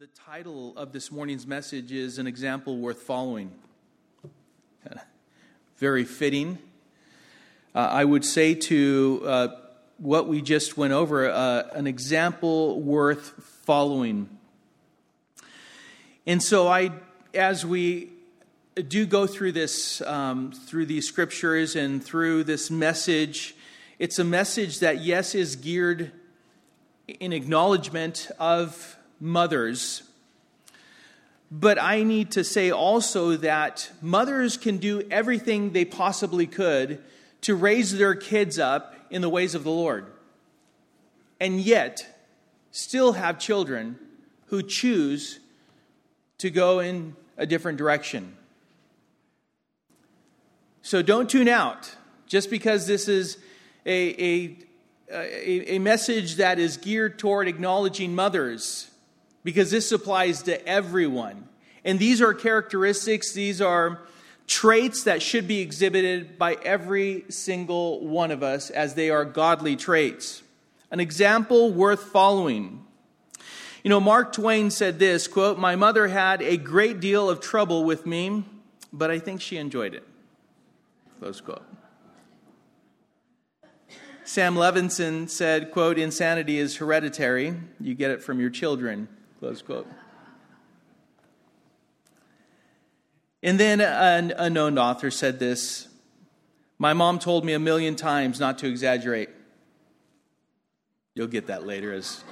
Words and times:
The 0.00 0.06
title 0.24 0.72
of 0.78 0.92
this 0.92 1.12
morning's 1.12 1.46
message 1.46 1.92
is 1.92 2.16
An 2.16 2.26
Example 2.26 2.78
Worth 2.78 3.02
Following. 3.02 3.50
Very 5.76 6.06
fitting. 6.06 6.56
Uh, 7.74 7.80
I 7.80 8.06
would 8.06 8.24
say 8.24 8.54
to 8.54 9.22
uh, 9.26 9.48
what 9.98 10.26
we 10.26 10.40
just 10.40 10.78
went 10.78 10.94
over 10.94 11.28
uh, 11.28 11.64
an 11.74 11.86
example 11.86 12.80
worth 12.80 13.34
following. 13.66 14.30
And 16.26 16.42
so, 16.42 16.66
I, 16.66 16.92
as 17.34 17.66
we 17.66 18.08
do 18.88 19.04
go 19.04 19.26
through 19.26 19.52
this, 19.52 20.00
um, 20.00 20.52
through 20.52 20.86
these 20.86 21.06
scriptures 21.06 21.76
and 21.76 22.02
through 22.02 22.44
this 22.44 22.70
message, 22.70 23.54
it's 23.98 24.18
a 24.18 24.24
message 24.24 24.78
that, 24.78 25.02
yes, 25.02 25.34
is 25.34 25.56
geared 25.56 26.10
in 27.06 27.34
acknowledgement 27.34 28.30
of 28.38 28.96
mothers. 29.20 30.02
But 31.50 31.80
I 31.80 32.02
need 32.02 32.32
to 32.32 32.44
say 32.44 32.70
also 32.70 33.36
that 33.36 33.90
mothers 34.00 34.56
can 34.56 34.78
do 34.78 35.02
everything 35.10 35.72
they 35.72 35.84
possibly 35.84 36.46
could 36.46 37.02
to 37.42 37.54
raise 37.54 37.96
their 37.96 38.14
kids 38.14 38.58
up 38.58 38.94
in 39.10 39.22
the 39.22 39.28
ways 39.28 39.54
of 39.54 39.64
the 39.64 39.70
Lord, 39.70 40.06
and 41.40 41.60
yet 41.60 42.06
still 42.70 43.12
have 43.12 43.38
children 43.38 43.98
who 44.46 44.62
choose 44.62 45.40
to 46.38 46.50
go 46.50 46.80
in 46.80 47.16
a 47.36 47.46
different 47.46 47.78
direction. 47.78 48.36
So 50.82 51.02
don't 51.02 51.28
tune 51.28 51.48
out 51.48 51.94
just 52.26 52.50
because 52.50 52.86
this 52.86 53.08
is 53.08 53.38
a, 53.84 54.24
a, 54.24 54.58
a, 55.10 55.74
a 55.74 55.78
message 55.78 56.36
that 56.36 56.58
is 56.58 56.76
geared 56.76 57.18
toward 57.18 57.48
acknowledging 57.48 58.14
mothers 58.14 58.89
because 59.44 59.70
this 59.70 59.92
applies 59.92 60.42
to 60.44 60.66
everyone. 60.66 61.48
And 61.84 61.98
these 61.98 62.20
are 62.20 62.34
characteristics, 62.34 63.32
these 63.32 63.60
are 63.60 64.00
traits 64.46 65.04
that 65.04 65.22
should 65.22 65.46
be 65.46 65.60
exhibited 65.60 66.36
by 66.36 66.54
every 66.62 67.24
single 67.28 68.06
one 68.06 68.30
of 68.30 68.42
us 68.42 68.68
as 68.70 68.94
they 68.94 69.08
are 69.10 69.24
godly 69.24 69.76
traits. 69.76 70.42
An 70.90 71.00
example 71.00 71.72
worth 71.72 72.02
following. 72.02 72.84
You 73.84 73.90
know, 73.90 74.00
Mark 74.00 74.32
Twain 74.32 74.70
said 74.70 74.98
this 74.98 75.28
quote, 75.28 75.58
My 75.58 75.76
mother 75.76 76.08
had 76.08 76.42
a 76.42 76.56
great 76.56 77.00
deal 77.00 77.30
of 77.30 77.40
trouble 77.40 77.84
with 77.84 78.04
me, 78.04 78.44
but 78.92 79.10
I 79.10 79.18
think 79.18 79.40
she 79.40 79.56
enjoyed 79.56 79.94
it. 79.94 80.06
Close 81.20 81.40
quote. 81.40 81.64
Sam 84.24 84.54
Levenson 84.54 85.28
said, 85.28 85.72
quote, 85.72 85.98
insanity 85.98 86.58
is 86.58 86.76
hereditary. 86.76 87.54
You 87.80 87.94
get 87.94 88.10
it 88.12 88.22
from 88.22 88.38
your 88.38 88.50
children. 88.50 89.08
Close 89.40 89.62
quote. 89.62 89.88
And 93.42 93.58
then 93.58 93.80
an 93.80 94.34
unknown 94.36 94.76
author 94.76 95.10
said 95.10 95.38
this 95.38 95.88
My 96.78 96.92
mom 96.92 97.18
told 97.18 97.46
me 97.46 97.54
a 97.54 97.58
million 97.58 97.96
times 97.96 98.38
not 98.38 98.58
to 98.58 98.68
exaggerate. 98.68 99.30
You'll 101.14 101.26
get 101.26 101.46
that 101.46 101.66
later 101.66 101.90
as. 101.94 102.22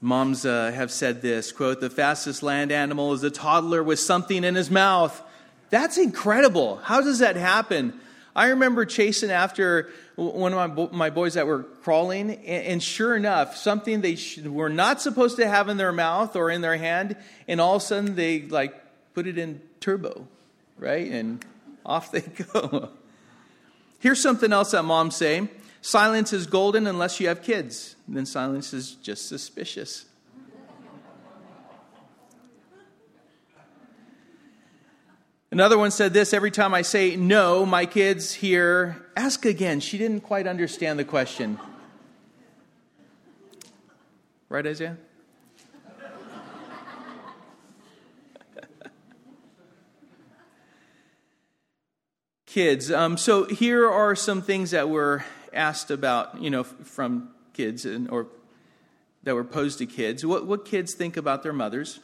Moms 0.00 0.46
uh, 0.46 0.72
have 0.72 0.90
said 0.90 1.20
this 1.20 1.52
quote, 1.52 1.80
the 1.80 1.90
fastest 1.90 2.42
land 2.42 2.72
animal 2.72 3.12
is 3.12 3.22
a 3.22 3.30
toddler 3.30 3.82
with 3.82 3.98
something 3.98 4.44
in 4.44 4.54
his 4.54 4.70
mouth. 4.70 5.22
That's 5.68 5.98
incredible. 5.98 6.76
How 6.76 7.02
does 7.02 7.18
that 7.18 7.36
happen? 7.36 8.00
I 8.36 8.48
remember 8.48 8.84
chasing 8.84 9.30
after 9.30 9.90
one 10.14 10.52
of 10.52 10.76
my, 10.76 10.88
my 10.92 11.10
boys 11.10 11.34
that 11.34 11.46
were 11.46 11.62
crawling, 11.62 12.30
and, 12.30 12.66
and 12.66 12.82
sure 12.82 13.16
enough, 13.16 13.56
something 13.56 14.02
they 14.02 14.16
sh- 14.16 14.40
were 14.40 14.68
not 14.68 15.00
supposed 15.00 15.38
to 15.38 15.48
have 15.48 15.70
in 15.70 15.78
their 15.78 15.90
mouth 15.90 16.36
or 16.36 16.50
in 16.50 16.60
their 16.60 16.76
hand, 16.76 17.16
and 17.48 17.62
all 17.62 17.76
of 17.76 17.82
a 17.82 17.84
sudden 17.84 18.14
they 18.14 18.42
like 18.42 18.74
put 19.14 19.26
it 19.26 19.38
in 19.38 19.62
turbo, 19.80 20.28
right? 20.76 21.10
And 21.10 21.42
off 21.86 22.12
they 22.12 22.20
go. 22.52 22.90
Here's 24.00 24.20
something 24.20 24.52
else 24.52 24.72
that 24.72 24.82
moms 24.82 25.16
say 25.16 25.48
silence 25.80 26.34
is 26.34 26.46
golden 26.46 26.86
unless 26.86 27.18
you 27.18 27.28
have 27.28 27.42
kids. 27.42 27.96
then 28.06 28.26
silence 28.26 28.74
is 28.74 28.96
just 28.96 29.30
suspicious. 29.30 30.04
Another 35.56 35.78
one 35.78 35.90
said 35.90 36.12
this 36.12 36.34
every 36.34 36.50
time 36.50 36.74
I 36.74 36.82
say 36.82 37.16
no, 37.16 37.64
my 37.64 37.86
kids 37.86 38.34
hear, 38.34 39.06
ask 39.16 39.46
again. 39.46 39.80
She 39.80 39.96
didn't 39.96 40.20
quite 40.20 40.46
understand 40.46 40.98
the 40.98 41.04
question. 41.04 41.58
Right, 44.50 44.66
Isaiah? 44.66 44.98
kids. 52.44 52.92
Um, 52.92 53.16
so 53.16 53.44
here 53.44 53.90
are 53.90 54.14
some 54.14 54.42
things 54.42 54.72
that 54.72 54.90
were 54.90 55.24
asked 55.54 55.90
about, 55.90 56.42
you 56.42 56.50
know, 56.50 56.64
from 56.64 57.30
kids 57.54 57.86
and, 57.86 58.10
or 58.10 58.26
that 59.22 59.34
were 59.34 59.42
posed 59.42 59.78
to 59.78 59.86
kids. 59.86 60.26
What, 60.26 60.46
what 60.46 60.66
kids 60.66 60.92
think 60.92 61.16
about 61.16 61.42
their 61.42 61.54
mothers? 61.54 62.00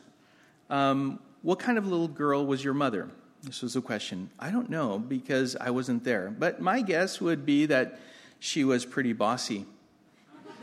Um, 0.71 1.19
what 1.43 1.59
kind 1.59 1.77
of 1.77 1.87
little 1.87 2.09
girl 2.09 2.47
was 2.47 2.65
your 2.65 2.73
mother? 2.73 3.11
This 3.43 3.61
was 3.61 3.75
a 3.75 3.81
question. 3.81 4.31
I 4.39 4.51
don't 4.51 4.71
know 4.71 5.01
because 5.01 5.57
I 5.57 5.71
wasn't 5.71 6.05
there. 6.05 6.31
But 6.31 6.61
my 6.61 6.81
guess 6.81 7.21
would 7.21 7.45
be 7.45 7.67
that 7.67 7.99
she 8.39 8.63
was 8.63 8.85
pretty 8.85 9.13
bossy. 9.13 9.67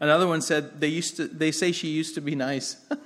Another 0.00 0.26
one 0.26 0.40
said 0.40 0.80
they 0.80 0.88
used 0.88 1.16
to 1.16 1.28
they 1.28 1.52
say 1.52 1.72
she 1.72 1.88
used 1.88 2.14
to 2.14 2.22
be 2.22 2.34
nice. 2.34 2.78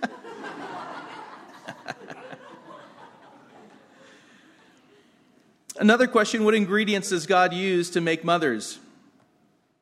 Another 5.78 6.06
question 6.06 6.44
What 6.44 6.54
ingredients 6.54 7.08
does 7.08 7.26
God 7.26 7.52
use 7.52 7.90
to 7.90 8.00
make 8.00 8.22
mothers? 8.22 8.78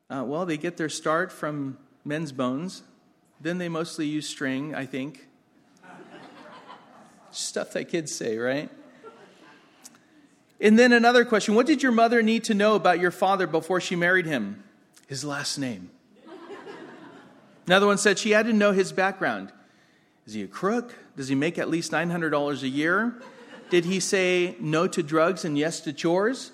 Uh, 0.09 0.25
well, 0.27 0.47
they 0.47 0.57
get 0.57 0.79
their 0.79 0.89
start 0.89 1.31
from 1.31 1.77
men's 2.05 2.33
bones. 2.33 2.83
Then 3.41 3.59
they 3.59 3.69
mostly 3.69 4.07
use 4.07 4.27
string, 4.27 4.75
I 4.75 4.87
think. 4.87 5.27
Stuff 7.31 7.73
that 7.73 7.89
kids 7.89 8.15
say, 8.15 8.39
right? 8.39 8.71
And 10.61 10.79
then 10.79 10.93
another 10.93 11.25
question 11.25 11.55
What 11.55 11.67
did 11.67 11.83
your 11.83 11.93
mother 11.93 12.23
need 12.23 12.45
to 12.45 12.55
know 12.55 12.75
about 12.75 13.01
your 13.01 13.11
father 13.11 13.47
before 13.47 13.81
she 13.81 13.97
married 13.97 14.27
him? 14.27 14.63
His 15.07 15.25
last 15.25 15.59
name. 15.59 15.91
Another 17.67 17.87
one 17.87 17.99
said 17.99 18.19
she 18.19 18.31
had 18.31 18.47
to 18.47 18.53
know 18.53 18.73
his 18.73 18.93
background. 18.93 19.53
Is 20.27 20.35
he 20.35 20.43
a 20.43 20.49
crook? 20.49 20.95
Does 21.17 21.29
he 21.29 21.35
make 21.35 21.59
at 21.59 21.69
least 21.69 21.93
$900 21.93 22.63
a 22.63 22.69
year? 22.69 23.21
Did 23.71 23.85
he 23.85 24.01
say 24.01 24.57
no 24.61 24.87
to 24.89 25.03
drugs 25.03 25.45
and 25.45 25.57
yes 25.57 25.81
to 25.81 25.93
chores? 25.93 26.53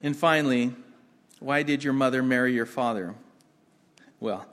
And 0.00 0.16
finally, 0.16 0.74
why 1.40 1.62
did 1.62 1.82
your 1.82 1.92
mother 1.92 2.22
marry 2.22 2.54
your 2.54 2.66
father? 2.66 3.14
Well, 4.20 4.46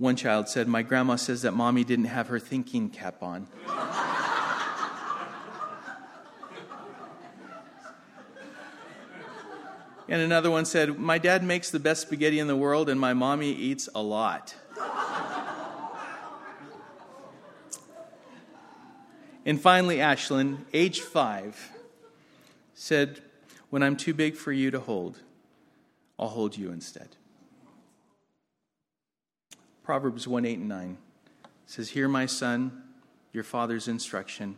one 0.00 0.16
child 0.16 0.48
said, 0.48 0.66
My 0.66 0.82
grandma 0.82 1.16
says 1.16 1.42
that 1.42 1.52
mommy 1.52 1.84
didn't 1.84 2.06
have 2.06 2.28
her 2.28 2.38
thinking 2.38 2.88
cap 2.88 3.22
on. 3.22 3.46
and 10.08 10.22
another 10.22 10.50
one 10.50 10.64
said, 10.64 10.98
My 10.98 11.18
dad 11.18 11.44
makes 11.44 11.70
the 11.70 11.78
best 11.78 12.00
spaghetti 12.00 12.38
in 12.38 12.46
the 12.46 12.56
world, 12.56 12.88
and 12.88 12.98
my 12.98 13.12
mommy 13.12 13.52
eats 13.52 13.90
a 13.94 14.00
lot. 14.00 14.54
and 19.44 19.60
finally, 19.60 19.98
Ashlyn, 19.98 20.60
age 20.72 21.00
five, 21.00 21.72
said, 22.72 23.20
When 23.68 23.82
I'm 23.82 23.96
too 23.96 24.14
big 24.14 24.34
for 24.34 24.50
you 24.50 24.70
to 24.70 24.80
hold, 24.80 25.18
I'll 26.18 26.28
hold 26.28 26.56
you 26.56 26.72
instead. 26.72 27.16
Proverbs 29.82 30.26
1 30.28 30.44
8 30.44 30.58
and 30.58 30.68
9 30.68 30.98
says, 31.66 31.90
Hear, 31.90 32.08
my 32.08 32.26
son, 32.26 32.82
your 33.32 33.44
father's 33.44 33.88
instruction, 33.88 34.56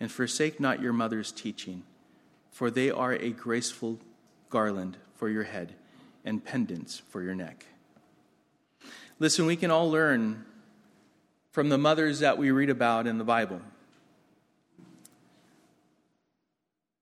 and 0.00 0.10
forsake 0.10 0.60
not 0.60 0.80
your 0.80 0.92
mother's 0.92 1.32
teaching, 1.32 1.82
for 2.50 2.70
they 2.70 2.90
are 2.90 3.12
a 3.12 3.30
graceful 3.30 3.98
garland 4.50 4.96
for 5.14 5.28
your 5.28 5.44
head 5.44 5.74
and 6.24 6.44
pendants 6.44 7.02
for 7.08 7.22
your 7.22 7.34
neck. 7.34 7.66
Listen, 9.18 9.46
we 9.46 9.56
can 9.56 9.70
all 9.70 9.90
learn 9.90 10.44
from 11.50 11.68
the 11.68 11.78
mothers 11.78 12.20
that 12.20 12.38
we 12.38 12.50
read 12.50 12.70
about 12.70 13.06
in 13.06 13.18
the 13.18 13.24
Bible. 13.24 13.60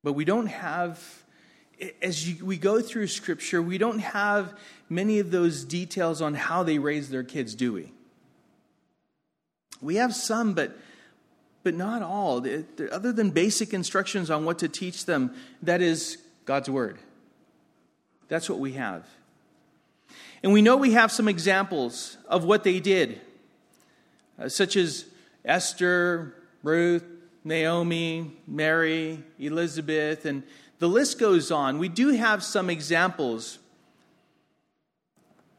But 0.02 0.14
we 0.14 0.24
don't 0.24 0.46
have 0.46 1.24
as 2.02 2.28
you, 2.28 2.44
we 2.44 2.56
go 2.56 2.80
through 2.80 3.08
Scripture, 3.08 3.60
we 3.60 3.78
don't 3.78 3.98
have 3.98 4.54
many 4.88 5.18
of 5.18 5.30
those 5.30 5.64
details 5.64 6.22
on 6.22 6.34
how 6.34 6.62
they 6.62 6.78
raise 6.78 7.10
their 7.10 7.22
kids, 7.22 7.54
do 7.54 7.72
we? 7.72 7.92
We 9.80 9.96
have 9.96 10.14
some, 10.14 10.54
but, 10.54 10.76
but 11.62 11.74
not 11.74 12.02
all. 12.02 12.44
Other 12.90 13.12
than 13.12 13.30
basic 13.30 13.74
instructions 13.74 14.30
on 14.30 14.44
what 14.44 14.58
to 14.60 14.68
teach 14.68 15.04
them, 15.04 15.34
that 15.62 15.82
is 15.82 16.18
God's 16.44 16.70
Word. 16.70 16.98
That's 18.28 18.48
what 18.48 18.58
we 18.58 18.72
have. 18.72 19.06
And 20.42 20.52
we 20.52 20.62
know 20.62 20.76
we 20.76 20.92
have 20.92 21.12
some 21.12 21.28
examples 21.28 22.16
of 22.28 22.44
what 22.44 22.64
they 22.64 22.80
did, 22.80 23.20
uh, 24.38 24.48
such 24.48 24.76
as 24.76 25.06
Esther, 25.44 26.34
Ruth, 26.62 27.04
Naomi, 27.44 28.36
Mary, 28.46 29.22
Elizabeth, 29.38 30.24
and 30.24 30.42
the 30.78 30.88
list 30.88 31.18
goes 31.18 31.50
on. 31.50 31.78
We 31.78 31.88
do 31.88 32.08
have 32.08 32.42
some 32.42 32.68
examples. 32.68 33.58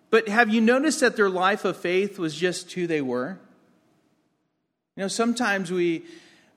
But 0.10 0.28
have 0.28 0.54
you 0.54 0.62
noticed 0.62 1.00
that 1.00 1.16
their 1.16 1.30
life 1.30 1.66
of 1.66 1.78
faith 1.78 2.20
was 2.20 2.36
just 2.36 2.72
who 2.74 2.88
they 2.88 3.02
were? 3.02 3.40
You 4.96 5.04
know, 5.04 5.08
sometimes 5.08 5.72
we, 5.72 6.06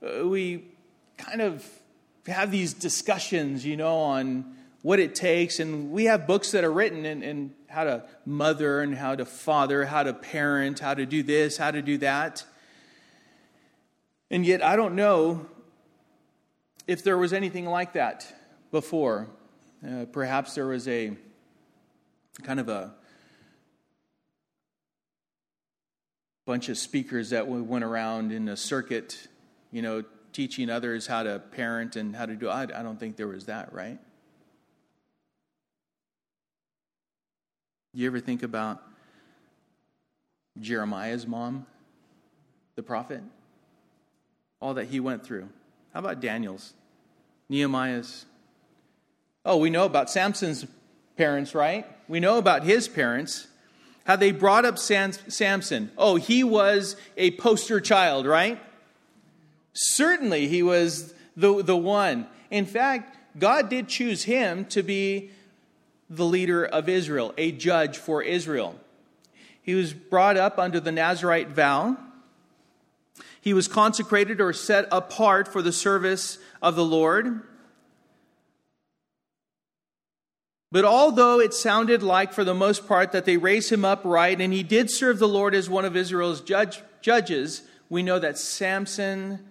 uh, 0.02 0.26
we 0.26 0.64
kind 1.16 1.40
of 1.40 1.66
have 2.26 2.50
these 2.50 2.74
discussions, 2.74 3.64
you 3.64 3.76
know, 3.76 3.96
on 3.96 4.56
what 4.82 4.98
it 4.98 5.14
takes. 5.14 5.58
And 5.58 5.90
we 5.90 6.04
have 6.04 6.26
books 6.26 6.52
that 6.52 6.62
are 6.62 6.72
written 6.72 7.04
in, 7.04 7.22
in 7.22 7.54
how 7.68 7.84
to 7.84 8.04
mother 8.24 8.82
and 8.82 8.94
how 8.94 9.14
to 9.14 9.24
father, 9.24 9.84
how 9.86 10.02
to 10.02 10.12
parent, 10.12 10.78
how 10.78 10.94
to 10.94 11.06
do 11.06 11.22
this, 11.22 11.56
how 11.56 11.70
to 11.70 11.82
do 11.82 11.98
that. 11.98 12.44
And 14.30 14.46
yet, 14.46 14.62
I 14.62 14.76
don't 14.76 14.94
know 14.94 15.46
if 16.86 17.02
there 17.02 17.18
was 17.18 17.32
anything 17.32 17.66
like 17.66 17.94
that 17.94 18.32
before. 18.70 19.28
Uh, 19.87 20.05
perhaps 20.12 20.55
there 20.55 20.67
was 20.67 20.87
a 20.88 21.12
kind 22.43 22.61
of 22.61 22.69
a 22.69 22.94
bunch 26.46 26.69
of 26.69 26.78
speakers 26.78 27.31
that 27.31 27.46
went 27.46 27.84
around 27.84 28.32
in 28.32 28.49
a 28.49 28.56
circuit, 28.56 29.28
you 29.70 29.82
know, 29.82 30.02
teaching 30.32 30.70
others 30.70 31.06
how 31.06 31.22
to 31.22 31.38
parent 31.38 31.96
and 31.96 32.14
how 32.14 32.26
to 32.26 32.34
do. 32.34 32.49
I, 32.49 32.62
I 32.62 32.82
don't 32.82 32.99
think 32.99 33.17
there 33.17 33.28
was 33.28 33.46
that, 33.46 33.72
right? 33.72 33.99
You 37.93 38.06
ever 38.06 38.20
think 38.20 38.43
about 38.43 38.82
Jeremiah's 40.61 41.26
mom, 41.26 41.66
the 42.76 42.82
prophet? 42.82 43.23
All 44.61 44.75
that 44.75 44.87
he 44.87 45.00
went 45.00 45.25
through. 45.25 45.49
How 45.93 46.00
about 46.00 46.20
Daniel's? 46.20 46.75
Nehemiah's? 47.49 48.26
Oh, 49.44 49.56
we 49.56 49.70
know 49.70 49.84
about 49.84 50.10
Samson's 50.10 50.66
parents, 51.16 51.54
right? 51.54 51.87
We 52.08 52.20
know 52.20 52.38
about 52.38 52.64
his 52.64 52.88
parents. 52.88 53.46
How 54.04 54.16
they 54.16 54.32
brought 54.32 54.64
up 54.64 54.78
Samson. 54.78 55.90
Oh, 55.96 56.16
he 56.16 56.42
was 56.42 56.96
a 57.16 57.31
poster 57.32 57.81
child, 57.81 58.26
right? 58.26 58.60
Certainly 59.72 60.48
he 60.48 60.62
was 60.62 61.14
the, 61.37 61.62
the 61.62 61.76
one. 61.76 62.26
In 62.50 62.66
fact, 62.66 63.16
God 63.38 63.69
did 63.69 63.88
choose 63.88 64.25
him 64.25 64.64
to 64.66 64.82
be 64.82 65.31
the 66.08 66.25
leader 66.25 66.64
of 66.64 66.88
Israel, 66.88 67.32
a 67.38 67.52
judge 67.52 67.96
for 67.96 68.22
Israel. 68.22 68.75
He 69.62 69.75
was 69.75 69.92
brought 69.92 70.37
up 70.37 70.58
under 70.58 70.81
the 70.81 70.90
Nazarite 70.90 71.50
vow. 71.50 71.96
He 73.40 73.54
was 73.54 73.69
consecrated 73.69 74.40
or 74.40 74.52
set 74.52 74.88
apart 74.90 75.46
for 75.46 75.62
the 75.62 75.72
service 75.72 76.38
of 76.60 76.75
the 76.75 76.84
Lord. 76.84 77.42
But 80.72 80.84
although 80.84 81.40
it 81.40 81.52
sounded 81.52 82.02
like, 82.02 82.32
for 82.32 82.44
the 82.44 82.55
most 82.55 82.87
part, 82.87 83.12
that 83.12 83.25
they 83.25 83.37
raised 83.37 83.72
him 83.72 83.84
upright 83.84 84.40
and 84.40 84.52
he 84.52 84.62
did 84.62 84.90
serve 84.90 85.19
the 85.19 85.28
Lord 85.28 85.55
as 85.55 85.69
one 85.69 85.84
of 85.84 85.96
Israel's 85.96 86.40
judge, 86.40 86.82
judges, 87.00 87.62
we 87.88 88.02
know 88.02 88.19
that 88.20 88.38
Samson 88.38 89.50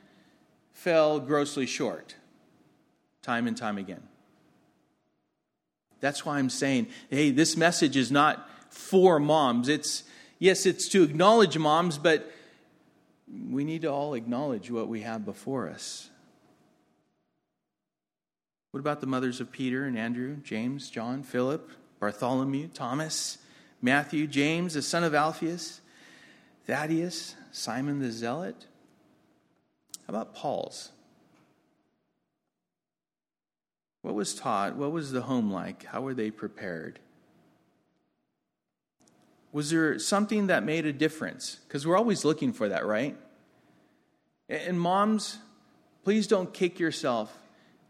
fell 0.72 1.20
grossly 1.20 1.66
short 1.66 2.16
time 3.22 3.48
and 3.48 3.58
time 3.58 3.78
again. 3.78 4.02
That's 6.00 6.26
why 6.26 6.40
I'm 6.40 6.50
saying, 6.50 6.88
hey, 7.10 7.32
this 7.32 7.58
message 7.58 7.98
is 7.98 8.12
not 8.12 8.50
for 8.70 9.20
moms. 9.20 9.68
It's, 9.68 10.04
yes, 10.40 10.66
it's 10.66 10.88
to 10.90 11.04
acknowledge 11.04 11.58
moms, 11.58 11.98
but 11.98 12.32
we 13.50 13.66
need 13.66 13.82
to 13.82 13.92
all 13.92 14.14
acknowledge 14.14 14.72
what 14.72 14.88
we 14.88 15.02
have 15.02 15.26
before 15.26 15.70
us. 15.70 16.10
What 18.72 18.80
about 18.80 19.02
the 19.02 19.08
mothers 19.08 19.42
of 19.42 19.52
Peter 19.52 19.86
and 19.86 19.98
Andrew, 19.98 20.38
James, 20.38 20.90
John, 20.90 21.24
Philip, 21.24 21.72
Bartholomew, 22.00 22.68
Thomas, 22.68 23.40
Matthew, 23.82 24.28
James, 24.28 24.76
the 24.76 24.82
son 24.82 25.04
of 25.04 25.16
Alphaeus, 25.16 25.82
Thaddeus, 26.68 27.36
Simon 27.52 28.00
the 28.00 28.12
Zealot? 28.12 28.68
How 30.06 30.14
about 30.14 30.36
Paul's? 30.36 30.92
What 34.02 34.14
was 34.14 34.36
taught? 34.36 34.76
What 34.76 34.92
was 34.92 35.12
the 35.12 35.22
home 35.22 35.52
like? 35.52 35.84
How 35.86 36.02
were 36.02 36.14
they 36.14 36.32
prepared? 36.32 37.00
Was 39.52 39.72
there 39.72 39.98
something 39.98 40.48
that 40.48 40.64
made 40.64 40.86
a 40.86 40.94
difference? 40.94 41.58
Because 41.68 41.88
we're 41.88 41.98
always 41.98 42.24
looking 42.24 42.54
for 42.54 42.70
that, 42.70 42.86
right? 42.86 43.18
And 44.48 44.80
moms, 44.80 45.40
please 46.04 46.28
don't 46.28 46.54
kick 46.54 46.80
yourself. 46.80 47.36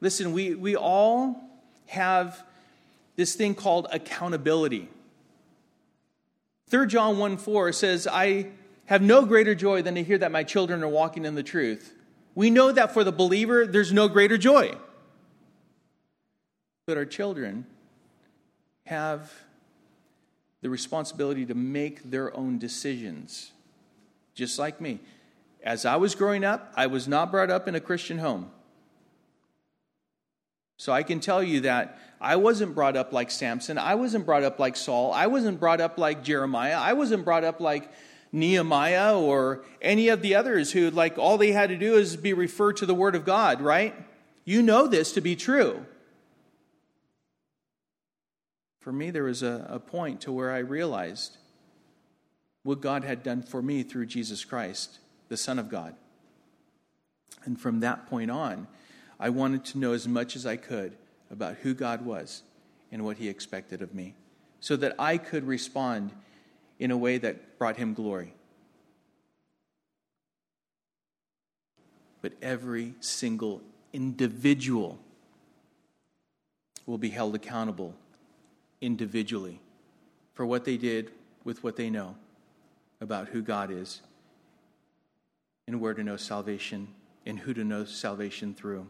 Listen, 0.01 0.31
we, 0.31 0.55
we 0.55 0.75
all 0.75 1.41
have 1.87 2.43
this 3.15 3.35
thing 3.35 3.55
called 3.55 3.87
accountability. 3.91 4.87
3 6.69 6.87
John 6.87 7.17
1 7.17 7.37
4 7.37 7.71
says, 7.73 8.07
I 8.07 8.47
have 8.85 9.01
no 9.01 9.25
greater 9.25 9.55
joy 9.55 9.81
than 9.81 9.95
to 9.95 10.03
hear 10.03 10.17
that 10.17 10.31
my 10.31 10.43
children 10.43 10.83
are 10.83 10.87
walking 10.87 11.25
in 11.25 11.35
the 11.35 11.43
truth. 11.43 11.93
We 12.35 12.49
know 12.49 12.71
that 12.71 12.93
for 12.93 13.03
the 13.03 13.11
believer, 13.11 13.67
there's 13.67 13.91
no 13.91 14.07
greater 14.07 14.37
joy. 14.37 14.75
But 16.85 16.97
our 16.97 17.05
children 17.05 17.65
have 18.85 19.31
the 20.61 20.69
responsibility 20.69 21.45
to 21.45 21.53
make 21.55 22.09
their 22.09 22.35
own 22.35 22.57
decisions, 22.57 23.51
just 24.33 24.57
like 24.57 24.79
me. 24.79 24.99
As 25.63 25.85
I 25.85 25.97
was 25.97 26.15
growing 26.15 26.43
up, 26.43 26.71
I 26.75 26.87
was 26.87 27.07
not 27.07 27.31
brought 27.31 27.49
up 27.49 27.67
in 27.67 27.75
a 27.75 27.79
Christian 27.79 28.19
home. 28.19 28.49
So 30.79 30.91
I 30.91 31.03
can 31.03 31.19
tell 31.19 31.43
you 31.43 31.61
that 31.61 31.99
I 32.19 32.37
wasn't 32.37 32.73
brought 32.73 32.97
up 32.97 33.13
like 33.13 33.29
Samson. 33.29 33.77
I 33.77 33.93
wasn't 33.93 34.25
brought 34.25 34.41
up 34.41 34.57
like 34.57 34.75
Saul. 34.75 35.13
I 35.13 35.27
wasn't 35.27 35.59
brought 35.59 35.79
up 35.79 35.99
like 35.99 36.23
Jeremiah. 36.23 36.79
I 36.79 36.93
wasn't 36.93 37.23
brought 37.23 37.43
up 37.43 37.59
like 37.59 37.91
Nehemiah 38.31 39.15
or 39.15 39.63
any 39.79 40.07
of 40.07 40.23
the 40.23 40.33
others 40.33 40.71
who, 40.71 40.89
like, 40.89 41.19
all 41.19 41.37
they 41.37 41.51
had 41.51 41.69
to 41.69 41.77
do 41.77 41.97
is 41.97 42.15
be 42.15 42.33
referred 42.33 42.77
to 42.77 42.87
the 42.87 42.95
Word 42.95 43.13
of 43.13 43.25
God, 43.25 43.61
right? 43.61 43.93
You 44.43 44.63
know 44.63 44.87
this 44.87 45.11
to 45.13 45.21
be 45.21 45.35
true 45.35 45.85
for 48.89 48.93
me, 48.93 49.11
there 49.11 49.25
was 49.25 49.43
a, 49.43 49.67
a 49.69 49.79
point 49.79 50.21
to 50.21 50.31
where 50.31 50.51
I 50.51 50.57
realized 50.57 51.37
what 52.63 52.81
God 52.81 53.03
had 53.03 53.21
done 53.21 53.43
for 53.43 53.61
me 53.61 53.83
through 53.83 54.07
Jesus 54.07 54.43
Christ, 54.43 54.97
the 55.27 55.37
Son 55.37 55.59
of 55.59 55.69
God. 55.69 55.93
And 57.45 57.61
from 57.61 57.81
that 57.81 58.07
point 58.07 58.31
on, 58.31 58.67
I 59.19 59.29
wanted 59.29 59.65
to 59.65 59.77
know 59.77 59.93
as 59.93 60.07
much 60.07 60.35
as 60.35 60.45
I 60.45 60.55
could 60.55 60.95
about 61.29 61.55
who 61.57 61.73
God 61.73 62.05
was 62.05 62.43
and 62.91 63.03
what 63.03 63.17
He 63.17 63.27
expected 63.27 63.81
of 63.81 63.93
me, 63.93 64.15
so 64.59 64.75
that 64.77 64.95
I 64.97 65.17
could 65.17 65.45
respond 65.45 66.11
in 66.79 66.91
a 66.91 66.97
way 66.97 67.17
that 67.17 67.59
brought 67.59 67.77
Him 67.77 67.93
glory. 67.93 68.33
But 72.21 72.33
every 72.41 72.95
single 72.99 73.61
individual 73.93 74.99
will 76.85 76.97
be 76.97 77.09
held 77.09 77.35
accountable 77.35 77.93
individually 78.81 79.59
for 80.33 80.45
what 80.45 80.65
they 80.65 80.77
did 80.77 81.11
with 81.43 81.63
what 81.63 81.75
they 81.75 81.89
know 81.89 82.15
about 83.01 83.27
who 83.29 83.41
God 83.41 83.71
is 83.71 84.01
and 85.67 85.79
where 85.79 85.93
to 85.93 86.03
know 86.03 86.17
salvation 86.17 86.87
and 87.25 87.39
who 87.39 87.53
to 87.53 87.63
know 87.63 87.85
salvation 87.85 88.53
through. 88.53 88.87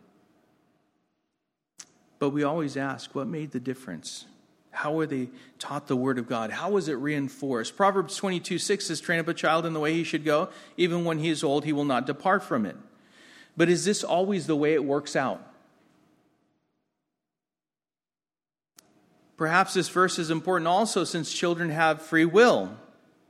But 2.19 2.29
we 2.29 2.43
always 2.43 2.75
ask 2.77 3.15
what 3.15 3.27
made 3.27 3.51
the 3.51 3.59
difference? 3.59 4.25
How 4.71 4.93
were 4.93 5.07
they 5.07 5.29
taught 5.57 5.87
the 5.87 5.95
Word 5.95 6.19
of 6.19 6.27
God? 6.27 6.51
How 6.51 6.69
was 6.69 6.87
it 6.87 6.93
reinforced? 6.93 7.75
Proverbs 7.75 8.15
22 8.17 8.59
6 8.59 8.85
says, 8.85 9.01
Train 9.01 9.19
up 9.19 9.27
a 9.27 9.33
child 9.33 9.65
in 9.65 9.73
the 9.73 9.79
way 9.79 9.93
he 9.93 10.03
should 10.03 10.23
go. 10.23 10.49
Even 10.77 11.05
when 11.05 11.19
he 11.19 11.29
is 11.29 11.43
old, 11.43 11.65
he 11.65 11.73
will 11.73 11.85
not 11.85 12.05
depart 12.05 12.43
from 12.43 12.65
it. 12.65 12.75
But 13.57 13.69
is 13.69 13.83
this 13.83 14.03
always 14.03 14.47
the 14.47 14.55
way 14.55 14.73
it 14.73 14.83
works 14.83 15.15
out? 15.15 15.45
Perhaps 19.37 19.73
this 19.73 19.89
verse 19.89 20.19
is 20.19 20.29
important 20.29 20.67
also 20.67 21.05
since 21.05 21.33
children 21.33 21.69
have 21.69 22.01
free 22.01 22.25
will, 22.25 22.77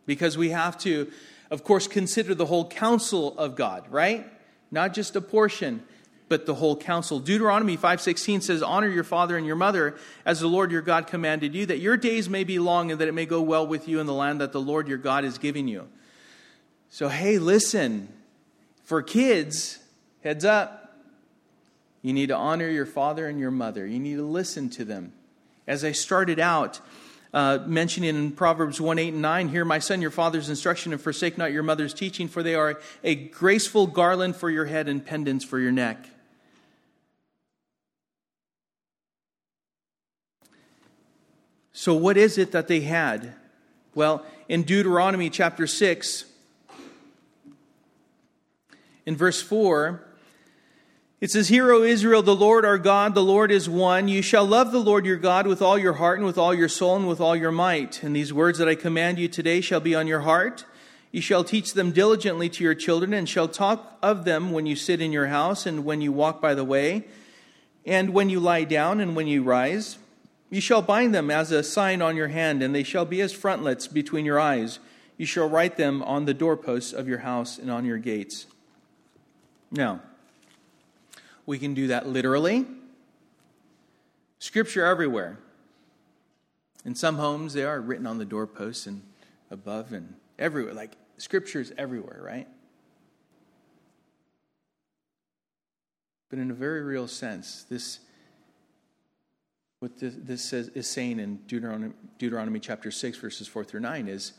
because 0.07 0.37
we 0.37 0.49
have 0.49 0.77
to, 0.79 1.11
of 1.51 1.63
course, 1.63 1.87
consider 1.87 2.33
the 2.33 2.47
whole 2.47 2.67
counsel 2.67 3.37
of 3.37 3.55
God, 3.55 3.85
right? 3.91 4.27
Not 4.71 4.93
just 4.93 5.15
a 5.15 5.21
portion, 5.21 5.83
but 6.29 6.45
the 6.45 6.55
whole 6.55 6.75
counsel. 6.75 7.19
Deuteronomy 7.19 7.75
5:16 7.75 8.41
says, 8.41 8.61
"Honor 8.61 8.87
your 8.87 9.03
father 9.03 9.35
and 9.35 9.45
your 9.45 9.55
mother 9.55 9.95
as 10.25 10.39
the 10.39 10.47
Lord 10.47 10.71
your 10.71 10.81
God 10.81 11.07
commanded 11.07 11.53
you, 11.55 11.65
that 11.65 11.79
your 11.79 11.97
days 11.97 12.29
may 12.29 12.43
be 12.43 12.59
long 12.59 12.91
and 12.91 13.01
that 13.01 13.07
it 13.07 13.13
may 13.13 13.25
go 13.25 13.41
well 13.41 13.65
with 13.65 13.87
you 13.87 13.99
in 13.99 14.05
the 14.05 14.13
land 14.13 14.39
that 14.39 14.51
the 14.51 14.61
Lord 14.61 14.87
your 14.87 14.97
God 14.97 15.25
is 15.25 15.37
giving 15.37 15.67
you." 15.67 15.87
So, 16.89 17.09
hey, 17.09 17.37
listen. 17.37 18.09
For 18.83 19.03
kids, 19.03 19.77
heads 20.23 20.43
up. 20.45 20.97
You 22.01 22.13
need 22.13 22.27
to 22.27 22.35
honor 22.35 22.67
your 22.69 22.85
father 22.85 23.27
and 23.27 23.39
your 23.39 23.51
mother. 23.51 23.85
You 23.85 23.99
need 23.99 24.15
to 24.15 24.25
listen 24.25 24.69
to 24.71 24.85
them. 24.85 25.13
As 25.67 25.83
I 25.85 25.91
started 25.91 26.39
out, 26.39 26.79
uh, 27.33 27.59
mentioning 27.67 28.15
in 28.15 28.31
Proverbs 28.31 28.81
1 28.81 28.97
8 28.97 29.13
and 29.13 29.21
9, 29.21 29.49
Hear, 29.49 29.63
my 29.63 29.77
son, 29.77 30.01
your 30.01 30.09
father's 30.09 30.49
instruction, 30.49 30.91
and 30.91 31.01
forsake 31.01 31.37
not 31.37 31.51
your 31.51 31.61
mother's 31.61 31.93
teaching, 31.93 32.27
for 32.27 32.41
they 32.41 32.55
are 32.55 32.79
a 33.03 33.13
graceful 33.13 33.85
garland 33.85 34.35
for 34.35 34.49
your 34.49 34.65
head 34.65 34.87
and 34.87 35.05
pendants 35.05 35.45
for 35.45 35.59
your 35.59 35.71
neck. 35.71 36.07
So, 41.79 41.93
what 41.93 42.17
is 42.17 42.37
it 42.37 42.51
that 42.51 42.67
they 42.67 42.81
had? 42.81 43.35
Well, 43.95 44.25
in 44.49 44.63
Deuteronomy 44.63 45.29
chapter 45.29 45.65
6, 45.65 46.25
in 49.05 49.15
verse 49.15 49.41
4, 49.41 50.05
it 51.21 51.31
says, 51.31 51.47
Hear, 51.47 51.71
O 51.71 51.83
Israel, 51.83 52.21
the 52.21 52.35
Lord 52.35 52.65
our 52.65 52.77
God, 52.77 53.15
the 53.15 53.23
Lord 53.23 53.49
is 53.49 53.69
one. 53.69 54.09
You 54.09 54.21
shall 54.21 54.45
love 54.45 54.73
the 54.73 54.81
Lord 54.81 55.05
your 55.05 55.15
God 55.15 55.47
with 55.47 55.61
all 55.61 55.77
your 55.77 55.93
heart 55.93 56.17
and 56.17 56.27
with 56.27 56.37
all 56.37 56.53
your 56.53 56.67
soul 56.67 56.97
and 56.97 57.07
with 57.07 57.21
all 57.21 57.33
your 57.33 57.49
might. 57.49 58.03
And 58.03 58.13
these 58.13 58.33
words 58.33 58.57
that 58.57 58.67
I 58.67 58.75
command 58.75 59.17
you 59.17 59.29
today 59.29 59.61
shall 59.61 59.79
be 59.79 59.95
on 59.95 60.05
your 60.05 60.19
heart. 60.19 60.65
You 61.13 61.21
shall 61.21 61.45
teach 61.45 61.75
them 61.75 61.93
diligently 61.93 62.49
to 62.49 62.63
your 62.65 62.75
children, 62.75 63.13
and 63.13 63.29
shall 63.29 63.47
talk 63.47 63.97
of 64.03 64.25
them 64.25 64.51
when 64.51 64.65
you 64.65 64.75
sit 64.75 64.99
in 64.99 65.13
your 65.13 65.27
house, 65.27 65.65
and 65.65 65.85
when 65.85 66.01
you 66.01 66.11
walk 66.11 66.41
by 66.41 66.55
the 66.55 66.65
way, 66.65 67.05
and 67.85 68.09
when 68.09 68.29
you 68.29 68.41
lie 68.41 68.65
down, 68.65 68.99
and 68.99 69.15
when 69.15 69.27
you 69.27 69.43
rise. 69.43 69.97
You 70.49 70.61
shall 70.61 70.81
bind 70.81 71.13
them 71.13 71.29
as 71.29 71.51
a 71.51 71.61
sign 71.61 72.01
on 72.01 72.15
your 72.15 72.29
hand, 72.29 72.63
and 72.63 72.73
they 72.73 72.83
shall 72.83 73.05
be 73.05 73.21
as 73.21 73.31
frontlets 73.31 73.87
between 73.87 74.25
your 74.25 74.39
eyes. 74.39 74.79
You 75.17 75.25
shall 75.25 75.47
write 75.47 75.77
them 75.77 76.01
on 76.03 76.25
the 76.25 76.33
doorposts 76.33 76.93
of 76.93 77.07
your 77.07 77.19
house 77.19 77.57
and 77.57 77.69
on 77.69 77.85
your 77.85 77.97
gates. 77.97 78.47
Now, 79.71 80.01
we 81.45 81.59
can 81.59 81.73
do 81.73 81.87
that 81.87 82.07
literally. 82.07 82.65
Scripture 84.39 84.85
everywhere. 84.85 85.37
In 86.85 86.95
some 86.95 87.17
homes, 87.17 87.53
they 87.53 87.63
are 87.63 87.79
written 87.81 88.07
on 88.07 88.17
the 88.17 88.25
doorposts 88.25 88.87
and 88.87 89.03
above 89.51 89.93
and 89.93 90.15
everywhere. 90.39 90.73
Like, 90.73 90.95
Scripture's 91.17 91.71
everywhere, 91.77 92.21
right? 92.23 92.47
But 96.29 96.39
in 96.39 96.49
a 96.49 96.53
very 96.53 96.81
real 96.81 97.07
sense, 97.07 97.65
this 97.69 97.99
what 99.79 99.97
this, 99.97 100.13
this 100.17 100.41
says, 100.41 100.67
is 100.69 100.87
saying 100.87 101.19
in 101.19 101.37
Deuteronomy, 101.47 101.93
Deuteronomy 102.17 102.59
chapter 102.59 102.91
6, 102.91 103.17
verses 103.17 103.47
4 103.47 103.63
through 103.63 103.79
9 103.79 104.07
is 104.07 104.33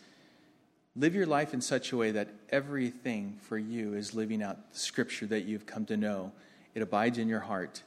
live 0.97 1.15
your 1.15 1.27
life 1.27 1.55
in 1.55 1.63
such 1.63 1.93
a 1.93 1.97
way 1.97 2.11
that 2.11 2.29
everything 2.51 3.39
for 3.41 3.57
you 3.57 3.95
is 3.95 4.15
living 4.15 4.43
out 4.43 4.73
the 4.73 4.79
scripture 4.79 5.27
that 5.27 5.47
you've 5.47 5.65
come 5.65 5.87
to 5.87 5.97
know 5.97 6.33
it 6.75 6.83
abides 6.83 7.19
in 7.19 7.27
your 7.27 7.41
heart, 7.41 7.83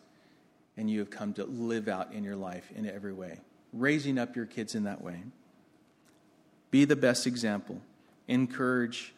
and 0.75 0.89
you 0.89 1.00
have 1.00 1.10
come 1.10 1.33
to 1.33 1.45
live 1.45 1.88
out 1.88 2.12
in 2.12 2.24
your 2.24 2.36
life 2.36 2.69
in 2.75 2.89
every 2.89 3.13
way. 3.13 3.39
Raising 3.72 4.17
up 4.17 4.36
your 4.36 4.45
kids 4.45 4.75
in 4.75 4.83
that 4.83 5.01
way. 5.01 5.22
Be 6.69 6.86
the 6.86 6.95
best 6.95 7.27
example. 7.27 7.79
Encourage, 8.27 9.13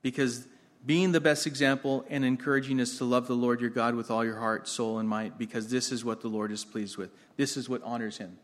because 0.00 0.46
being 0.88 1.12
the 1.12 1.20
best 1.20 1.46
example 1.46 2.02
and 2.08 2.24
encouraging 2.24 2.80
us 2.80 2.96
to 2.96 3.04
love 3.04 3.26
the 3.26 3.34
Lord 3.34 3.60
your 3.60 3.68
God 3.68 3.94
with 3.94 4.10
all 4.10 4.24
your 4.24 4.38
heart, 4.38 4.66
soul, 4.66 4.98
and 4.98 5.06
might, 5.06 5.36
because 5.36 5.68
this 5.68 5.92
is 5.92 6.02
what 6.02 6.22
the 6.22 6.28
Lord 6.28 6.50
is 6.50 6.64
pleased 6.64 6.96
with. 6.96 7.10
This 7.36 7.58
is 7.58 7.68
what 7.68 7.82
honors 7.82 8.16
him. 8.16 8.38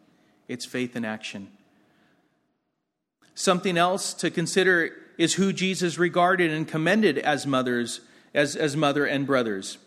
It's 0.46 0.66
faith 0.66 0.94
in 0.94 1.06
action. 1.06 1.48
Something 3.34 3.78
else 3.78 4.12
to 4.12 4.30
consider 4.30 4.90
is 5.16 5.32
who 5.32 5.54
Jesus 5.54 5.96
regarded 5.96 6.50
and 6.50 6.68
commended 6.68 7.16
as 7.16 7.46
mothers, 7.46 8.02
as, 8.34 8.56
as 8.56 8.76
mother 8.76 9.06
and 9.06 9.26
brothers 9.26 9.78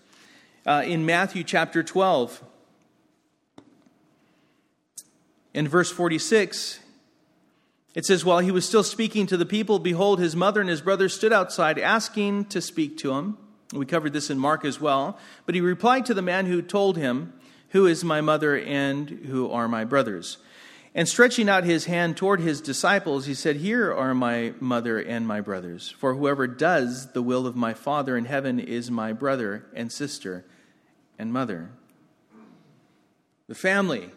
uh, 0.65 0.81
in 0.83 1.05
Matthew 1.05 1.43
chapter 1.43 1.83
12. 1.83 2.43
In 5.53 5.67
verse 5.67 5.91
46, 5.91 6.79
it 7.97 8.05
says, 8.05 8.23
While 8.23 8.39
he 8.39 8.51
was 8.51 8.63
still 8.63 8.83
speaking 8.83 9.25
to 9.25 9.37
the 9.37 9.45
people, 9.45 9.79
behold, 9.79 10.19
his 10.19 10.35
mother 10.35 10.61
and 10.61 10.69
his 10.69 10.81
brothers 10.81 11.15
stood 11.15 11.33
outside 11.33 11.79
asking 11.79 12.45
to 12.45 12.61
speak 12.61 12.99
to 12.99 13.13
him. 13.13 13.39
We 13.73 13.87
covered 13.87 14.13
this 14.13 14.29
in 14.29 14.37
Mark 14.37 14.63
as 14.65 14.79
well. 14.79 15.17
But 15.47 15.55
he 15.55 15.61
replied 15.61 16.05
to 16.05 16.13
the 16.13 16.21
man 16.21 16.45
who 16.45 16.61
told 16.61 16.95
him, 16.95 17.33
Who 17.69 17.87
is 17.87 18.03
my 18.03 18.21
mother 18.21 18.55
and 18.55 19.09
who 19.09 19.49
are 19.49 19.67
my 19.67 19.83
brothers? 19.83 20.37
And 20.93 21.09
stretching 21.09 21.49
out 21.49 21.63
his 21.63 21.85
hand 21.85 22.17
toward 22.17 22.39
his 22.39 22.61
disciples, 22.61 23.25
he 23.25 23.33
said, 23.33 23.55
Here 23.55 23.91
are 23.91 24.13
my 24.13 24.53
mother 24.59 24.99
and 24.99 25.27
my 25.27 25.41
brothers. 25.41 25.89
For 25.89 26.13
whoever 26.13 26.45
does 26.45 27.13
the 27.13 27.23
will 27.23 27.47
of 27.47 27.55
my 27.55 27.73
Father 27.73 28.15
in 28.15 28.25
heaven 28.25 28.59
is 28.59 28.91
my 28.91 29.11
brother 29.11 29.65
and 29.73 29.91
sister 29.91 30.45
and 31.17 31.33
mother. 31.33 31.71
The 33.47 33.55
family 33.55 34.11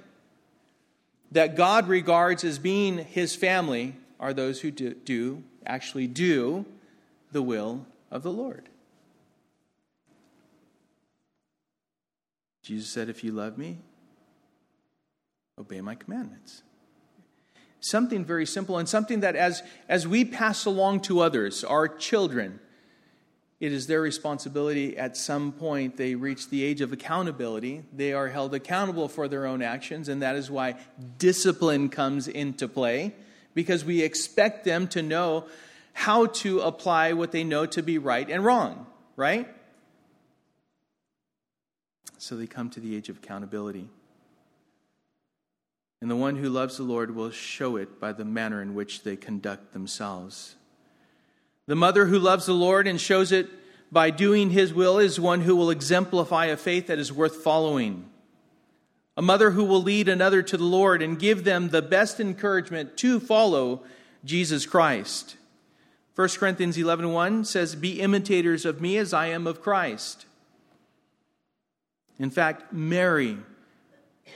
that 1.33 1.57
God 1.57 1.89
regards 1.89 2.45
as 2.45 2.59
being 2.59 2.99
his 2.99 3.35
family 3.35 3.97
are 4.19 4.35
those 4.35 4.61
who 4.61 4.71
do, 4.71 4.95
do, 4.95 5.43
actually 5.65 6.07
do 6.07 6.67
the 7.33 7.43
will 7.43 7.87
of 8.11 8.23
the 8.23 8.33
Lord. 8.33 8.69
Jesus 12.63 12.89
said, 12.89 13.09
If 13.09 13.25
you 13.25 13.33
love 13.33 13.57
me, 13.57 13.79
obey 15.59 15.81
my 15.81 15.95
commandments. 15.95 16.63
Something 17.81 18.25
very 18.25 18.45
simple 18.45 18.77
and 18.77 18.89
something 18.89 19.21
that 19.21 19.37
as, 19.37 19.63
as 19.89 20.07
we 20.07 20.25
pass 20.25 20.67
along 20.67 21.01
to 21.03 21.21
others, 21.21 21.65
our 21.65 21.89
children, 21.89 22.61
it 23.61 23.73
is 23.73 23.87
their 23.87 24.01
responsibility 24.01 24.97
at 24.97 25.19
some 25.19 25.53
point 25.53 25.99
they 25.99 26.15
reach 26.15 26.49
the 26.49 26.65
age 26.65 26.81
of 26.81 26.93
accountability. 26.93 27.83
They 27.95 28.15
are 28.15 28.29
held 28.29 28.55
accountable 28.55 29.07
for 29.07 29.29
their 29.29 29.45
own 29.45 29.61
actions, 29.61 30.09
and 30.09 30.23
that 30.23 30.35
is 30.35 30.51
why 30.51 30.77
discipline 31.19 31.91
comes 31.91 32.27
into 32.27 32.67
play 32.67 33.15
because 33.55 33.85
we 33.85 34.01
expect 34.03 34.65
them 34.65 34.89
to 34.89 35.03
know 35.03 35.45
how 35.93 36.27
to 36.27 36.61
apply 36.61 37.13
what 37.13 37.33
they 37.33 37.45
know 37.45 37.67
to 37.67 37.83
be 37.83 37.99
right 37.99 38.31
and 38.31 38.45
wrong, 38.45 38.87
right? 39.17 39.47
So 42.17 42.37
they 42.37 42.47
come 42.47 42.71
to 42.71 42.81
the 42.81 42.97
age 42.97 43.09
of 43.11 43.19
accountability. 43.19 43.89
And 46.01 46.11
the 46.11 46.17
one 46.17 46.37
who 46.37 46.49
loves 46.49 46.79
the 46.79 46.83
Lord 46.83 47.15
will 47.15 47.31
show 47.31 47.77
it 47.77 48.01
by 48.01 48.13
the 48.13 48.25
manner 48.25 48.63
in 48.63 48.75
which 48.75 49.03
they 49.03 49.17
conduct 49.17 49.75
themselves. 49.75 50.55
The 51.71 51.77
mother 51.77 52.07
who 52.07 52.19
loves 52.19 52.47
the 52.47 52.53
Lord 52.53 52.89
and 52.89 53.01
shows 53.01 53.31
it 53.31 53.49
by 53.93 54.11
doing 54.11 54.51
his 54.51 54.75
will 54.75 54.99
is 54.99 55.21
one 55.21 55.43
who 55.43 55.55
will 55.55 55.71
exemplify 55.71 56.47
a 56.47 56.57
faith 56.57 56.89
that 56.89 56.99
is 56.99 57.13
worth 57.13 57.45
following. 57.45 58.11
A 59.17 59.23
mother 59.23 59.53
who 59.53 59.63
will 59.63 59.81
lead 59.81 60.09
another 60.09 60.43
to 60.43 60.57
the 60.57 60.65
Lord 60.65 61.01
and 61.01 61.17
give 61.17 61.45
them 61.45 61.69
the 61.69 61.81
best 61.81 62.19
encouragement 62.19 62.97
to 62.97 63.21
follow 63.21 63.85
Jesus 64.25 64.67
Christ. 64.67 65.37
1 66.17 66.41
Corinthians 66.41 66.77
11:1 66.77 67.45
says, 67.45 67.77
"Be 67.77 68.01
imitators 68.01 68.65
of 68.65 68.81
me 68.81 68.97
as 68.97 69.13
I 69.13 69.27
am 69.27 69.47
of 69.47 69.63
Christ." 69.63 70.27
In 72.19 72.31
fact, 72.31 72.73
Mary, 72.73 73.39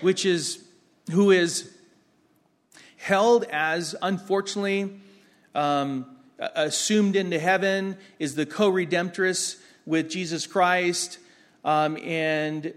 which 0.01 0.25
is 0.25 0.63
who 1.11 1.33
is 1.33 1.69
held 2.97 3.43
as 3.51 3.97
unfortunately 4.01 5.01
um, 5.57 6.14
assumed 6.39 7.17
into 7.17 7.39
heaven, 7.39 7.97
is 8.19 8.35
the 8.35 8.47
co 8.47 8.71
redemptress 8.71 9.57
with 9.87 10.11
Jesus 10.11 10.47
Christ, 10.47 11.19
um, 11.65 11.97
and 11.97 12.73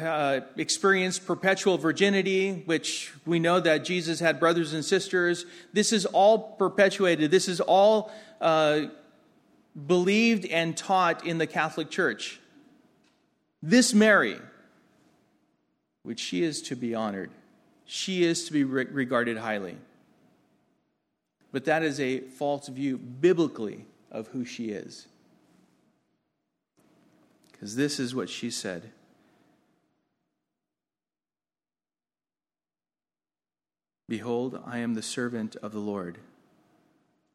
uh, 0.00 0.40
experienced 0.56 1.26
perpetual 1.26 1.78
virginity, 1.78 2.62
which 2.66 3.12
we 3.24 3.38
know 3.38 3.60
that 3.60 3.84
Jesus 3.84 4.20
had 4.20 4.40
brothers 4.40 4.72
and 4.72 4.84
sisters. 4.84 5.46
This 5.72 5.92
is 5.92 6.04
all 6.06 6.38
perpetuated. 6.56 7.30
This 7.30 7.48
is 7.48 7.60
all 7.60 8.12
uh, 8.40 8.86
believed 9.86 10.46
and 10.46 10.76
taught 10.76 11.24
in 11.24 11.38
the 11.38 11.46
Catholic 11.46 11.90
Church. 11.90 12.40
This 13.62 13.94
Mary, 13.94 14.38
which 16.02 16.20
she 16.20 16.42
is 16.42 16.60
to 16.62 16.76
be 16.76 16.94
honored, 16.94 17.30
she 17.84 18.24
is 18.24 18.44
to 18.46 18.52
be 18.52 18.64
re- 18.64 18.86
regarded 18.90 19.38
highly. 19.38 19.76
But 21.54 21.66
that 21.66 21.84
is 21.84 22.00
a 22.00 22.18
false 22.18 22.66
view 22.66 22.98
biblically 22.98 23.86
of 24.10 24.26
who 24.26 24.44
she 24.44 24.70
is. 24.70 25.06
Because 27.52 27.76
this 27.76 28.00
is 28.00 28.12
what 28.12 28.28
she 28.28 28.50
said. 28.50 28.90
Behold, 34.08 34.60
I 34.66 34.78
am 34.78 34.94
the 34.94 35.02
servant 35.02 35.54
of 35.62 35.70
the 35.70 35.78
Lord. 35.78 36.18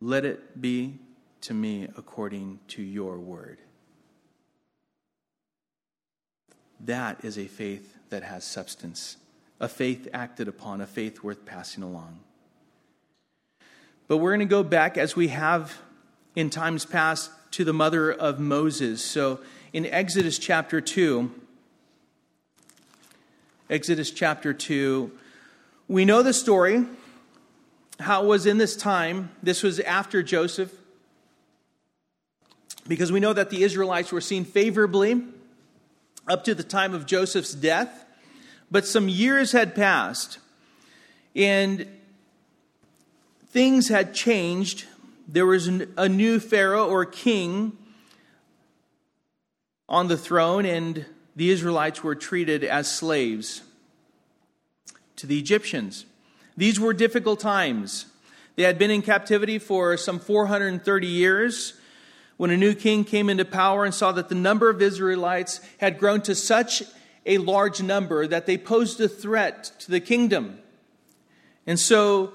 Let 0.01 0.25
it 0.25 0.59
be 0.59 0.95
to 1.39 1.53
me 1.53 1.87
according 1.95 2.59
to 2.67 2.81
your 2.81 3.17
word. 3.19 3.59
That 6.81 7.23
is 7.23 7.37
a 7.37 7.47
faith 7.47 7.95
that 8.09 8.23
has 8.23 8.43
substance, 8.43 9.15
a 9.61 9.69
faith 9.69 10.09
acted 10.13 10.49
upon, 10.49 10.81
a 10.81 10.85
faith 10.85 11.23
worth 11.23 11.45
passing 11.45 11.83
along. 11.83 12.19
But 14.09 14.17
we're 14.17 14.31
going 14.31 14.39
to 14.39 14.45
go 14.47 14.63
back, 14.63 14.97
as 14.97 15.15
we 15.15 15.27
have 15.27 15.77
in 16.35 16.49
times 16.49 16.83
past, 16.83 17.29
to 17.51 17.63
the 17.63 17.73
mother 17.73 18.11
of 18.11 18.39
Moses. 18.39 19.05
So 19.05 19.39
in 19.71 19.85
Exodus 19.85 20.39
chapter 20.39 20.81
2, 20.81 21.31
Exodus 23.69 24.09
chapter 24.09 24.51
2, 24.51 25.11
We 25.87 26.05
know 26.05 26.23
the 26.23 26.33
story, 26.33 26.85
how 27.99 28.23
it 28.23 28.27
was 28.27 28.47
in 28.47 28.57
this 28.57 28.75
time. 28.75 29.29
This 29.43 29.61
was 29.61 29.79
after 29.79 30.23
Joseph, 30.23 30.73
because 32.87 33.11
we 33.11 33.19
know 33.19 33.33
that 33.33 33.51
the 33.51 33.61
Israelites 33.61 34.11
were 34.11 34.21
seen 34.21 34.43
favorably 34.43 35.23
up 36.27 36.43
to 36.45 36.55
the 36.55 36.63
time 36.63 36.95
of 36.95 37.05
Joseph's 37.05 37.53
death. 37.53 38.05
But 38.71 38.87
some 38.87 39.07
years 39.07 39.51
had 39.51 39.75
passed, 39.75 40.39
and 41.35 41.87
things 43.49 43.89
had 43.89 44.13
changed. 44.13 44.85
There 45.27 45.45
was 45.45 45.67
a 45.67 46.09
new 46.09 46.39
Pharaoh 46.39 46.87
or 46.87 47.05
king 47.05 47.77
on 49.87 50.07
the 50.07 50.17
throne, 50.17 50.65
and 50.65 51.05
the 51.35 51.49
Israelites 51.49 52.03
were 52.03 52.15
treated 52.15 52.63
as 52.63 52.91
slaves 52.91 53.63
to 55.15 55.27
the 55.27 55.39
Egyptians. 55.39 56.05
These 56.55 56.79
were 56.79 56.93
difficult 56.93 57.39
times. 57.39 58.05
They 58.55 58.63
had 58.63 58.77
been 58.77 58.91
in 58.91 59.01
captivity 59.01 59.57
for 59.57 59.97
some 59.97 60.19
430 60.19 61.07
years 61.07 61.73
when 62.37 62.51
a 62.51 62.57
new 62.57 62.73
king 62.73 63.03
came 63.03 63.29
into 63.29 63.45
power 63.45 63.83
and 63.83 63.93
saw 63.93 64.11
that 64.11 64.29
the 64.29 64.35
number 64.35 64.69
of 64.69 64.81
Israelites 64.81 65.59
had 65.79 65.97
grown 65.97 66.21
to 66.21 66.35
such 66.35 66.83
a 67.25 67.37
large 67.37 67.81
number 67.81 68.27
that 68.27 68.45
they 68.45 68.57
posed 68.57 68.99
a 69.01 69.07
threat 69.07 69.71
to 69.79 69.91
the 69.91 69.99
kingdom. 69.99 70.59
And 71.67 71.79
so 71.79 72.33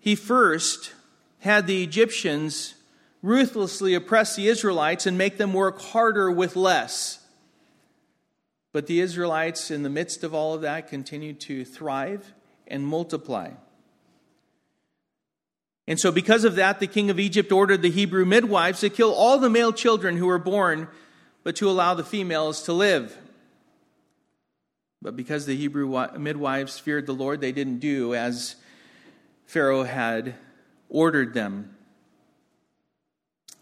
he 0.00 0.14
first 0.14 0.92
had 1.40 1.66
the 1.66 1.82
Egyptians 1.82 2.74
ruthlessly 3.22 3.94
oppress 3.94 4.34
the 4.34 4.48
Israelites 4.48 5.06
and 5.06 5.16
make 5.16 5.36
them 5.36 5.52
work 5.52 5.80
harder 5.80 6.30
with 6.30 6.56
less. 6.56 7.18
But 8.72 8.86
the 8.86 9.00
Israelites, 9.00 9.70
in 9.70 9.82
the 9.82 9.90
midst 9.90 10.24
of 10.24 10.34
all 10.34 10.54
of 10.54 10.62
that, 10.62 10.88
continued 10.88 11.40
to 11.40 11.64
thrive 11.64 12.32
and 12.66 12.86
multiply. 12.86 13.50
And 15.86 15.98
so, 15.98 16.12
because 16.12 16.44
of 16.44 16.54
that, 16.54 16.78
the 16.78 16.86
king 16.86 17.10
of 17.10 17.18
Egypt 17.18 17.50
ordered 17.50 17.82
the 17.82 17.90
Hebrew 17.90 18.24
midwives 18.24 18.80
to 18.80 18.90
kill 18.90 19.12
all 19.12 19.38
the 19.38 19.50
male 19.50 19.72
children 19.72 20.16
who 20.16 20.26
were 20.26 20.38
born, 20.38 20.88
but 21.42 21.56
to 21.56 21.68
allow 21.68 21.94
the 21.94 22.04
females 22.04 22.62
to 22.62 22.72
live. 22.72 23.18
But 25.02 25.16
because 25.16 25.46
the 25.46 25.56
Hebrew 25.56 26.06
midwives 26.18 26.78
feared 26.78 27.06
the 27.06 27.12
Lord, 27.12 27.40
they 27.40 27.52
didn't 27.52 27.80
do 27.80 28.14
as 28.14 28.54
Pharaoh 29.50 29.82
had 29.82 30.36
ordered 30.88 31.34
them. 31.34 31.74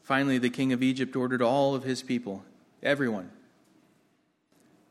Finally, 0.02 0.36
the 0.36 0.50
king 0.50 0.74
of 0.74 0.82
Egypt 0.82 1.16
ordered 1.16 1.40
all 1.40 1.74
of 1.74 1.82
his 1.82 2.02
people, 2.02 2.44
everyone, 2.82 3.30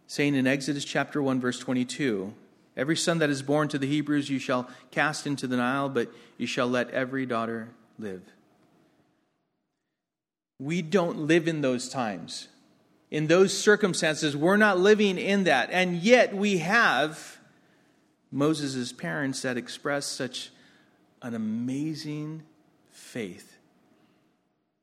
saying 0.07 0.33
in 0.33 0.47
Exodus 0.47 0.83
chapter 0.83 1.21
1, 1.21 1.39
verse 1.39 1.59
22 1.59 2.33
Every 2.75 2.97
son 2.97 3.19
that 3.19 3.29
is 3.29 3.43
born 3.43 3.67
to 3.67 3.77
the 3.77 3.85
Hebrews 3.85 4.27
you 4.31 4.39
shall 4.39 4.67
cast 4.89 5.27
into 5.27 5.45
the 5.45 5.57
Nile, 5.57 5.87
but 5.87 6.11
you 6.39 6.47
shall 6.47 6.67
let 6.67 6.89
every 6.89 7.27
daughter 7.27 7.69
live. 7.99 8.23
We 10.57 10.81
don't 10.81 11.27
live 11.27 11.47
in 11.47 11.61
those 11.61 11.89
times. 11.89 12.47
In 13.11 13.27
those 13.27 13.55
circumstances, 13.55 14.35
we're 14.35 14.57
not 14.57 14.79
living 14.79 15.19
in 15.19 15.43
that. 15.43 15.69
And 15.71 15.97
yet 15.97 16.35
we 16.35 16.57
have 16.57 17.37
Moses' 18.31 18.91
parents 18.91 19.43
that 19.43 19.57
express 19.57 20.07
such 20.07 20.49
an 21.21 21.33
amazing 21.33 22.43
faith 22.91 23.57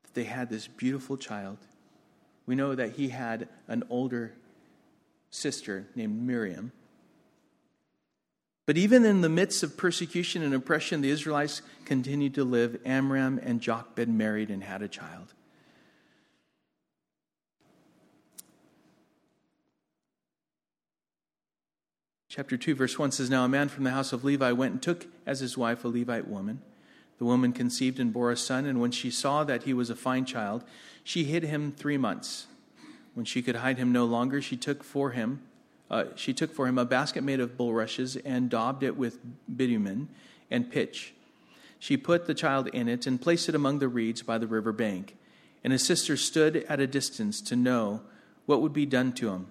that 0.02 0.14
they 0.14 0.24
had 0.24 0.50
this 0.50 0.66
beautiful 0.66 1.16
child. 1.16 1.58
We 2.46 2.54
know 2.54 2.74
that 2.74 2.92
he 2.92 3.08
had 3.08 3.48
an 3.68 3.84
older 3.88 4.34
sister 5.30 5.86
named 5.94 6.22
Miriam. 6.22 6.72
But 8.66 8.78
even 8.78 9.04
in 9.04 9.20
the 9.20 9.28
midst 9.28 9.62
of 9.62 9.76
persecution 9.76 10.42
and 10.42 10.54
oppression, 10.54 11.00
the 11.00 11.10
Israelites 11.10 11.60
continued 11.84 12.34
to 12.34 12.44
live. 12.44 12.80
Amram 12.84 13.38
and 13.42 13.60
Jochebed 13.60 14.08
married 14.08 14.50
and 14.50 14.64
had 14.64 14.80
a 14.80 14.88
child. 14.88 15.34
Chapter 22.34 22.56
2, 22.56 22.74
verse 22.74 22.98
1 22.98 23.12
says 23.12 23.30
Now 23.30 23.44
a 23.44 23.48
man 23.48 23.68
from 23.68 23.84
the 23.84 23.92
house 23.92 24.12
of 24.12 24.24
Levi 24.24 24.50
went 24.50 24.72
and 24.72 24.82
took 24.82 25.06
as 25.24 25.38
his 25.38 25.56
wife 25.56 25.84
a 25.84 25.88
Levite 25.88 26.26
woman. 26.26 26.62
The 27.18 27.24
woman 27.24 27.52
conceived 27.52 28.00
and 28.00 28.12
bore 28.12 28.32
a 28.32 28.36
son, 28.36 28.66
and 28.66 28.80
when 28.80 28.90
she 28.90 29.08
saw 29.08 29.44
that 29.44 29.62
he 29.62 29.72
was 29.72 29.88
a 29.88 29.94
fine 29.94 30.24
child, 30.24 30.64
she 31.04 31.22
hid 31.22 31.44
him 31.44 31.70
three 31.70 31.96
months. 31.96 32.48
When 33.14 33.24
she 33.24 33.40
could 33.40 33.54
hide 33.54 33.78
him 33.78 33.92
no 33.92 34.04
longer, 34.04 34.42
she 34.42 34.56
took 34.56 34.82
for 34.82 35.12
him 35.12 35.42
uh, 35.90 36.06
she 36.16 36.32
took 36.32 36.52
for 36.52 36.66
him 36.66 36.76
a 36.76 36.84
basket 36.84 37.22
made 37.22 37.38
of 37.38 37.56
bulrushes 37.56 38.16
and 38.16 38.50
daubed 38.50 38.82
it 38.82 38.96
with 38.96 39.18
bitumen 39.54 40.08
and 40.50 40.70
pitch. 40.70 41.14
She 41.78 41.96
put 41.96 42.26
the 42.26 42.34
child 42.34 42.68
in 42.68 42.88
it 42.88 43.06
and 43.06 43.20
placed 43.20 43.48
it 43.48 43.54
among 43.54 43.78
the 43.78 43.86
reeds 43.86 44.22
by 44.22 44.38
the 44.38 44.46
river 44.46 44.72
bank. 44.72 45.16
And 45.62 45.72
his 45.72 45.84
sister 45.84 46.16
stood 46.16 46.64
at 46.68 46.80
a 46.80 46.86
distance 46.86 47.40
to 47.42 47.54
know 47.56 48.02
what 48.46 48.60
would 48.60 48.72
be 48.72 48.86
done 48.86 49.12
to 49.12 49.30
him. 49.30 49.46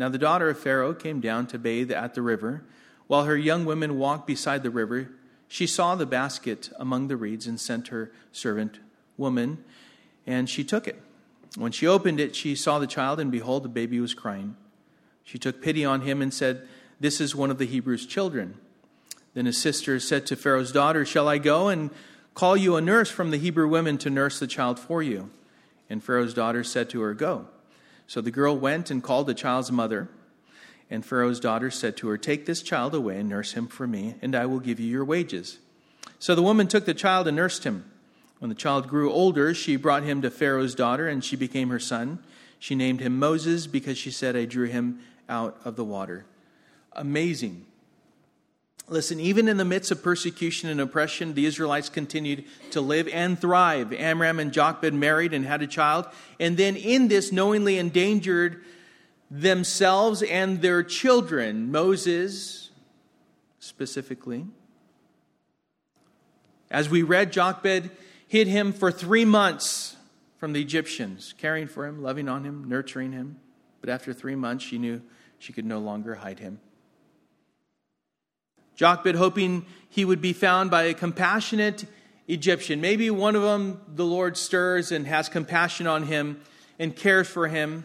Now 0.00 0.08
the 0.08 0.16
daughter 0.16 0.48
of 0.48 0.58
Pharaoh 0.58 0.94
came 0.94 1.20
down 1.20 1.46
to 1.48 1.58
bathe 1.58 1.92
at 1.92 2.14
the 2.14 2.22
river. 2.22 2.62
While 3.06 3.24
her 3.24 3.36
young 3.36 3.66
women 3.66 3.98
walked 3.98 4.26
beside 4.26 4.62
the 4.62 4.70
river, 4.70 5.10
she 5.46 5.66
saw 5.66 5.94
the 5.94 6.06
basket 6.06 6.70
among 6.78 7.08
the 7.08 7.18
reeds 7.18 7.46
and 7.46 7.60
sent 7.60 7.88
her 7.88 8.10
servant 8.32 8.78
woman, 9.18 9.62
and 10.26 10.48
she 10.48 10.64
took 10.64 10.88
it. 10.88 11.02
When 11.58 11.70
she 11.70 11.86
opened 11.86 12.18
it, 12.18 12.34
she 12.34 12.54
saw 12.54 12.78
the 12.78 12.86
child, 12.86 13.20
and 13.20 13.30
behold, 13.30 13.62
the 13.62 13.68
baby 13.68 14.00
was 14.00 14.14
crying. 14.14 14.56
She 15.22 15.36
took 15.36 15.60
pity 15.60 15.84
on 15.84 16.00
him 16.00 16.22
and 16.22 16.32
said, 16.32 16.66
This 16.98 17.20
is 17.20 17.36
one 17.36 17.50
of 17.50 17.58
the 17.58 17.66
Hebrews' 17.66 18.06
children. 18.06 18.54
Then 19.34 19.44
his 19.44 19.60
sister 19.60 20.00
said 20.00 20.24
to 20.28 20.34
Pharaoh's 20.34 20.72
daughter, 20.72 21.04
Shall 21.04 21.28
I 21.28 21.36
go 21.36 21.68
and 21.68 21.90
call 22.32 22.56
you 22.56 22.74
a 22.76 22.80
nurse 22.80 23.10
from 23.10 23.32
the 23.32 23.36
Hebrew 23.36 23.68
women 23.68 23.98
to 23.98 24.08
nurse 24.08 24.38
the 24.38 24.46
child 24.46 24.78
for 24.78 25.02
you? 25.02 25.28
And 25.90 26.02
Pharaoh's 26.02 26.32
daughter 26.32 26.64
said 26.64 26.88
to 26.88 27.02
her, 27.02 27.12
Go. 27.12 27.48
So 28.10 28.20
the 28.20 28.32
girl 28.32 28.58
went 28.58 28.90
and 28.90 29.04
called 29.04 29.28
the 29.28 29.34
child's 29.34 29.70
mother. 29.70 30.08
And 30.90 31.06
Pharaoh's 31.06 31.38
daughter 31.38 31.70
said 31.70 31.96
to 31.98 32.08
her, 32.08 32.18
Take 32.18 32.44
this 32.44 32.60
child 32.60 32.92
away 32.92 33.20
and 33.20 33.28
nurse 33.28 33.52
him 33.52 33.68
for 33.68 33.86
me, 33.86 34.16
and 34.20 34.34
I 34.34 34.46
will 34.46 34.58
give 34.58 34.80
you 34.80 34.88
your 34.88 35.04
wages. 35.04 35.60
So 36.18 36.34
the 36.34 36.42
woman 36.42 36.66
took 36.66 36.86
the 36.86 36.92
child 36.92 37.28
and 37.28 37.36
nursed 37.36 37.62
him. 37.62 37.88
When 38.40 38.48
the 38.48 38.56
child 38.56 38.88
grew 38.88 39.12
older, 39.12 39.54
she 39.54 39.76
brought 39.76 40.02
him 40.02 40.22
to 40.22 40.30
Pharaoh's 40.32 40.74
daughter, 40.74 41.06
and 41.06 41.22
she 41.22 41.36
became 41.36 41.68
her 41.68 41.78
son. 41.78 42.18
She 42.58 42.74
named 42.74 42.98
him 42.98 43.16
Moses 43.16 43.68
because 43.68 43.96
she 43.96 44.10
said, 44.10 44.34
I 44.34 44.44
drew 44.44 44.66
him 44.66 44.98
out 45.28 45.60
of 45.64 45.76
the 45.76 45.84
water. 45.84 46.26
Amazing. 46.94 47.64
Listen, 48.90 49.20
even 49.20 49.48
in 49.48 49.56
the 49.56 49.64
midst 49.64 49.92
of 49.92 50.02
persecution 50.02 50.68
and 50.68 50.80
oppression, 50.80 51.34
the 51.34 51.46
Israelites 51.46 51.88
continued 51.88 52.44
to 52.72 52.80
live 52.80 53.06
and 53.06 53.38
thrive. 53.38 53.92
Amram 53.92 54.40
and 54.40 54.52
Jochebed 54.52 54.92
married 54.92 55.32
and 55.32 55.46
had 55.46 55.62
a 55.62 55.68
child. 55.68 56.06
And 56.40 56.56
then 56.56 56.74
in 56.74 57.06
this, 57.06 57.30
knowingly 57.30 57.78
endangered 57.78 58.64
themselves 59.30 60.22
and 60.22 60.60
their 60.60 60.82
children, 60.82 61.70
Moses 61.70 62.70
specifically. 63.60 64.46
As 66.68 66.88
we 66.88 67.02
read, 67.02 67.30
Jochebed 67.30 67.90
hid 68.26 68.48
him 68.48 68.72
for 68.72 68.90
three 68.90 69.24
months 69.24 69.94
from 70.38 70.52
the 70.52 70.60
Egyptians, 70.60 71.32
caring 71.38 71.68
for 71.68 71.86
him, 71.86 72.02
loving 72.02 72.28
on 72.28 72.42
him, 72.42 72.68
nurturing 72.68 73.12
him. 73.12 73.38
But 73.80 73.88
after 73.88 74.12
three 74.12 74.34
months, 74.34 74.64
she 74.64 74.78
knew 74.78 75.00
she 75.38 75.52
could 75.52 75.64
no 75.64 75.78
longer 75.78 76.16
hide 76.16 76.40
him. 76.40 76.58
Jochebed, 78.80 79.16
hoping 79.16 79.66
he 79.90 80.06
would 80.06 80.22
be 80.22 80.32
found 80.32 80.70
by 80.70 80.84
a 80.84 80.94
compassionate 80.94 81.84
Egyptian. 82.28 82.80
Maybe 82.80 83.10
one 83.10 83.36
of 83.36 83.42
them 83.42 83.78
the 83.86 84.06
Lord 84.06 84.38
stirs 84.38 84.90
and 84.90 85.06
has 85.06 85.28
compassion 85.28 85.86
on 85.86 86.04
him 86.04 86.40
and 86.78 86.96
cares 86.96 87.28
for 87.28 87.48
him 87.48 87.84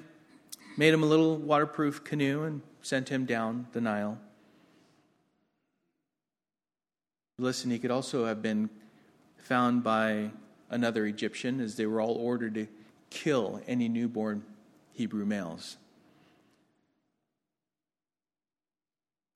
made 0.77 0.93
him 0.93 1.03
a 1.03 1.05
little 1.05 1.35
waterproof 1.35 2.05
canoe, 2.05 2.43
and 2.43 2.61
sent 2.81 3.09
him 3.09 3.25
down 3.25 3.67
the 3.73 3.81
Nile. 3.81 4.17
Listen, 7.37 7.71
he 7.71 7.79
could 7.79 7.91
also 7.91 8.25
have 8.25 8.41
been 8.41 8.69
found 9.37 9.83
by 9.83 10.31
another 10.69 11.05
Egyptian, 11.05 11.59
as 11.59 11.75
they 11.75 11.85
were 11.85 11.99
all 11.99 12.15
ordered 12.15 12.55
to 12.55 12.67
kill 13.09 13.61
any 13.67 13.89
newborn 13.89 14.43
Hebrew 14.93 15.25
males. 15.25 15.75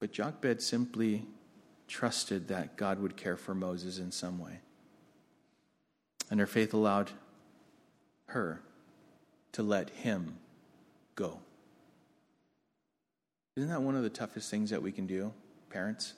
But 0.00 0.12
Jochebed 0.12 0.62
simply 0.62 1.26
trusted 1.90 2.48
that 2.48 2.76
God 2.76 3.00
would 3.00 3.16
care 3.16 3.36
for 3.36 3.54
Moses 3.54 3.98
in 3.98 4.12
some 4.12 4.38
way. 4.38 4.60
And 6.30 6.38
her 6.38 6.46
faith 6.46 6.72
allowed 6.72 7.10
her 8.26 8.62
to 9.52 9.62
let 9.62 9.90
him 9.90 10.36
go. 11.16 11.40
Isn't 13.56 13.68
that 13.68 13.82
one 13.82 13.96
of 13.96 14.04
the 14.04 14.10
toughest 14.10 14.50
things 14.50 14.70
that 14.70 14.80
we 14.80 14.92
can 14.92 15.06
do, 15.06 15.32
parents? 15.68 16.14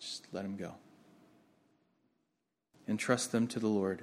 Just 0.00 0.26
let 0.32 0.42
them 0.42 0.56
go. 0.56 0.74
And 2.88 2.98
trust 2.98 3.30
them 3.30 3.46
to 3.48 3.60
the 3.60 3.68
Lord. 3.68 4.02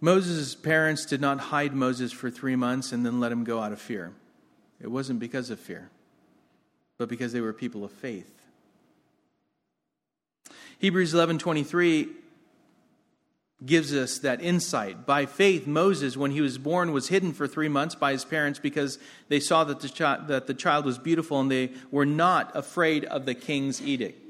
Moses' 0.00 0.54
parents 0.54 1.04
did 1.04 1.20
not 1.20 1.40
hide 1.40 1.74
Moses 1.74 2.10
for 2.10 2.30
three 2.30 2.56
months 2.56 2.90
and 2.90 3.04
then 3.04 3.20
let 3.20 3.30
him 3.30 3.44
go 3.44 3.60
out 3.60 3.72
of 3.72 3.80
fear. 3.80 4.12
It 4.80 4.90
wasn't 4.90 5.20
because 5.20 5.50
of 5.50 5.60
fear, 5.60 5.90
but 7.00 7.08
because 7.08 7.32
they 7.32 7.40
were 7.40 7.54
people 7.54 7.82
of 7.82 7.90
faith. 7.90 8.30
Hebrews 10.80 11.14
11:23 11.14 12.10
gives 13.64 13.94
us 13.94 14.18
that 14.18 14.42
insight. 14.42 15.06
By 15.06 15.24
faith, 15.24 15.66
Moses, 15.66 16.18
when 16.18 16.30
he 16.30 16.42
was 16.42 16.58
born, 16.58 16.92
was 16.92 17.08
hidden 17.08 17.32
for 17.32 17.48
three 17.48 17.68
months 17.68 17.94
by 17.94 18.12
his 18.12 18.26
parents 18.26 18.58
because 18.58 18.98
they 19.28 19.40
saw 19.40 19.64
that 19.64 19.80
the, 19.80 19.88
chi- 19.88 20.26
that 20.26 20.46
the 20.46 20.52
child 20.52 20.84
was 20.84 20.98
beautiful 20.98 21.40
and 21.40 21.50
they 21.50 21.70
were 21.90 22.04
not 22.04 22.54
afraid 22.54 23.06
of 23.06 23.24
the 23.24 23.34
king's 23.34 23.80
edict. 23.80 24.22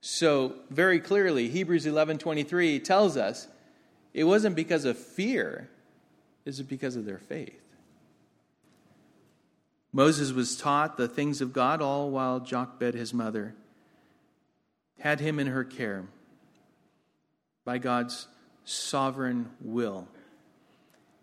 So, 0.00 0.54
very 0.70 1.00
clearly, 1.00 1.48
Hebrews 1.48 1.84
11:23 1.84 2.78
tells 2.84 3.16
us 3.16 3.48
it 4.14 4.22
wasn't 4.22 4.54
because 4.54 4.84
of 4.84 4.96
fear, 4.96 5.68
it 6.44 6.50
was 6.50 6.62
because 6.62 6.94
of 6.94 7.06
their 7.06 7.18
faith. 7.18 7.65
Moses 9.96 10.30
was 10.30 10.58
taught 10.58 10.98
the 10.98 11.08
things 11.08 11.40
of 11.40 11.54
God 11.54 11.80
all 11.80 12.10
while 12.10 12.38
Jochebed, 12.38 12.92
his 12.92 13.14
mother, 13.14 13.54
had 14.98 15.20
him 15.20 15.38
in 15.38 15.46
her 15.46 15.64
care 15.64 16.04
by 17.64 17.78
God's 17.78 18.28
sovereign 18.66 19.48
will. 19.58 20.06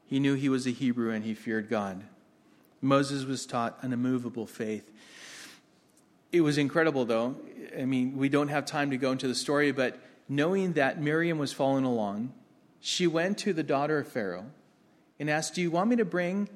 He 0.07 0.19
knew 0.19 0.33
he 0.33 0.49
was 0.49 0.65
a 0.65 0.71
Hebrew 0.71 1.11
and 1.11 1.23
he 1.23 1.35
feared 1.35 1.69
God. 1.69 2.03
Moses 2.81 3.25
was 3.25 3.45
taught 3.45 3.77
an 3.83 3.93
immovable 3.93 4.47
faith. 4.47 4.91
It 6.31 6.41
was 6.41 6.57
incredible, 6.57 7.05
though. 7.05 7.35
I 7.79 7.85
mean, 7.85 8.17
we 8.17 8.27
don't 8.27 8.47
have 8.47 8.65
time 8.65 8.89
to 8.89 8.97
go 8.97 9.11
into 9.11 9.27
the 9.27 9.35
story, 9.35 9.71
but 9.71 9.99
knowing 10.27 10.73
that 10.73 10.99
Miriam 10.99 11.37
was 11.37 11.53
following 11.53 11.85
along, 11.85 12.33
she 12.79 13.05
went 13.05 13.37
to 13.37 13.53
the 13.53 13.61
daughter 13.61 13.99
of 13.99 14.07
Pharaoh 14.07 14.47
and 15.19 15.29
asked, 15.29 15.53
Do 15.53 15.61
you 15.61 15.69
want 15.69 15.91
me 15.91 15.95
to 15.97 16.05
bring 16.05 16.49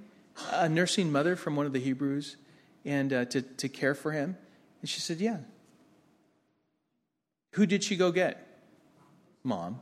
a 0.52 0.69
nursing 0.69 1.12
mother 1.12 1.36
from 1.36 1.56
one 1.56 1.65
of 1.65 1.73
the 1.73 1.80
Hebrews 1.80 2.38
and 2.86 3.12
uh, 3.12 3.26
to, 3.26 3.41
to 3.41 3.69
care 3.69 3.95
for 3.95 4.12
him? 4.12 4.38
And 4.82 4.89
she 4.89 5.00
said, 5.00 5.19
Yeah. 5.19 5.38
Who 7.54 7.65
did 7.65 7.84
she 7.84 7.95
go 7.95 8.12
get? 8.12 8.45
Mom. 9.43 9.80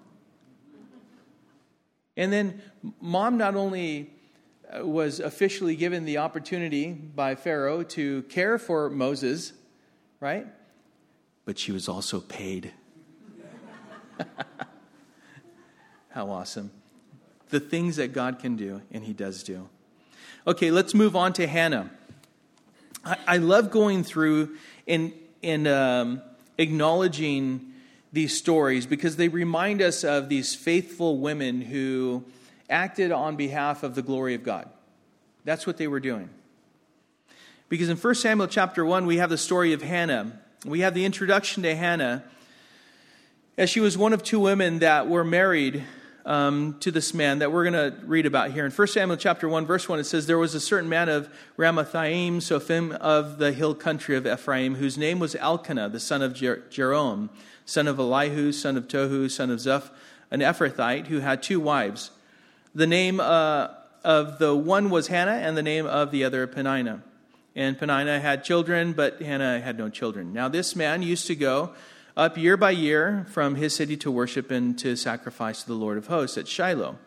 And 2.18 2.32
then 2.32 2.62
mom 3.02 3.38
not 3.38 3.56
only 3.56 4.12
uh, 4.74 4.86
was 4.86 5.20
officially 5.20 5.76
given 5.76 6.06
the 6.06 6.20
opportunity 6.20 6.94
by 6.94 7.36
Pharaoh 7.36 7.84
to 7.84 8.24
care 8.24 8.58
for 8.58 8.90
Moses, 8.90 9.52
right? 10.20 10.48
But 11.44 11.60
she 11.60 11.72
was 11.72 11.90
also 11.90 12.22
paid. 12.22 12.72
How 16.10 16.30
awesome. 16.30 16.72
The 17.50 17.60
things 17.60 17.98
that 17.98 18.14
God 18.14 18.40
can 18.40 18.56
do, 18.56 18.82
and 18.92 19.04
He 19.04 19.14
does 19.14 19.44
do. 19.44 19.68
Okay, 20.48 20.70
let's 20.70 20.94
move 20.94 21.16
on 21.16 21.34
to 21.34 21.48
Hannah. 21.48 21.90
I, 23.04 23.18
I 23.28 23.38
love 23.38 23.72
going 23.72 24.04
through 24.04 24.56
and, 24.88 25.12
and 25.42 25.68
um, 25.68 26.22
acknowledging 26.60 27.74
these 28.14 28.38
stories 28.38 28.86
because 28.86 29.16
they 29.16 29.28
remind 29.28 29.82
us 29.82 30.04
of 30.04 30.30
these 30.30 30.54
faithful 30.54 31.18
women 31.18 31.62
who 31.62 32.24
acted 32.70 33.12
on 33.12 33.36
behalf 33.36 33.82
of 33.82 33.96
the 33.96 34.04
glory 34.04 34.36
of 34.36 34.44
God. 34.44 34.70
That's 35.46 35.66
what 35.66 35.78
they 35.78 35.88
were 35.88 36.00
doing. 36.00 36.30
Because 37.68 37.90
in 37.90 37.98
1 37.98 38.16
Samuel 38.16 38.48
chapter 38.48 38.86
1, 38.86 39.08
we 39.08 39.18
have 39.18 39.32
the 39.32 39.40
story 39.40 39.74
of 39.74 39.82
Hannah. 39.82 40.40
We 40.64 40.82
have 40.82 40.94
the 40.94 41.06
introduction 41.06 41.64
to 41.64 41.76
Hannah 41.76 42.24
as 43.58 43.72
she 43.72 43.80
was 43.80 43.98
one 43.98 44.14
of 44.14 44.22
two 44.22 44.40
women 44.40 44.80
that 44.80 45.08
were 45.08 45.24
married 45.24 45.84
um, 46.26 46.76
to 46.80 46.92
this 46.92 47.14
man 47.14 47.40
that 47.40 47.52
we're 47.52 47.70
going 47.70 47.92
to 47.92 47.96
read 48.06 48.26
about 48.26 48.52
here. 48.52 48.66
In 48.66 48.72
1 48.72 48.88
Samuel 48.88 49.18
chapter 49.18 49.48
1, 49.48 49.66
verse 49.66 49.88
1, 49.88 50.00
it 50.00 50.06
says, 50.06 50.26
There 50.26 50.38
was 50.38 50.56
a 50.56 50.60
certain 50.60 50.90
man 50.90 51.08
of 51.08 51.30
Ramathaim, 51.58 52.42
Sophim 52.42 52.92
of 52.94 53.38
the 53.38 53.52
hill 53.52 53.76
country 53.76 54.16
of 54.16 54.26
Ephraim, 54.26 54.76
whose 54.76 54.98
name 54.98 55.20
was 55.20 55.36
Elkanah, 55.36 55.90
the 55.90 56.00
son 56.00 56.22
of 56.24 56.34
Jer- 56.34 56.64
Jeroham, 56.70 57.30
son 57.66 57.88
of 57.88 58.00
Elihu, 58.00 58.52
son 58.52 58.76
of 58.76 58.88
Tohu, 58.88 59.30
son 59.30 59.52
of 59.52 59.60
Zeph, 59.60 59.92
an 60.32 60.40
Ephrathite, 60.40 61.08
who 61.08 61.20
had 61.20 61.44
two 61.44 61.60
wives. 61.60 62.10
The 62.74 62.88
name 62.88 63.20
uh, 63.20 63.68
of 64.04 64.40
the 64.40 64.56
one 64.56 64.90
was 64.90 65.08
Hannah, 65.08 65.32
and 65.32 65.56
the 65.56 65.64
name 65.64 65.86
of 65.86 66.10
the 66.10 66.24
other 66.24 66.48
Peninnah. 66.48 67.04
And 67.56 67.78
Peninnah 67.78 68.20
had 68.20 68.44
children, 68.44 68.94
but 68.94 69.22
Hannah 69.22 69.62
had 69.62 69.78
no 69.78 69.90
children. 69.90 70.34
Now, 70.34 70.50
this 70.50 70.76
man 70.76 71.04
used 71.04 71.28
to 71.28 71.36
go 71.36 71.74
up 72.18 72.38
year 72.38 72.56
by 72.56 72.72
year 72.72 73.26
from 73.30 73.56
his 73.56 73.76
city 73.76 73.98
to 73.98 74.12
worship 74.12 74.50
and 74.50 74.78
to 74.80 74.96
sacrifice 74.96 75.62
to 75.62 75.68
the 75.68 75.74
Lord 75.74 75.98
of 75.98 76.08
hosts 76.08 76.38
at 76.38 76.48
Shiloh, 76.48 76.98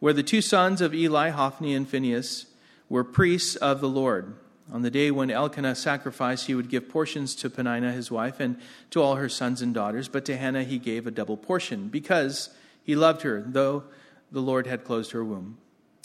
where 0.00 0.12
the 0.12 0.22
two 0.22 0.40
sons 0.40 0.80
of 0.80 0.94
Eli, 0.94 1.30
Hophni 1.30 1.74
and 1.74 1.88
Phinehas, 1.88 2.46
were 2.88 3.04
priests 3.04 3.56
of 3.56 3.80
the 3.80 3.88
Lord. 3.88 4.34
On 4.72 4.82
the 4.82 4.90
day 4.90 5.10
when 5.10 5.30
Elkanah 5.30 5.74
sacrificed, 5.74 6.46
he 6.46 6.54
would 6.54 6.68
give 6.68 6.88
portions 6.88 7.34
to 7.36 7.50
Peninnah, 7.50 7.92
his 7.92 8.10
wife, 8.10 8.40
and 8.40 8.58
to 8.90 9.00
all 9.00 9.16
her 9.16 9.28
sons 9.28 9.62
and 9.62 9.72
daughters, 9.72 10.08
but 10.08 10.24
to 10.24 10.36
Hannah 10.36 10.64
he 10.64 10.78
gave 10.78 11.06
a 11.06 11.10
double 11.10 11.36
portion, 11.36 11.88
because 11.88 12.50
he 12.82 12.96
loved 12.96 13.22
her, 13.22 13.44
though 13.46 13.84
the 14.32 14.42
Lord 14.42 14.66
had 14.66 14.84
closed 14.84 15.12
her 15.12 15.24
womb. 15.24 15.58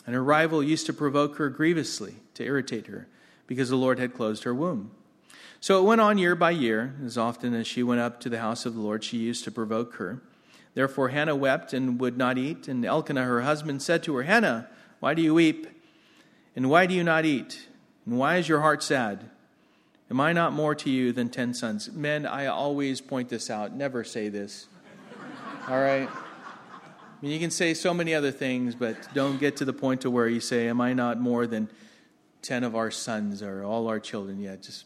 And 0.05 0.13
her 0.13 0.23
rival 0.23 0.61
used 0.61 0.85
to 0.85 0.93
provoke 0.93 1.37
her 1.37 1.49
grievously, 1.49 2.15
to 2.35 2.43
irritate 2.43 2.87
her 2.87 3.07
because 3.49 3.69
the 3.69 3.75
Lord 3.75 3.97
had 3.97 4.13
closed 4.13 4.43
her 4.43 4.53
womb. 4.53 4.91
So 5.61 5.79
it 5.79 5.85
went 5.85 6.01
on 6.01 6.17
year 6.17 6.35
by 6.35 6.51
year. 6.51 6.95
As 7.05 7.17
often 7.17 7.53
as 7.53 7.67
she 7.67 7.83
went 7.83 8.01
up 8.01 8.19
to 8.21 8.29
the 8.29 8.39
house 8.39 8.65
of 8.65 8.75
the 8.75 8.81
Lord, 8.81 9.03
she 9.03 9.17
used 9.17 9.43
to 9.43 9.51
provoke 9.51 9.95
her. 9.95 10.21
Therefore 10.73 11.09
Hannah 11.09 11.35
wept 11.35 11.73
and 11.73 11.99
would 11.99 12.17
not 12.17 12.37
eat. 12.37 12.67
And 12.67 12.85
Elkanah, 12.85 13.23
her 13.23 13.41
husband, 13.41 13.81
said 13.81 14.03
to 14.03 14.15
her, 14.15 14.23
Hannah, 14.23 14.69
why 14.99 15.13
do 15.13 15.21
you 15.21 15.33
weep? 15.33 15.67
And 16.55 16.69
why 16.69 16.85
do 16.85 16.93
you 16.93 17.03
not 17.03 17.25
eat? 17.25 17.67
And 18.05 18.17
why 18.17 18.37
is 18.37 18.47
your 18.47 18.61
heart 18.61 18.83
sad? 18.83 19.29
Am 20.09 20.19
I 20.19 20.33
not 20.33 20.53
more 20.53 20.73
to 20.75 20.89
you 20.89 21.11
than 21.11 21.29
ten 21.29 21.53
sons? 21.53 21.91
Men, 21.91 22.25
I 22.25 22.47
always 22.47 22.99
point 23.01 23.29
this 23.29 23.49
out. 23.49 23.75
Never 23.75 24.03
say 24.03 24.29
this. 24.29 24.67
All 25.67 25.79
right? 25.79 26.09
I 26.09 27.21
mean, 27.21 27.31
you 27.31 27.39
can 27.39 27.51
say 27.51 27.73
so 27.73 27.93
many 27.93 28.15
other 28.15 28.31
things, 28.31 28.73
but 28.73 29.13
don't 29.13 29.39
get 29.39 29.57
to 29.57 29.65
the 29.65 29.73
point 29.73 30.01
to 30.01 30.09
where 30.09 30.27
you 30.27 30.39
say, 30.39 30.67
Am 30.67 30.81
I 30.81 30.93
not 30.93 31.19
more 31.19 31.45
than 31.45 31.69
10 32.41 32.63
of 32.63 32.75
our 32.75 32.91
sons 32.91 33.41
or 33.41 33.63
all 33.63 33.87
our 33.87 33.99
children. 33.99 34.39
Yeah, 34.39 34.55
just 34.55 34.85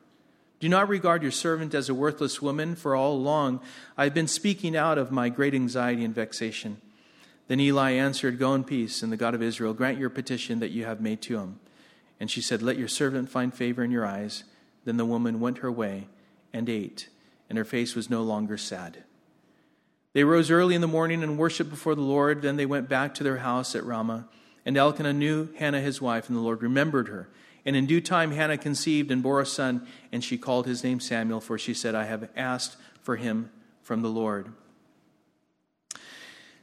Do 0.61 0.69
not 0.69 0.89
regard 0.89 1.23
your 1.23 1.31
servant 1.31 1.73
as 1.73 1.89
a 1.89 1.93
worthless 1.95 2.39
woman, 2.39 2.75
for 2.75 2.95
all 2.95 3.13
along 3.13 3.61
I 3.97 4.03
have 4.03 4.13
been 4.13 4.27
speaking 4.27 4.75
out 4.75 4.99
of 4.99 5.11
my 5.11 5.27
great 5.27 5.55
anxiety 5.55 6.05
and 6.05 6.13
vexation. 6.13 6.79
Then 7.47 7.59
Eli 7.59 7.93
answered, 7.93 8.37
Go 8.37 8.53
in 8.53 8.63
peace, 8.63 9.01
and 9.01 9.11
the 9.11 9.17
God 9.17 9.33
of 9.33 9.41
Israel 9.41 9.73
grant 9.73 9.97
your 9.97 10.11
petition 10.11 10.59
that 10.59 10.69
you 10.69 10.85
have 10.85 11.01
made 11.01 11.19
to 11.23 11.39
him. 11.39 11.59
And 12.19 12.29
she 12.29 12.41
said, 12.41 12.61
Let 12.61 12.77
your 12.77 12.87
servant 12.87 13.27
find 13.27 13.51
favor 13.51 13.83
in 13.83 13.89
your 13.89 14.05
eyes. 14.05 14.43
Then 14.85 14.97
the 14.97 15.05
woman 15.05 15.39
went 15.39 15.57
her 15.57 15.71
way 15.71 16.07
and 16.53 16.69
ate, 16.69 17.09
and 17.49 17.57
her 17.57 17.65
face 17.65 17.95
was 17.95 18.11
no 18.11 18.21
longer 18.21 18.55
sad. 18.55 19.03
They 20.13 20.23
rose 20.23 20.51
early 20.51 20.75
in 20.75 20.81
the 20.81 20.87
morning 20.87 21.23
and 21.23 21.39
worshiped 21.39 21.71
before 21.71 21.95
the 21.95 22.01
Lord. 22.01 22.43
Then 22.43 22.57
they 22.57 22.67
went 22.67 22.87
back 22.87 23.15
to 23.15 23.23
their 23.23 23.37
house 23.37 23.75
at 23.75 23.83
Ramah. 23.83 24.27
And 24.63 24.77
Elkanah 24.77 25.13
knew 25.13 25.49
Hannah 25.55 25.81
his 25.81 25.99
wife, 25.99 26.29
and 26.29 26.37
the 26.37 26.41
Lord 26.41 26.61
remembered 26.61 27.07
her. 27.07 27.29
And 27.65 27.75
in 27.75 27.85
due 27.85 28.01
time 28.01 28.31
Hannah 28.31 28.57
conceived 28.57 29.11
and 29.11 29.21
bore 29.21 29.39
a 29.39 29.45
son, 29.45 29.87
and 30.11 30.23
she 30.23 30.37
called 30.37 30.65
his 30.65 30.83
name 30.83 30.99
Samuel, 30.99 31.41
for 31.41 31.57
she 31.57 31.73
said, 31.73 31.95
I 31.95 32.05
have 32.05 32.29
asked 32.35 32.75
for 33.01 33.15
him 33.15 33.51
from 33.83 34.01
the 34.01 34.09
Lord. 34.09 34.51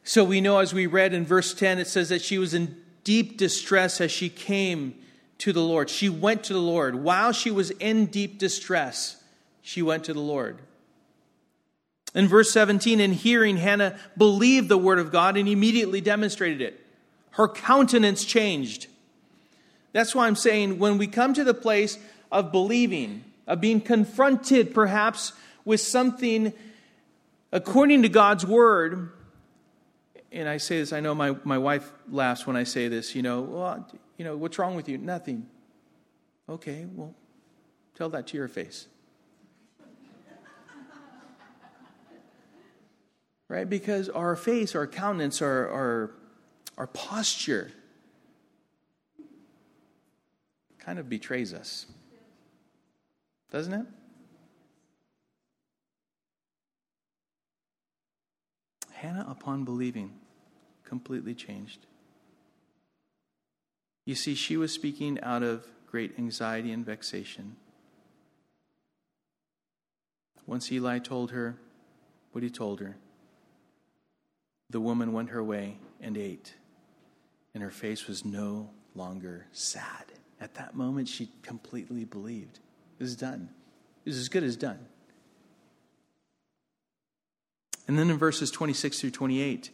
So 0.02 0.24
we 0.24 0.40
know, 0.40 0.58
as 0.58 0.72
we 0.72 0.86
read 0.86 1.12
in 1.12 1.26
verse 1.26 1.52
10, 1.52 1.78
it 1.78 1.86
says 1.86 2.08
that 2.08 2.22
she 2.22 2.38
was 2.38 2.54
in 2.54 2.76
deep 3.04 3.36
distress 3.36 4.00
as 4.00 4.10
she 4.10 4.28
came 4.28 4.94
to 5.38 5.52
the 5.52 5.62
Lord. 5.62 5.90
She 5.90 6.08
went 6.08 6.44
to 6.44 6.52
the 6.52 6.60
Lord. 6.60 6.94
While 6.96 7.32
she 7.32 7.50
was 7.50 7.70
in 7.72 8.06
deep 8.06 8.38
distress, 8.38 9.22
she 9.62 9.82
went 9.82 10.04
to 10.04 10.14
the 10.14 10.20
Lord. 10.20 10.58
In 12.14 12.26
verse 12.26 12.50
17, 12.50 13.00
in 13.00 13.12
hearing, 13.12 13.58
Hannah 13.58 13.98
believed 14.16 14.68
the 14.68 14.78
word 14.78 14.98
of 14.98 15.12
God 15.12 15.36
and 15.36 15.48
immediately 15.48 16.00
demonstrated 16.00 16.60
it. 16.60 16.84
Her 17.32 17.48
countenance 17.48 18.24
changed. 18.24 18.86
That's 19.92 20.14
why 20.14 20.26
I'm 20.26 20.36
saying 20.36 20.78
when 20.78 20.98
we 20.98 21.06
come 21.06 21.34
to 21.34 21.44
the 21.44 21.54
place 21.54 21.98
of 22.30 22.52
believing, 22.52 23.24
of 23.46 23.60
being 23.60 23.80
confronted 23.80 24.74
perhaps 24.74 25.32
with 25.64 25.80
something 25.80 26.52
according 27.52 28.02
to 28.02 28.08
God's 28.08 28.44
word, 28.46 29.10
and 30.30 30.48
I 30.48 30.58
say 30.58 30.78
this, 30.78 30.92
I 30.92 31.00
know 31.00 31.14
my, 31.14 31.34
my 31.44 31.56
wife 31.56 31.90
laughs 32.10 32.46
when 32.46 32.56
I 32.56 32.64
say 32.64 32.88
this, 32.88 33.14
you 33.14 33.22
know, 33.22 33.40
well, 33.40 33.88
you 34.18 34.24
know, 34.24 34.36
what's 34.36 34.58
wrong 34.58 34.74
with 34.74 34.88
you? 34.88 34.98
Nothing. 34.98 35.46
Okay, 36.48 36.86
well, 36.94 37.14
tell 37.94 38.10
that 38.10 38.26
to 38.28 38.36
your 38.36 38.48
face. 38.48 38.86
right? 43.48 43.68
Because 43.68 44.10
our 44.10 44.36
face, 44.36 44.74
our 44.74 44.86
countenance, 44.86 45.40
our, 45.40 45.68
our, 45.68 46.10
our 46.76 46.86
posture 46.88 47.72
kind 50.88 50.98
of 50.98 51.10
betrays 51.10 51.52
us. 51.52 51.84
Doesn't 53.52 53.74
it? 53.74 53.86
Hannah, 58.92 59.26
upon 59.28 59.66
believing, 59.66 60.14
completely 60.84 61.34
changed. 61.34 61.80
You 64.06 64.14
see, 64.14 64.34
she 64.34 64.56
was 64.56 64.72
speaking 64.72 65.20
out 65.20 65.42
of 65.42 65.66
great 65.86 66.18
anxiety 66.18 66.72
and 66.72 66.86
vexation. 66.86 67.56
Once 70.46 70.72
Eli 70.72 71.00
told 71.00 71.32
her 71.32 71.58
what 72.32 72.42
he 72.42 72.48
told 72.48 72.80
her, 72.80 72.96
the 74.70 74.80
woman 74.80 75.12
went 75.12 75.28
her 75.28 75.44
way 75.44 75.76
and 76.00 76.16
ate, 76.16 76.54
and 77.52 77.62
her 77.62 77.70
face 77.70 78.06
was 78.06 78.24
no 78.24 78.70
longer 78.94 79.48
sad. 79.52 80.17
At 80.40 80.54
that 80.54 80.74
moment, 80.74 81.08
she 81.08 81.30
completely 81.42 82.04
believed. 82.04 82.60
It 82.98 83.02
was 83.02 83.16
done. 83.16 83.48
It 84.04 84.10
was 84.10 84.18
as 84.18 84.28
good 84.28 84.44
as 84.44 84.56
done. 84.56 84.78
And 87.86 87.98
then 87.98 88.10
in 88.10 88.18
verses 88.18 88.50
26 88.50 89.00
through 89.00 89.10
28, 89.10 89.70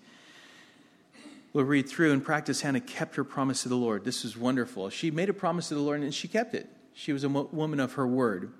we'll 1.53 1.65
read 1.65 1.89
through 1.89 2.13
and 2.13 2.25
practice 2.25 2.61
Hannah 2.61 2.81
kept 2.81 3.17
her 3.17 3.25
promise 3.25 3.65
to 3.65 3.69
the 3.69 3.77
Lord. 3.77 4.05
This 4.05 4.25
is 4.25 4.37
wonderful. 4.37 4.89
She 4.91 5.11
made 5.11 5.29
a 5.29 5.35
promise 5.35 5.69
to 5.69 5.75
the 5.75 5.81
Lord 5.81 6.01
and 6.01 6.15
she 6.15 6.29
kept 6.29 6.55
it. 6.55 6.69
She 6.95 7.13
was 7.13 7.25
a 7.25 7.29
woman 7.29 7.81
of 7.81 7.95
her 7.95 8.07
word. 8.07 8.53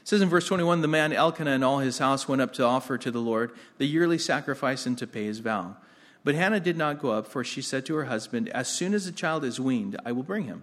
It 0.00 0.08
says 0.08 0.22
in 0.22 0.30
verse 0.30 0.48
21 0.48 0.80
the 0.80 0.88
man 0.88 1.12
Elkanah 1.12 1.52
and 1.52 1.62
all 1.62 1.78
his 1.78 1.98
house 1.98 2.26
went 2.26 2.42
up 2.42 2.54
to 2.54 2.64
offer 2.64 2.96
to 2.98 3.10
the 3.10 3.20
Lord 3.20 3.52
the 3.76 3.86
yearly 3.86 4.18
sacrifice 4.18 4.86
and 4.86 4.96
to 4.98 5.06
pay 5.06 5.26
his 5.26 5.40
vow. 5.40 5.76
But 6.24 6.34
Hannah 6.34 6.60
did 6.60 6.76
not 6.76 7.00
go 7.00 7.10
up, 7.10 7.26
for 7.26 7.44
she 7.44 7.62
said 7.62 7.84
to 7.86 7.94
her 7.96 8.04
husband, 8.04 8.48
As 8.50 8.68
soon 8.68 8.94
as 8.94 9.06
the 9.06 9.12
child 9.12 9.44
is 9.44 9.60
weaned, 9.60 10.00
I 10.04 10.12
will 10.12 10.22
bring 10.22 10.44
him, 10.44 10.62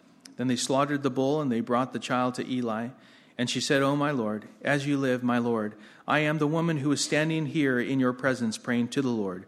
Then 0.37 0.47
they 0.47 0.55
slaughtered 0.55 1.03
the 1.03 1.09
bull, 1.09 1.41
and 1.41 1.51
they 1.51 1.61
brought 1.61 1.93
the 1.93 1.99
child 1.99 2.35
to 2.35 2.49
Eli. 2.49 2.89
And 3.37 3.49
she 3.49 3.61
said, 3.61 3.81
O 3.81 3.95
my 3.95 4.11
Lord, 4.11 4.47
as 4.61 4.85
you 4.85 4.97
live, 4.97 5.23
my 5.23 5.37
Lord, 5.37 5.75
I 6.07 6.19
am 6.19 6.37
the 6.37 6.47
woman 6.47 6.77
who 6.77 6.91
is 6.91 7.01
standing 7.01 7.47
here 7.47 7.79
in 7.79 7.99
your 7.99 8.13
presence 8.13 8.57
praying 8.57 8.89
to 8.89 9.01
the 9.01 9.09
Lord. 9.09 9.45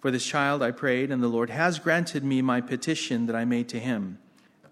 For 0.00 0.10
this 0.10 0.24
child 0.24 0.62
I 0.62 0.70
prayed, 0.70 1.10
and 1.10 1.22
the 1.22 1.28
Lord 1.28 1.50
has 1.50 1.78
granted 1.78 2.22
me 2.22 2.42
my 2.42 2.60
petition 2.60 3.26
that 3.26 3.34
I 3.34 3.44
made 3.44 3.68
to 3.70 3.80
him. 3.80 4.18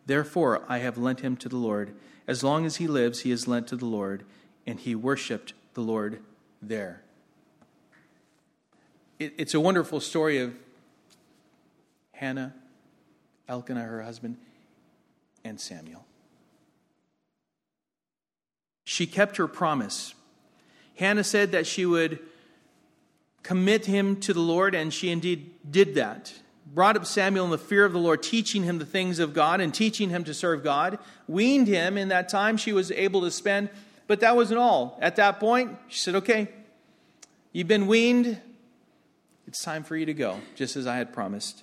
Therefore 0.06 0.64
I 0.68 0.78
have 0.78 0.98
lent 0.98 1.20
him 1.20 1.36
to 1.38 1.48
the 1.48 1.56
Lord. 1.56 1.94
As 2.28 2.44
long 2.44 2.64
as 2.66 2.76
he 2.76 2.86
lives, 2.86 3.20
he 3.20 3.30
is 3.30 3.48
lent 3.48 3.66
to 3.68 3.76
the 3.76 3.86
Lord, 3.86 4.24
and 4.66 4.78
he 4.78 4.94
worshiped 4.94 5.54
the 5.74 5.80
Lord 5.80 6.20
there. 6.62 7.02
It, 9.18 9.34
it's 9.36 9.54
a 9.54 9.60
wonderful 9.60 10.00
story 10.00 10.38
of 10.38 10.54
Hannah, 12.12 12.54
Elkanah, 13.48 13.82
her 13.82 14.02
husband, 14.02 14.36
and 15.44 15.60
Samuel. 15.60 16.04
She 18.84 19.06
kept 19.06 19.36
her 19.36 19.46
promise. 19.46 20.14
Hannah 20.96 21.24
said 21.24 21.52
that 21.52 21.66
she 21.66 21.86
would 21.86 22.18
commit 23.42 23.86
him 23.86 24.16
to 24.20 24.32
the 24.32 24.40
Lord, 24.40 24.74
and 24.74 24.92
she 24.92 25.10
indeed 25.10 25.50
did 25.70 25.94
that 25.96 26.32
brought 26.74 26.96
up 26.96 27.06
Samuel 27.06 27.44
in 27.44 27.50
the 27.50 27.58
fear 27.58 27.84
of 27.84 27.92
the 27.92 27.98
Lord, 27.98 28.22
teaching 28.22 28.64
him 28.64 28.78
the 28.78 28.86
things 28.86 29.18
of 29.18 29.32
God 29.32 29.60
and 29.60 29.72
teaching 29.72 30.10
him 30.10 30.24
to 30.24 30.34
serve 30.34 30.64
God, 30.64 30.98
weaned 31.28 31.68
him 31.68 31.96
in 31.96 32.08
that 32.08 32.28
time 32.28 32.56
she 32.56 32.72
was 32.72 32.90
able 32.90 33.20
to 33.22 33.30
spend. 33.30 33.70
But 34.06 34.20
that 34.20 34.36
wasn't 34.36 34.58
all. 34.58 34.98
At 35.00 35.16
that 35.16 35.40
point, 35.40 35.76
she 35.88 35.98
said, 35.98 36.16
Okay, 36.16 36.48
you've 37.52 37.68
been 37.68 37.86
weaned. 37.86 38.40
It's 39.46 39.62
time 39.62 39.84
for 39.84 39.96
you 39.96 40.06
to 40.06 40.14
go, 40.14 40.40
just 40.54 40.74
as 40.76 40.86
I 40.86 40.96
had 40.96 41.12
promised. 41.12 41.62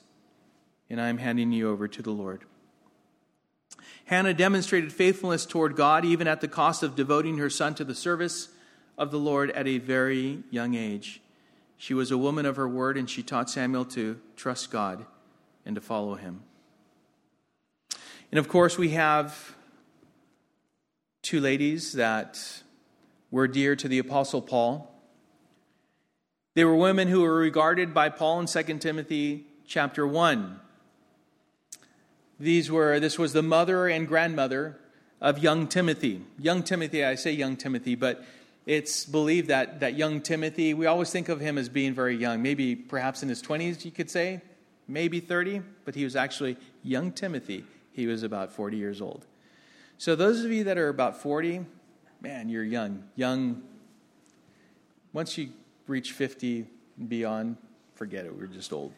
And 0.90 1.02
I'm 1.02 1.18
handing 1.18 1.52
you 1.52 1.70
over 1.70 1.88
to 1.88 2.02
the 2.02 2.12
Lord. 2.12 2.44
Hannah 4.12 4.34
demonstrated 4.34 4.92
faithfulness 4.92 5.46
toward 5.46 5.78
God, 5.78 6.04
even 6.04 6.28
at 6.28 6.42
the 6.42 6.50
cost 6.50 6.84
of 6.84 6.98
devoting 6.98 7.38
her 7.38 7.50
son 7.50 7.76
to 7.76 7.86
the 7.86 7.96
service 7.96 8.50
of 8.98 9.10
the 9.10 9.18
Lord 9.18 9.50
at 9.52 9.70
a 9.70 9.78
very 9.78 10.44
young 10.52 10.76
age. 10.76 11.22
She 11.78 11.94
was 11.94 12.12
a 12.12 12.18
woman 12.18 12.46
of 12.46 12.58
her 12.58 12.68
word, 12.68 12.98
and 12.98 13.10
she 13.10 13.24
taught 13.24 13.50
Samuel 13.50 13.86
to 13.86 14.20
trust 14.36 14.70
God 14.70 15.06
and 15.66 15.76
to 15.76 15.82
follow 15.82 16.16
him. 16.16 16.42
And 18.34 18.38
of 18.38 18.50
course, 18.50 18.78
we 18.78 18.90
have 18.90 19.56
two 21.22 21.40
ladies 21.40 21.94
that 21.94 22.64
were 23.32 23.48
dear 23.48 23.78
to 23.78 23.88
the 23.88 24.00
Apostle 24.00 24.42
Paul. 24.42 24.94
They 26.54 26.66
were 26.66 26.76
women 26.76 27.08
who 27.08 27.22
were 27.22 27.38
regarded 27.38 27.94
by 27.94 28.10
Paul 28.10 28.42
in 28.42 28.46
2 28.48 28.64
Timothy 28.80 29.46
chapter 29.66 30.06
1. 30.06 30.60
These 32.42 32.72
were, 32.72 33.00
this 33.00 33.20
was 33.20 33.34
the 33.34 33.44
mother 33.44 33.88
and 33.88 34.08
grandmother 34.08 34.76
of 35.22 35.38
young 35.38 35.68
Timothy. 35.68 36.22
Young 36.40 36.64
Timothy, 36.64 37.06
I 37.06 37.14
say 37.14 37.34
young 37.34 37.56
Timothy, 37.56 37.94
but 37.94 38.26
it's 38.66 39.06
believed 39.06 39.50
that, 39.50 39.82
that 39.82 39.94
young 39.94 40.22
Timothy, 40.22 40.74
we 40.74 40.88
always 40.88 41.12
think 41.12 41.30
of 41.30 41.40
him 41.40 41.60
as 41.60 41.70
being 41.70 41.94
very 41.94 42.18
young, 42.18 42.42
maybe 42.42 42.76
perhaps 42.76 43.22
in 43.22 43.30
his 43.30 43.44
20s, 43.44 43.86
you 43.86 43.92
could 43.92 44.10
say, 44.10 44.42
maybe 44.88 45.20
30, 45.20 45.62
but 45.86 45.94
he 45.94 46.04
was 46.04 46.16
actually 46.16 46.58
young 46.82 47.12
Timothy. 47.12 47.64
He 47.94 48.08
was 48.08 48.24
about 48.24 48.52
40 48.52 48.76
years 48.76 49.02
old. 49.02 49.28
So, 50.00 50.16
those 50.16 50.44
of 50.44 50.52
you 50.52 50.64
that 50.64 50.80
are 50.80 50.90
about 50.90 51.22
40, 51.22 51.64
man, 52.22 52.50
you're 52.50 52.64
young. 52.64 53.04
Young. 53.16 53.62
Once 55.14 55.38
you 55.38 55.50
reach 55.86 56.14
50 56.14 56.66
and 56.98 57.08
beyond, 57.08 57.58
forget 57.94 58.26
it, 58.26 58.36
we're 58.36 58.48
just 58.48 58.74
old. 58.74 58.94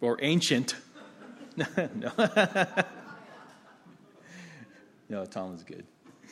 Or 0.00 0.18
ancient. 0.22 0.76
no. 1.56 2.12
no, 5.08 5.24
Tom 5.26 5.54
is 5.54 5.64
good. 5.64 5.84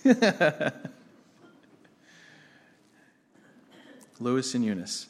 Lois 4.21 4.55
and 4.55 4.65
Eunice. 4.65 5.07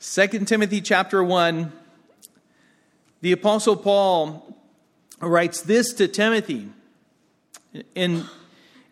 2 0.00 0.26
Timothy 0.46 0.80
chapter 0.80 1.22
1, 1.22 1.72
the 3.20 3.32
Apostle 3.32 3.76
Paul 3.76 4.56
writes 5.20 5.60
this 5.60 5.92
to 5.94 6.08
Timothy. 6.08 6.70
In, 7.94 8.24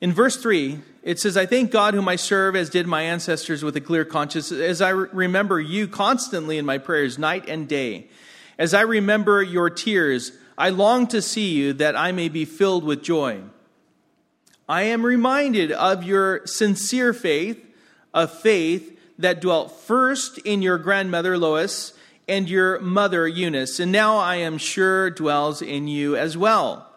in 0.01 0.13
verse 0.13 0.37
3, 0.37 0.81
it 1.09 1.19
says, 1.19 1.39
I 1.39 1.47
thank 1.47 1.71
God 1.71 1.95
whom 1.95 2.07
I 2.07 2.17
serve 2.17 2.55
as 2.55 2.69
did 2.69 2.87
my 2.87 3.01
ancestors 3.01 3.63
with 3.63 3.75
a 3.77 3.81
clear 3.81 4.05
conscience, 4.05 4.53
as 4.53 4.83
I 4.83 4.91
remember 4.91 5.59
you 5.59 5.89
constantly 5.89 6.59
in 6.59 6.67
my 6.67 6.77
prayers, 6.77 7.19
night 7.19 7.49
and 7.49 7.67
day. 7.67 8.09
As 8.59 8.75
I 8.75 8.83
remember 8.83 9.43
your 9.43 9.71
tears, 9.71 10.33
I 10.59 10.69
long 10.69 11.07
to 11.07 11.23
see 11.23 11.55
you 11.55 11.73
that 11.73 11.97
I 11.97 12.13
may 12.13 12.29
be 12.29 12.45
filled 12.45 12.85
with 12.85 13.03
joy. 13.03 13.41
I 14.69 14.83
am 14.83 15.03
reminded 15.03 15.73
of 15.73 16.05
your 16.05 16.47
sincere 16.47 17.15
faith, 17.15 17.59
a 18.13 18.29
faith 18.29 19.01
that 19.19 19.41
dwelt 19.41 19.81
first 19.81 20.37
in 20.37 20.61
your 20.61 20.77
grandmother 20.77 21.39
Lois 21.39 21.95
and 22.29 22.51
your 22.51 22.81
mother 22.81 23.27
Eunice, 23.27 23.81
and 23.81 23.91
now 23.91 24.19
I 24.19 24.37
am 24.37 24.59
sure 24.59 25.09
dwells 25.09 25.63
in 25.63 25.89
you 25.89 26.17
as 26.17 26.37
well. 26.37 26.88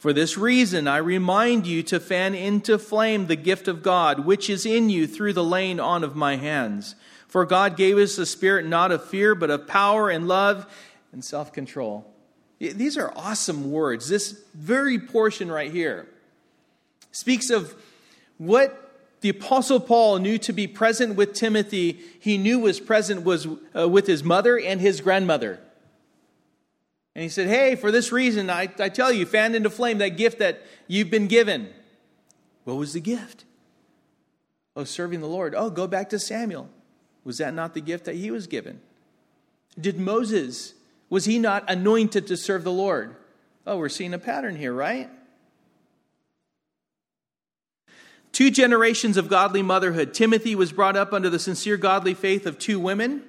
For 0.00 0.14
this 0.14 0.38
reason, 0.38 0.88
I 0.88 0.96
remind 0.96 1.66
you 1.66 1.82
to 1.82 2.00
fan 2.00 2.34
into 2.34 2.78
flame 2.78 3.26
the 3.26 3.36
gift 3.36 3.68
of 3.68 3.82
God, 3.82 4.24
which 4.24 4.48
is 4.48 4.64
in 4.64 4.88
you 4.88 5.06
through 5.06 5.34
the 5.34 5.44
laying 5.44 5.78
on 5.78 6.04
of 6.04 6.16
my 6.16 6.36
hands. 6.36 6.94
For 7.28 7.44
God 7.44 7.76
gave 7.76 7.98
us 7.98 8.16
a 8.16 8.24
spirit 8.24 8.64
not 8.64 8.92
of 8.92 9.04
fear, 9.04 9.34
but 9.34 9.50
of 9.50 9.66
power 9.66 10.08
and 10.08 10.26
love 10.26 10.66
and 11.12 11.22
self 11.22 11.52
control. 11.52 12.10
These 12.58 12.96
are 12.96 13.12
awesome 13.14 13.70
words. 13.70 14.08
This 14.08 14.42
very 14.54 14.98
portion 14.98 15.52
right 15.52 15.70
here 15.70 16.08
speaks 17.12 17.50
of 17.50 17.74
what 18.38 18.90
the 19.20 19.28
apostle 19.28 19.80
paul 19.80 20.18
knew 20.18 20.38
to 20.38 20.52
be 20.52 20.66
present 20.66 21.14
with 21.14 21.34
timothy 21.34 22.00
he 22.20 22.38
knew 22.38 22.58
was 22.60 22.80
present 22.80 23.22
was 23.22 23.46
uh, 23.76 23.86
with 23.86 24.06
his 24.06 24.22
mother 24.24 24.58
and 24.58 24.80
his 24.80 25.00
grandmother 25.00 25.58
and 27.14 27.22
he 27.22 27.28
said 27.28 27.48
hey 27.48 27.76
for 27.76 27.90
this 27.90 28.12
reason 28.12 28.50
I, 28.50 28.68
I 28.78 28.88
tell 28.88 29.12
you 29.12 29.26
fanned 29.26 29.56
into 29.56 29.70
flame 29.70 29.98
that 29.98 30.16
gift 30.16 30.38
that 30.38 30.62
you've 30.86 31.10
been 31.10 31.26
given. 31.26 31.68
What 32.64 32.76
was 32.76 32.92
the 32.92 33.00
gift? 33.00 33.44
Oh 34.76 34.84
serving 34.84 35.20
the 35.20 35.26
lord. 35.26 35.54
Oh 35.56 35.70
go 35.70 35.86
back 35.86 36.10
to 36.10 36.18
samuel. 36.18 36.68
Was 37.24 37.38
that 37.38 37.54
not 37.54 37.74
the 37.74 37.80
gift 37.80 38.04
that 38.06 38.14
he 38.14 38.30
was 38.30 38.46
given? 38.46 38.80
Did 39.80 39.98
moses 39.98 40.74
was 41.08 41.24
he 41.24 41.38
not 41.38 41.64
anointed 41.68 42.26
to 42.28 42.36
serve 42.36 42.64
the 42.64 42.72
lord? 42.72 43.16
Oh 43.66 43.78
we're 43.78 43.88
seeing 43.88 44.14
a 44.14 44.18
pattern 44.18 44.56
here 44.56 44.72
right? 44.72 45.10
Two 48.32 48.50
generations 48.50 49.16
of 49.16 49.28
godly 49.28 49.62
motherhood. 49.62 50.14
Timothy 50.14 50.54
was 50.54 50.72
brought 50.72 50.96
up 50.96 51.12
under 51.12 51.28
the 51.28 51.38
sincere 51.38 51.76
godly 51.76 52.14
faith 52.14 52.46
of 52.46 52.58
two 52.58 52.78
women. 52.78 53.24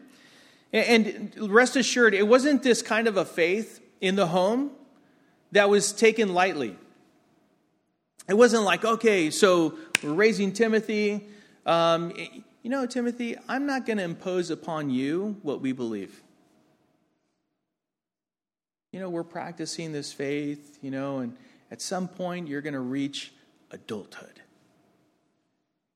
And 0.74 1.34
rest 1.38 1.76
assured, 1.76 2.14
it 2.14 2.28
wasn't 2.28 2.64
this 2.64 2.82
kind 2.82 3.08
of 3.08 3.18
a 3.18 3.26
faith 3.26 3.82
in 4.00 4.16
the 4.16 4.28
home 4.28 4.72
that 5.52 5.70
was 5.70 5.92
taken 5.92 6.34
lightly. 6.34 6.78
It 8.30 8.36
wasn't 8.36 8.64
like, 8.64 8.86
okay, 8.86 9.30
so 9.32 9.78
we're 10.02 10.14
raising 10.14 10.54
Timothy. 10.54 11.28
Um, 11.66 12.14
you 12.64 12.70
know, 12.70 12.86
Timothy, 12.86 13.36
I'm 13.50 13.66
not 13.66 13.86
going 13.86 13.98
to 13.98 14.04
impose 14.04 14.50
upon 14.50 14.90
you 14.90 15.38
what 15.42 15.62
we 15.62 15.74
believe. 15.74 16.22
You 18.92 19.00
know, 19.00 19.10
we're 19.10 19.24
practicing 19.24 19.92
this 19.92 20.14
faith, 20.14 20.78
you 20.82 20.92
know, 20.92 21.20
and 21.20 21.36
at 21.70 21.82
some 21.82 22.08
point 22.08 22.48
you're 22.48 22.62
going 22.62 22.74
to 22.74 22.80
reach 22.80 23.34
adulthood. 23.72 24.42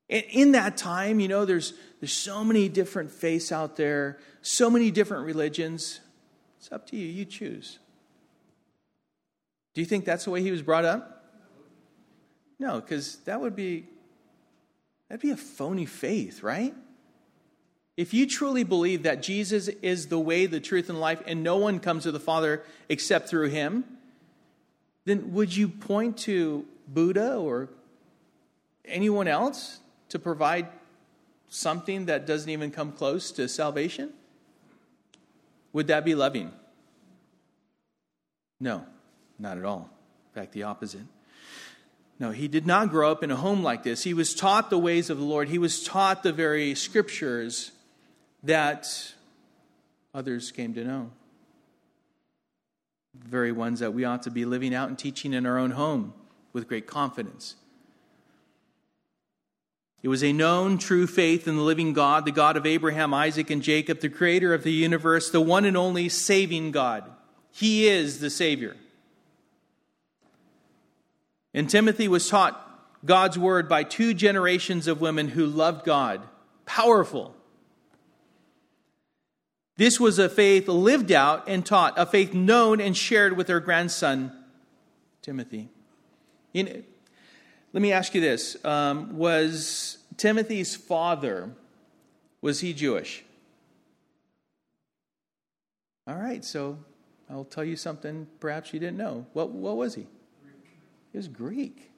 And 0.09 0.23
in 0.29 0.51
that 0.53 0.77
time, 0.77 1.19
you 1.19 1.27
know, 1.27 1.45
there's, 1.45 1.73
there's 1.99 2.13
so 2.13 2.43
many 2.43 2.69
different 2.69 3.11
faiths 3.11 3.51
out 3.51 3.75
there, 3.75 4.19
so 4.45 4.69
many 4.69 4.91
different 4.91 5.25
religions. 5.25 6.01
It's 6.59 6.71
up 6.71 6.87
to 6.87 6.95
you. 6.95 7.07
You 7.07 7.25
choose. 7.25 7.79
Do 9.73 9.81
you 9.81 9.85
think 9.85 10.05
that's 10.05 10.25
the 10.25 10.31
way 10.31 10.41
he 10.41 10.51
was 10.51 10.61
brought 10.61 10.85
up? 10.85 11.23
No, 12.59 12.79
because 12.79 13.17
that 13.25 13.41
would 13.41 13.55
be 13.55 13.87
that'd 15.09 15.21
be 15.21 15.31
a 15.31 15.37
phony 15.37 15.85
faith, 15.85 16.43
right? 16.43 16.73
If 17.97 18.13
you 18.13 18.27
truly 18.27 18.63
believe 18.63 19.03
that 19.03 19.21
Jesus 19.21 19.67
is 19.67 20.07
the 20.07 20.19
way, 20.19 20.45
the 20.45 20.59
truth, 20.59 20.89
and 20.89 20.99
life, 20.99 21.23
and 21.25 21.43
no 21.43 21.57
one 21.57 21.79
comes 21.79 22.03
to 22.03 22.11
the 22.11 22.19
Father 22.19 22.63
except 22.87 23.29
through 23.29 23.49
him, 23.49 23.83
then 25.05 25.33
would 25.33 25.55
you 25.55 25.67
point 25.67 26.17
to 26.19 26.65
Buddha 26.87 27.35
or 27.35 27.69
anyone 28.83 29.27
else 29.27 29.79
to 30.09 30.19
provide 30.19 30.67
something 31.49 32.05
that 32.05 32.27
doesn't 32.27 32.49
even 32.49 32.69
come 32.69 32.91
close 32.91 33.31
to 33.31 33.47
salvation? 33.47 34.13
Would 35.75 35.87
that 35.87 36.05
be 36.05 36.15
loving? 36.15 36.53
No, 38.61 38.85
not 39.37 39.57
at 39.57 39.65
all. 39.65 39.89
In 40.29 40.41
fact, 40.41 40.53
the 40.53 40.63
opposite. 40.63 41.01
No, 42.17 42.31
he 42.31 42.47
did 42.47 42.65
not 42.65 42.91
grow 42.91 43.11
up 43.11 43.23
in 43.23 43.29
a 43.29 43.35
home 43.35 43.61
like 43.61 43.83
this. 43.83 44.01
He 44.01 44.13
was 44.13 44.33
taught 44.33 44.69
the 44.69 44.79
ways 44.79 45.09
of 45.09 45.17
the 45.17 45.25
Lord. 45.25 45.49
He 45.49 45.57
was 45.57 45.83
taught 45.83 46.23
the 46.23 46.31
very 46.31 46.75
scriptures 46.75 47.73
that 48.43 48.87
others 50.13 50.49
came 50.49 50.73
to 50.75 50.85
know. 50.85 51.11
The 53.21 53.27
very 53.27 53.51
ones 53.51 53.81
that 53.81 53.93
we 53.93 54.05
ought 54.05 54.23
to 54.23 54.31
be 54.31 54.45
living 54.45 54.73
out 54.73 54.87
and 54.87 54.97
teaching 54.97 55.33
in 55.33 55.45
our 55.45 55.57
own 55.57 55.71
home 55.71 56.13
with 56.53 56.69
great 56.69 56.87
confidence. 56.87 57.55
It 60.05 60.09
was 60.09 60.23
a 60.23 60.33
known 60.33 60.77
true 60.77 61.07
faith 61.07 61.47
in 61.47 61.55
the 61.55 61.63
living 61.63 61.93
God, 61.93 62.25
the 62.25 62.31
God 62.31 62.57
of 62.57 62.67
Abraham, 62.67 63.11
Isaac, 63.11 63.49
and 63.49 63.63
Jacob, 63.63 64.01
the 64.01 64.07
creator 64.07 64.53
of 64.53 64.61
the 64.61 64.71
universe, 64.71 65.31
the 65.31 65.41
one 65.41 65.65
and 65.65 65.75
only 65.75 66.09
saving 66.09 66.69
God. 66.69 67.09
He 67.51 67.87
is 67.87 68.19
the 68.19 68.29
Savior. 68.29 68.77
And 71.55 71.67
Timothy 71.67 72.07
was 72.07 72.29
taught 72.29 72.55
God's 73.03 73.39
word 73.39 73.67
by 73.67 73.81
two 73.81 74.13
generations 74.13 74.85
of 74.87 75.01
women 75.01 75.29
who 75.29 75.47
loved 75.47 75.83
God. 75.87 76.21
Powerful. 76.67 77.35
This 79.77 79.99
was 79.99 80.19
a 80.19 80.29
faith 80.29 80.67
lived 80.67 81.11
out 81.11 81.45
and 81.47 81.65
taught, 81.65 81.95
a 81.97 82.05
faith 82.05 82.31
known 82.31 82.79
and 82.79 82.95
shared 82.95 83.35
with 83.35 83.47
her 83.47 83.59
grandson, 83.59 84.31
Timothy. 85.23 85.69
In, 86.53 86.85
let 87.75 87.81
me 87.81 87.91
ask 87.91 88.15
you 88.15 88.21
this 88.21 88.55
um, 88.63 89.17
Was 89.17 89.97
Timothy's 90.15 90.77
father, 90.77 91.51
was 92.41 92.61
he 92.61 92.73
Jewish? 92.73 93.23
All 96.07 96.15
right, 96.15 96.45
so 96.45 96.77
I'll 97.29 97.43
tell 97.43 97.65
you 97.65 97.75
something 97.75 98.27
perhaps 98.39 98.73
you 98.73 98.79
didn't 98.79 98.95
know. 98.95 99.25
What, 99.33 99.49
what 99.49 99.75
was 99.75 99.93
he? 99.93 100.07
He 101.11 101.17
was 101.17 101.27
Greek. 101.27 101.91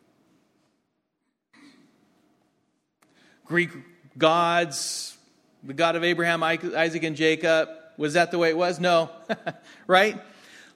Greek 3.46 3.70
gods, 4.18 5.16
the 5.63 5.76
God 5.76 5.96
of 5.96 6.04
Abraham, 6.04 6.42
Isaac, 6.42 7.04
and 7.04 7.16
Jacob. 7.16 7.70
Was 7.98 8.13
that 8.13 8.32
the 8.32 8.40
way 8.40 8.50
it 8.50 8.58
was? 8.58 8.80
No. 8.80 9.12
right? 9.88 10.20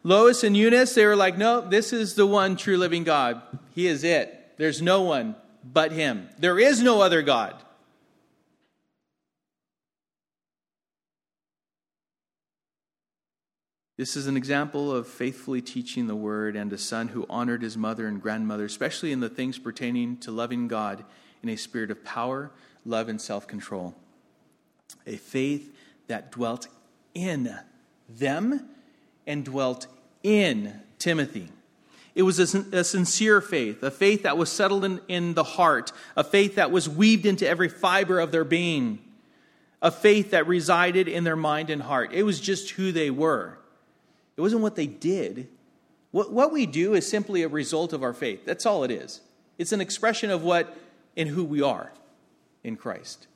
Lois 0.03 0.43
and 0.43 0.55
Eunice, 0.55 0.93
they 0.93 1.07
were 1.07 1.15
like, 1.15 1.39
no, 1.39 1.61
this 1.61 1.91
is 1.91 2.13
the 2.13 2.27
one 2.27 2.55
true 2.55 2.77
living 2.77 3.03
God. 3.03 3.41
He 3.73 3.87
is 3.87 4.03
it. 4.03 4.40
There's 4.61 4.79
no 4.79 5.01
one 5.01 5.35
but 5.63 5.91
Him. 5.91 6.29
There 6.37 6.59
is 6.59 6.83
no 6.83 7.01
other 7.01 7.23
God. 7.23 7.55
This 13.97 14.15
is 14.15 14.27
an 14.27 14.37
example 14.37 14.95
of 14.95 15.07
faithfully 15.07 15.63
teaching 15.63 16.05
the 16.05 16.15
word 16.15 16.55
and 16.55 16.71
a 16.71 16.77
son 16.77 17.07
who 17.07 17.25
honored 17.27 17.63
his 17.63 17.75
mother 17.75 18.05
and 18.05 18.21
grandmother, 18.21 18.65
especially 18.65 19.11
in 19.11 19.19
the 19.19 19.29
things 19.29 19.57
pertaining 19.57 20.17
to 20.17 20.29
loving 20.29 20.67
God 20.67 21.05
in 21.41 21.49
a 21.49 21.55
spirit 21.55 21.89
of 21.89 22.05
power, 22.05 22.51
love, 22.85 23.09
and 23.09 23.19
self 23.19 23.47
control. 23.47 23.95
A 25.07 25.17
faith 25.17 25.75
that 26.05 26.31
dwelt 26.31 26.67
in 27.15 27.57
them 28.07 28.69
and 29.25 29.43
dwelt 29.43 29.87
in 30.21 30.81
Timothy. 30.99 31.49
It 32.13 32.23
was 32.23 32.39
a, 32.39 32.59
a, 32.77 32.83
sincere 32.83 33.39
faith, 33.39 33.81
a 33.83 33.91
faith 33.91 34.23
that 34.23 34.37
was 34.37 34.51
settled 34.51 34.83
in, 34.83 34.99
in 35.07 35.33
the 35.33 35.43
heart, 35.43 35.91
a 36.17 36.23
faith 36.23 36.55
that 36.55 36.71
was 36.71 36.89
weaved 36.89 37.25
into 37.25 37.47
every 37.47 37.69
fiber 37.69 38.19
of 38.19 38.31
their 38.31 38.43
being, 38.43 38.99
a 39.81 39.91
faith 39.91 40.31
that 40.31 40.45
resided 40.45 41.07
in 41.07 41.23
their 41.23 41.37
mind 41.37 41.69
and 41.69 41.81
heart. 41.83 42.11
It 42.13 42.23
was 42.23 42.39
just 42.39 42.71
who 42.71 42.91
they 42.91 43.09
were. 43.09 43.57
It 44.35 44.41
wasn't 44.41 44.61
what 44.61 44.75
they 44.75 44.87
did. 44.87 45.47
What, 46.11 46.33
what 46.33 46.51
we 46.51 46.65
do 46.65 46.93
is 46.93 47.07
simply 47.07 47.43
a 47.43 47.47
result 47.47 47.93
of 47.93 48.03
our 48.03 48.13
faith. 48.13 48.45
That's 48.45 48.65
all 48.65 48.83
it 48.83 48.91
is. 48.91 49.21
It's 49.57 49.71
an 49.71 49.79
expression 49.79 50.29
of 50.29 50.43
what 50.43 50.77
and 51.15 51.29
who 51.29 51.43
we 51.43 51.61
are 51.61 51.91
in 52.63 52.75
Christ. 52.75 53.27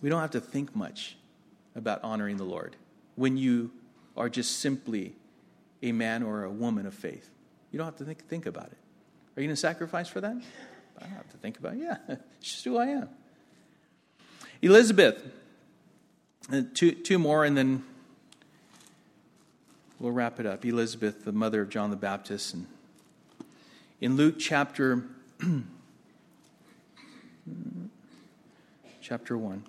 We 0.00 0.08
don't 0.08 0.20
have 0.20 0.30
to 0.32 0.40
think 0.40 0.74
much 0.74 1.16
about 1.74 2.02
honoring 2.02 2.36
the 2.38 2.44
Lord 2.44 2.76
when 3.16 3.36
you 3.36 3.70
are 4.16 4.28
just 4.28 4.60
simply 4.60 5.14
a 5.82 5.92
man 5.92 6.22
or 6.22 6.44
a 6.44 6.50
woman 6.50 6.86
of 6.86 6.94
faith. 6.94 7.28
You 7.70 7.78
don't 7.78 7.86
have 7.86 7.96
to 7.96 8.04
think, 8.04 8.26
think 8.26 8.46
about 8.46 8.66
it. 8.66 8.78
Are 9.36 9.42
you 9.42 9.48
going 9.48 9.54
to 9.54 9.60
sacrifice 9.60 10.08
for 10.08 10.20
that? 10.20 10.36
I 10.98 11.02
don't 11.02 11.10
have 11.10 11.30
to 11.30 11.36
think 11.36 11.58
about 11.58 11.74
it. 11.74 11.80
Yeah, 11.80 11.96
it's 12.08 12.52
just 12.52 12.64
who 12.64 12.78
I 12.78 12.86
am. 12.86 13.08
Elizabeth. 14.62 15.22
Uh, 16.52 16.62
two, 16.74 16.92
two 16.92 17.18
more, 17.18 17.44
and 17.44 17.56
then 17.56 17.82
we'll 19.98 20.12
wrap 20.12 20.38
it 20.38 20.46
up. 20.46 20.64
Elizabeth, 20.64 21.24
the 21.24 21.32
mother 21.32 21.62
of 21.62 21.70
John 21.70 21.90
the 21.90 21.96
Baptist. 21.96 22.54
And 22.54 22.66
in 24.00 24.16
Luke 24.16 24.36
chapter, 24.38 25.02
chapter 29.00 29.36
1. 29.36 29.64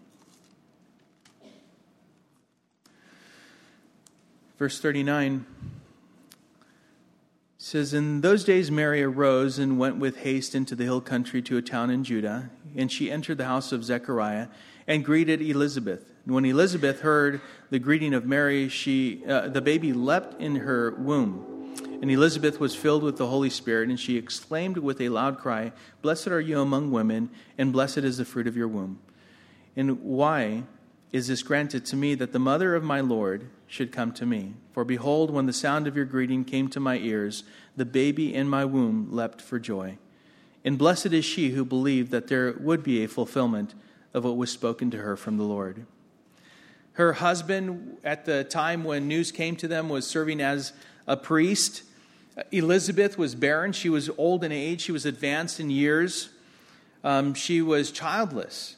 Verse 4.59 4.79
39 4.79 5.45
says, 7.67 7.93
In 7.93 8.21
those 8.21 8.45
days 8.45 8.71
Mary 8.71 9.03
arose 9.03 9.59
and 9.59 9.77
went 9.77 9.97
with 9.97 10.19
haste 10.19 10.55
into 10.55 10.73
the 10.73 10.85
hill 10.85 11.01
country 11.01 11.41
to 11.41 11.57
a 11.57 11.61
town 11.61 11.89
in 11.89 12.01
Judah, 12.01 12.49
and 12.77 12.89
she 12.89 13.11
entered 13.11 13.37
the 13.39 13.45
house 13.45 13.73
of 13.73 13.83
Zechariah 13.83 14.47
and 14.87 15.03
greeted 15.03 15.41
Elizabeth. 15.41 16.13
And 16.25 16.33
when 16.33 16.45
Elizabeth 16.45 17.01
heard 17.01 17.41
the 17.69 17.77
greeting 17.77 18.13
of 18.13 18.25
Mary, 18.25 18.69
she, 18.69 19.21
uh, 19.27 19.49
the 19.49 19.59
baby 19.59 19.91
leapt 19.91 20.39
in 20.39 20.55
her 20.55 20.91
womb. 20.91 21.75
And 22.01 22.09
Elizabeth 22.09 22.57
was 22.57 22.73
filled 22.73 23.03
with 23.03 23.17
the 23.17 23.27
Holy 23.27 23.49
Spirit, 23.49 23.89
and 23.89 23.99
she 23.99 24.15
exclaimed 24.15 24.77
with 24.77 25.01
a 25.01 25.09
loud 25.09 25.37
cry, 25.37 25.73
Blessed 26.01 26.27
are 26.27 26.39
you 26.39 26.61
among 26.61 26.91
women, 26.91 27.29
and 27.57 27.73
blessed 27.73 27.97
is 27.97 28.15
the 28.15 28.23
fruit 28.23 28.47
of 28.47 28.55
your 28.55 28.69
womb. 28.69 28.99
And 29.75 30.01
why 30.03 30.63
is 31.11 31.27
this 31.27 31.43
granted 31.43 31.85
to 31.85 31.95
me 31.95 32.15
that 32.15 32.33
the 32.33 32.39
mother 32.39 32.75
of 32.75 32.83
my 32.83 32.99
Lord 32.99 33.49
should 33.65 33.91
come 33.91 34.11
to 34.13 34.25
me? 34.25 34.53
For 34.73 34.83
behold, 34.83 35.31
when 35.31 35.45
the 35.45 35.53
sound 35.53 35.87
of 35.87 35.95
your 35.95 36.05
greeting 36.05 36.43
came 36.43 36.67
to 36.69 36.79
my 36.79 36.97
ears, 36.97 37.43
the 37.75 37.85
baby 37.85 38.33
in 38.33 38.49
my 38.49 38.65
womb 38.65 39.07
leapt 39.11 39.41
for 39.41 39.59
joy. 39.59 39.97
And 40.65 40.77
blessed 40.77 41.07
is 41.07 41.23
she 41.23 41.51
who 41.51 41.63
believed 41.63 42.11
that 42.11 42.27
there 42.27 42.53
would 42.59 42.83
be 42.83 43.03
a 43.03 43.07
fulfillment 43.07 43.73
of 44.13 44.25
what 44.25 44.35
was 44.35 44.51
spoken 44.51 44.91
to 44.91 44.97
her 44.97 45.15
from 45.15 45.37
the 45.37 45.43
Lord. 45.43 45.85
Her 46.93 47.13
husband, 47.13 47.97
at 48.03 48.25
the 48.25 48.43
time 48.43 48.83
when 48.83 49.07
news 49.07 49.31
came 49.31 49.55
to 49.57 49.67
them, 49.67 49.87
was 49.87 50.05
serving 50.05 50.41
as 50.41 50.73
a 51.05 51.15
priest. 51.15 51.83
Elizabeth 52.51 53.17
was 53.17 53.33
barren. 53.33 53.71
She 53.71 53.87
was 53.87 54.09
old 54.17 54.43
in 54.43 54.51
age. 54.51 54.81
She 54.81 54.91
was 54.91 55.05
advanced 55.05 55.59
in 55.59 55.69
years. 55.69 56.29
Um, 57.03 57.33
she 57.33 57.61
was 57.61 57.91
childless. 57.91 58.75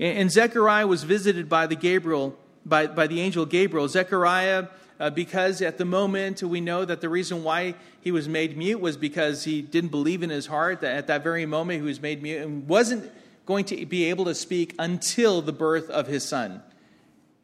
And 0.00 0.32
Zechariah 0.32 0.86
was 0.86 1.02
visited 1.02 1.48
by 1.50 1.66
the 1.66 1.76
Gabriel, 1.76 2.34
by, 2.64 2.86
by 2.86 3.06
the 3.06 3.20
angel 3.20 3.44
Gabriel. 3.44 3.86
Zechariah, 3.86 4.68
uh, 4.98 5.10
because 5.10 5.60
at 5.60 5.76
the 5.76 5.84
moment 5.84 6.42
we 6.42 6.62
know 6.62 6.86
that 6.86 7.02
the 7.02 7.08
reason 7.10 7.44
why 7.44 7.74
he 8.00 8.10
was 8.10 8.26
made 8.26 8.56
mute 8.56 8.80
was 8.80 8.96
because 8.96 9.44
he 9.44 9.60
didn't 9.60 9.90
believe 9.90 10.22
in 10.22 10.30
his 10.30 10.46
heart 10.46 10.80
that 10.80 10.96
at 10.96 11.06
that 11.08 11.22
very 11.22 11.44
moment 11.44 11.80
he 11.82 11.86
was 11.86 12.00
made 12.00 12.22
mute 12.22 12.40
and 12.40 12.66
wasn't 12.66 13.12
going 13.44 13.66
to 13.66 13.84
be 13.84 14.04
able 14.04 14.24
to 14.24 14.34
speak 14.34 14.74
until 14.78 15.42
the 15.42 15.52
birth 15.52 15.90
of 15.90 16.06
his 16.06 16.24
son. 16.24 16.62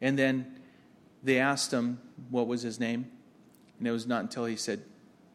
And 0.01 0.17
then 0.17 0.59
they 1.21 1.37
asked 1.39 1.71
him 1.71 1.99
what 2.31 2.47
was 2.47 2.63
his 2.63 2.79
name, 2.79 3.11
and 3.77 3.87
it 3.87 3.91
was 3.91 4.07
not 4.07 4.21
until 4.21 4.45
he 4.45 4.55
said, 4.55 4.81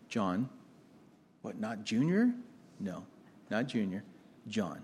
John. 0.08 0.48
What, 1.42 1.58
not 1.58 1.84
Junior? 1.84 2.32
No, 2.80 3.04
not 3.50 3.66
Junior. 3.66 4.02
John. 4.48 4.80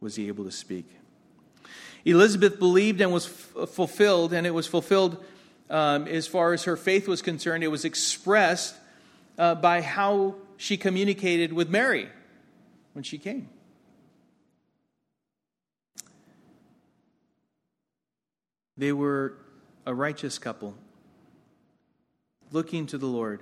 Was 0.00 0.16
he 0.16 0.28
able 0.28 0.44
to 0.44 0.50
speak? 0.50 0.86
Elizabeth 2.06 2.60
believed 2.60 3.00
and 3.00 3.12
was 3.12 3.26
f- 3.26 3.68
fulfilled, 3.68 4.32
and 4.32 4.46
it 4.46 4.54
was 4.54 4.68
fulfilled 4.68 5.22
um, 5.68 6.06
as 6.06 6.28
far 6.28 6.52
as 6.52 6.62
her 6.62 6.76
faith 6.76 7.08
was 7.08 7.20
concerned. 7.20 7.64
It 7.64 7.68
was 7.68 7.84
expressed 7.84 8.76
uh, 9.36 9.56
by 9.56 9.82
how 9.82 10.36
she 10.56 10.76
communicated 10.76 11.52
with 11.52 11.68
Mary 11.68 12.08
when 12.92 13.02
she 13.02 13.18
came. 13.18 13.48
They 18.76 18.92
were 18.92 19.36
a 19.84 19.92
righteous 19.92 20.38
couple, 20.38 20.74
looking 22.52 22.86
to 22.86 22.98
the 22.98 23.06
Lord. 23.06 23.40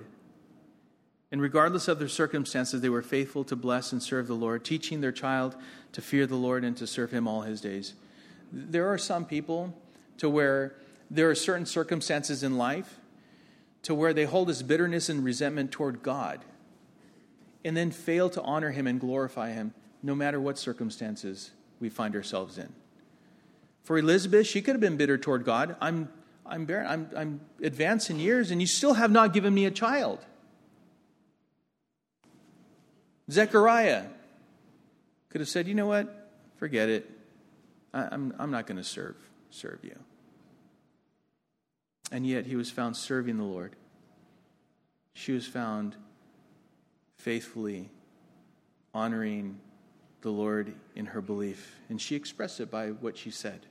And 1.31 1.39
regardless 1.39 1.87
of 1.87 1.99
their 1.99 2.07
circumstances, 2.07 2.81
they 2.81 2.89
were 2.89 3.03
faithful 3.03 3.43
to 3.43 3.55
bless 3.55 3.91
and 3.91 4.01
serve 4.01 4.27
the 4.27 4.35
Lord, 4.35 4.65
teaching 4.65 5.01
their 5.01 5.11
child 5.11 5.55
to 5.91 6.01
fear 6.01 6.25
the 6.25 6.35
Lord 6.35 6.63
and 6.63 6.75
to 6.77 6.87
serve 6.87 7.11
Him 7.11 7.27
all 7.27 7.41
His 7.41 7.61
days. 7.61 7.93
There 8.51 8.91
are 8.91 8.97
some 8.97 9.25
people 9.25 9.73
to 10.17 10.29
where 10.29 10.75
there 11.09 11.29
are 11.29 11.35
certain 11.35 11.65
circumstances 11.65 12.43
in 12.43 12.57
life 12.57 12.99
to 13.83 13.93
where 13.93 14.13
they 14.13 14.25
hold 14.25 14.47
this 14.47 14.63
bitterness 14.63 15.09
and 15.09 15.23
resentment 15.23 15.71
toward 15.71 16.01
God 16.01 16.43
and 17.63 17.75
then 17.77 17.91
fail 17.91 18.29
to 18.31 18.41
honor 18.41 18.71
Him 18.71 18.87
and 18.87 18.99
glorify 18.99 19.51
Him 19.51 19.73
no 20.01 20.15
matter 20.15 20.39
what 20.39 20.57
circumstances 20.57 21.51
we 21.79 21.89
find 21.89 22.15
ourselves 22.15 22.57
in. 22.57 22.73
For 23.83 23.97
Elizabeth, 23.97 24.47
she 24.47 24.61
could 24.61 24.73
have 24.73 24.81
been 24.81 24.97
bitter 24.97 25.17
toward 25.17 25.45
God. 25.45 25.75
I'm, 25.79 26.09
I'm 26.45 26.65
barren, 26.65 26.87
I'm, 26.87 27.09
I'm 27.15 27.41
advanced 27.61 28.09
in 28.09 28.19
years, 28.19 28.49
and 28.49 28.59
you 28.59 28.67
still 28.67 28.95
have 28.95 29.11
not 29.11 29.33
given 29.33 29.53
me 29.53 29.65
a 29.65 29.71
child. 29.71 30.25
Zechariah 33.29 34.05
could 35.29 35.41
have 35.41 35.49
said, 35.49 35.67
You 35.67 35.75
know 35.75 35.87
what? 35.87 36.31
Forget 36.57 36.89
it. 36.89 37.14
I, 37.95 38.09
I'm, 38.11 38.35
I'm 38.37 38.51
not 38.51 38.67
going 38.67 38.77
to 38.77 38.83
serve, 38.83 39.15
serve 39.49 39.79
you. 39.81 39.97
And 42.11 42.27
yet 42.27 42.45
he 42.45 42.55
was 42.55 42.69
found 42.69 42.95
serving 42.95 43.37
the 43.37 43.43
Lord. 43.43 43.75
She 45.13 45.31
was 45.31 45.47
found 45.47 45.95
faithfully 47.15 47.89
honoring 48.93 49.59
the 50.21 50.29
Lord 50.29 50.75
in 50.95 51.07
her 51.07 51.21
belief. 51.21 51.79
And 51.89 51.99
she 51.99 52.15
expressed 52.15 52.59
it 52.59 52.69
by 52.69 52.89
what 52.89 53.17
she 53.17 53.31
said. 53.31 53.65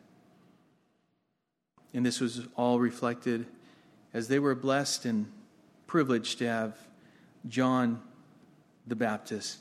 And 1.92 2.04
this 2.04 2.20
was 2.20 2.48
all 2.56 2.80
reflected 2.80 3.46
as 4.12 4.26
they 4.26 4.38
were 4.38 4.54
blessed 4.54 5.04
and 5.04 5.30
privileged 5.86 6.38
to 6.38 6.48
have 6.48 6.76
John 7.46 8.00
the 8.86 8.96
Baptist 8.96 9.58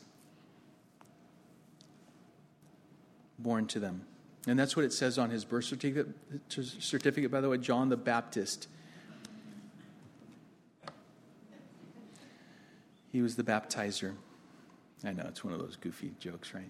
born 3.37 3.67
to 3.67 3.79
them. 3.79 4.05
And 4.45 4.59
that's 4.59 4.75
what 4.75 4.83
it 4.83 4.91
says 4.91 5.17
on 5.17 5.29
his 5.29 5.45
birth 5.45 5.65
certificate, 5.65 6.07
certificate 6.49 7.31
by 7.31 7.39
the 7.39 7.49
way, 7.49 7.57
John 7.57 7.89
the 7.89 7.97
Baptist. 7.97 8.67
He 13.11 13.21
was 13.21 13.35
the 13.35 13.43
baptizer. 13.43 14.15
I 15.03 15.13
know, 15.13 15.25
it's 15.27 15.43
one 15.43 15.53
of 15.53 15.59
those 15.59 15.75
goofy 15.75 16.13
jokes, 16.19 16.53
right? 16.53 16.69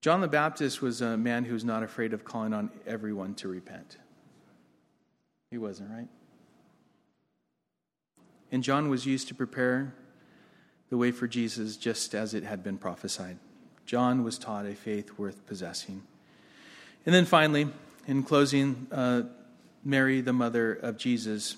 John 0.00 0.20
the 0.20 0.28
Baptist 0.28 0.82
was 0.82 1.00
a 1.00 1.16
man 1.16 1.44
who 1.44 1.52
was 1.52 1.64
not 1.64 1.84
afraid 1.84 2.12
of 2.12 2.24
calling 2.24 2.52
on 2.52 2.70
everyone 2.86 3.34
to 3.36 3.48
repent. 3.48 3.98
He 5.50 5.58
wasn't, 5.58 5.90
right? 5.90 6.08
And 8.50 8.64
John 8.64 8.88
was 8.88 9.06
used 9.06 9.28
to 9.28 9.34
prepare 9.34 9.94
the 10.90 10.96
way 10.96 11.12
for 11.12 11.28
Jesus 11.28 11.76
just 11.76 12.14
as 12.14 12.34
it 12.34 12.42
had 12.42 12.64
been 12.64 12.78
prophesied. 12.78 13.38
John 13.92 14.24
was 14.24 14.38
taught 14.38 14.64
a 14.64 14.74
faith 14.74 15.18
worth 15.18 15.46
possessing. 15.46 16.02
And 17.04 17.14
then 17.14 17.26
finally, 17.26 17.68
in 18.06 18.22
closing, 18.22 18.86
uh, 18.90 19.24
Mary, 19.84 20.22
the 20.22 20.32
mother 20.32 20.72
of 20.72 20.96
Jesus, 20.96 21.56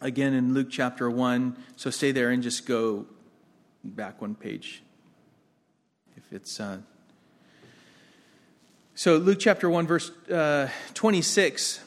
again 0.00 0.34
in 0.34 0.52
Luke 0.52 0.66
chapter 0.68 1.08
1. 1.08 1.56
So 1.76 1.90
stay 1.90 2.10
there 2.10 2.30
and 2.30 2.42
just 2.42 2.66
go 2.66 3.06
back 3.84 4.20
one 4.20 4.34
page. 4.34 4.82
If 6.16 6.32
it's. 6.32 6.58
Uh... 6.58 6.78
So, 8.96 9.16
Luke 9.18 9.38
chapter 9.38 9.70
1, 9.70 9.86
verse 9.86 10.10
uh, 10.28 10.70
26 10.94 11.82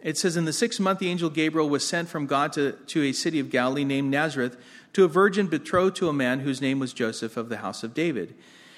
it 0.00 0.16
says, 0.16 0.36
In 0.36 0.44
the 0.44 0.52
sixth 0.52 0.78
month, 0.78 1.00
the 1.00 1.08
angel 1.08 1.28
Gabriel 1.28 1.68
was 1.68 1.84
sent 1.84 2.08
from 2.08 2.26
God 2.26 2.52
to, 2.52 2.70
to 2.86 3.02
a 3.02 3.12
city 3.12 3.40
of 3.40 3.50
Galilee 3.50 3.82
named 3.82 4.12
Nazareth 4.12 4.56
to 4.92 5.02
a 5.02 5.08
virgin 5.08 5.48
betrothed 5.48 5.96
to 5.96 6.08
a 6.08 6.12
man 6.12 6.38
whose 6.40 6.60
name 6.60 6.78
was 6.78 6.92
Joseph 6.92 7.36
of 7.36 7.48
the 7.48 7.56
house 7.56 7.82
of 7.82 7.92
David. 7.92 8.36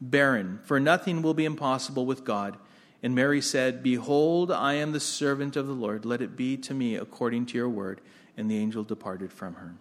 barren, 0.00 0.60
for 0.64 0.78
nothing 0.78 1.22
will 1.22 1.34
be 1.34 1.44
impossible 1.44 2.06
with 2.06 2.24
God. 2.24 2.56
And 3.02 3.14
Mary 3.14 3.40
said, 3.40 3.82
Behold, 3.82 4.50
I 4.50 4.74
am 4.74 4.92
the 4.92 5.00
servant 5.00 5.56
of 5.56 5.66
the 5.66 5.72
Lord. 5.72 6.04
Let 6.04 6.20
it 6.20 6.36
be 6.36 6.56
to 6.58 6.74
me 6.74 6.96
according 6.96 7.46
to 7.46 7.58
your 7.58 7.68
word. 7.68 8.00
And 8.36 8.50
the 8.50 8.58
angel 8.58 8.84
departed 8.84 9.32
from 9.32 9.54
her. 9.54 9.74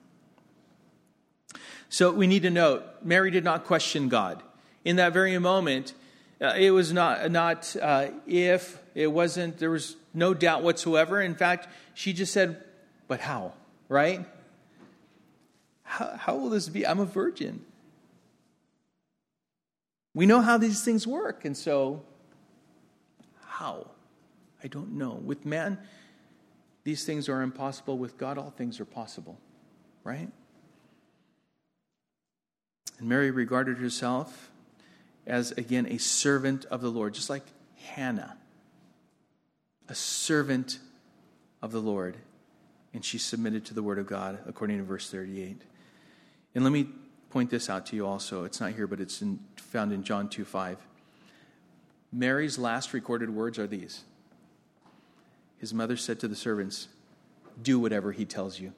So 1.90 2.12
we 2.12 2.28
need 2.28 2.44
to 2.44 2.50
note 2.50 2.84
Mary 3.04 3.32
did 3.32 3.44
not 3.44 3.66
question 3.66 4.10
God. 4.10 4.44
In 4.84 4.98
that 4.98 5.14
very 5.14 5.38
moment, 5.40 5.94
uh, 6.42 6.54
it 6.58 6.72
was 6.72 6.94
not, 6.94 7.32
not 7.32 7.76
uh, 7.82 8.10
if, 8.26 8.80
it 8.94 9.08
wasn't, 9.08 9.58
there 9.58 9.72
was 9.72 9.96
no 10.14 10.34
doubt 10.34 10.64
whatsoever. 10.64 11.22
In 11.22 11.36
fact, 11.36 11.68
she 11.94 12.14
just 12.14 12.34
said, 12.34 12.64
But 13.08 13.20
how? 13.20 13.54
Right? 13.90 14.26
How, 15.84 16.18
how 16.18 16.36
will 16.36 16.50
this 16.50 16.68
be? 16.68 16.86
I'm 16.86 17.00
a 17.00 17.06
virgin. 17.06 17.64
We 20.18 20.26
know 20.26 20.42
how 20.42 20.58
these 20.58 20.84
things 20.84 21.06
work, 21.06 21.46
and 21.46 21.56
so 21.56 22.02
How? 23.46 23.86
I 24.64 24.68
don't 24.68 24.94
know. 24.94 25.12
With 25.12 25.46
man, 25.46 25.78
these 26.84 27.06
things 27.06 27.30
are 27.30 27.44
impossible. 27.44 28.00
With 28.00 28.18
God, 28.18 28.40
all 28.40 28.50
things 28.50 28.80
are 28.80 28.86
possible, 28.86 29.38
right? 30.04 30.32
And 32.98 33.08
Mary 33.08 33.30
regarded 33.30 33.78
herself 33.78 34.50
as, 35.28 35.52
again, 35.52 35.86
a 35.86 36.00
servant 36.00 36.66
of 36.66 36.82
the 36.82 36.90
Lord, 36.90 37.14
just 37.14 37.30
like 37.30 37.44
Hannah, 37.94 38.38
a 39.88 39.94
servant 39.94 40.80
of 41.62 41.72
the 41.72 41.80
Lord. 41.80 42.18
And 42.92 43.06
she 43.06 43.20
submitted 43.20 43.66
to 43.66 43.76
the 43.76 43.84
word 43.84 44.00
of 44.00 44.08
God, 44.08 44.40
according 44.48 44.80
to 44.80 44.84
verse 44.84 45.12
38. 45.12 45.62
And 46.56 46.64
let 46.64 46.74
me 46.74 46.88
point 47.38 47.52
this 47.52 47.70
out 47.70 47.86
to 47.86 47.96
you 47.96 48.04
also. 48.04 48.46
It's 48.46 48.60
not 48.60 48.72
here, 48.72 48.88
but 48.88 49.00
it's 49.00 49.22
in, 49.22 49.40
found 49.58 49.94
in 49.94 50.02
John 50.02 50.28
2 50.28 50.44
5. 50.44 50.80
Mary's 52.12 52.58
last 52.58 52.94
recorded 52.94 53.30
words 53.30 53.60
are 53.60 53.68
these 53.68 54.04
His 55.60 55.72
mother 55.72 55.98
said 55.98 56.20
to 56.22 56.28
the 56.28 56.36
servants, 56.36 56.88
Do 57.62 57.78
whatever 57.80 58.12
he 58.12 58.26
tells 58.26 58.60
you. 58.60 58.74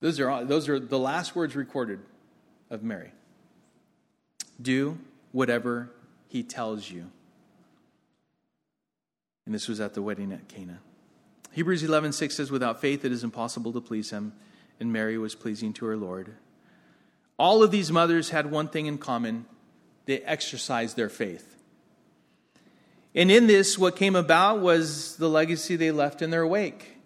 Those 0.00 0.18
are, 0.18 0.44
those 0.44 0.68
are 0.68 0.80
the 0.80 0.98
last 0.98 1.36
words 1.36 1.54
recorded 1.54 2.00
of 2.68 2.82
Mary. 2.82 3.12
Do 4.60 4.98
whatever 5.30 5.88
he 6.26 6.42
tells 6.42 6.90
you. 6.90 7.12
And 9.46 9.54
this 9.54 9.68
was 9.68 9.78
at 9.78 9.94
the 9.94 10.02
wedding 10.02 10.32
at 10.32 10.48
Cana. 10.48 10.80
Hebrews 11.52 11.84
11:6 11.84 12.32
says 12.32 12.50
without 12.50 12.80
faith 12.80 13.04
it 13.04 13.12
is 13.12 13.22
impossible 13.22 13.72
to 13.72 13.80
please 13.80 14.10
him 14.10 14.32
and 14.80 14.92
Mary 14.92 15.18
was 15.18 15.34
pleasing 15.34 15.72
to 15.74 15.86
her 15.86 15.96
Lord. 15.96 16.34
All 17.38 17.62
of 17.62 17.70
these 17.70 17.90
mothers 17.90 18.30
had 18.30 18.50
one 18.50 18.68
thing 18.68 18.86
in 18.86 18.98
common 18.98 19.46
they 20.06 20.20
exercised 20.20 20.96
their 20.96 21.08
faith. 21.08 21.56
And 23.14 23.30
in 23.30 23.46
this, 23.46 23.78
what 23.78 23.96
came 23.96 24.16
about 24.16 24.60
was 24.60 25.16
the 25.16 25.28
legacy 25.28 25.76
they 25.76 25.90
left 25.90 26.20
in 26.20 26.30
their 26.30 26.46
wake. 26.46 26.96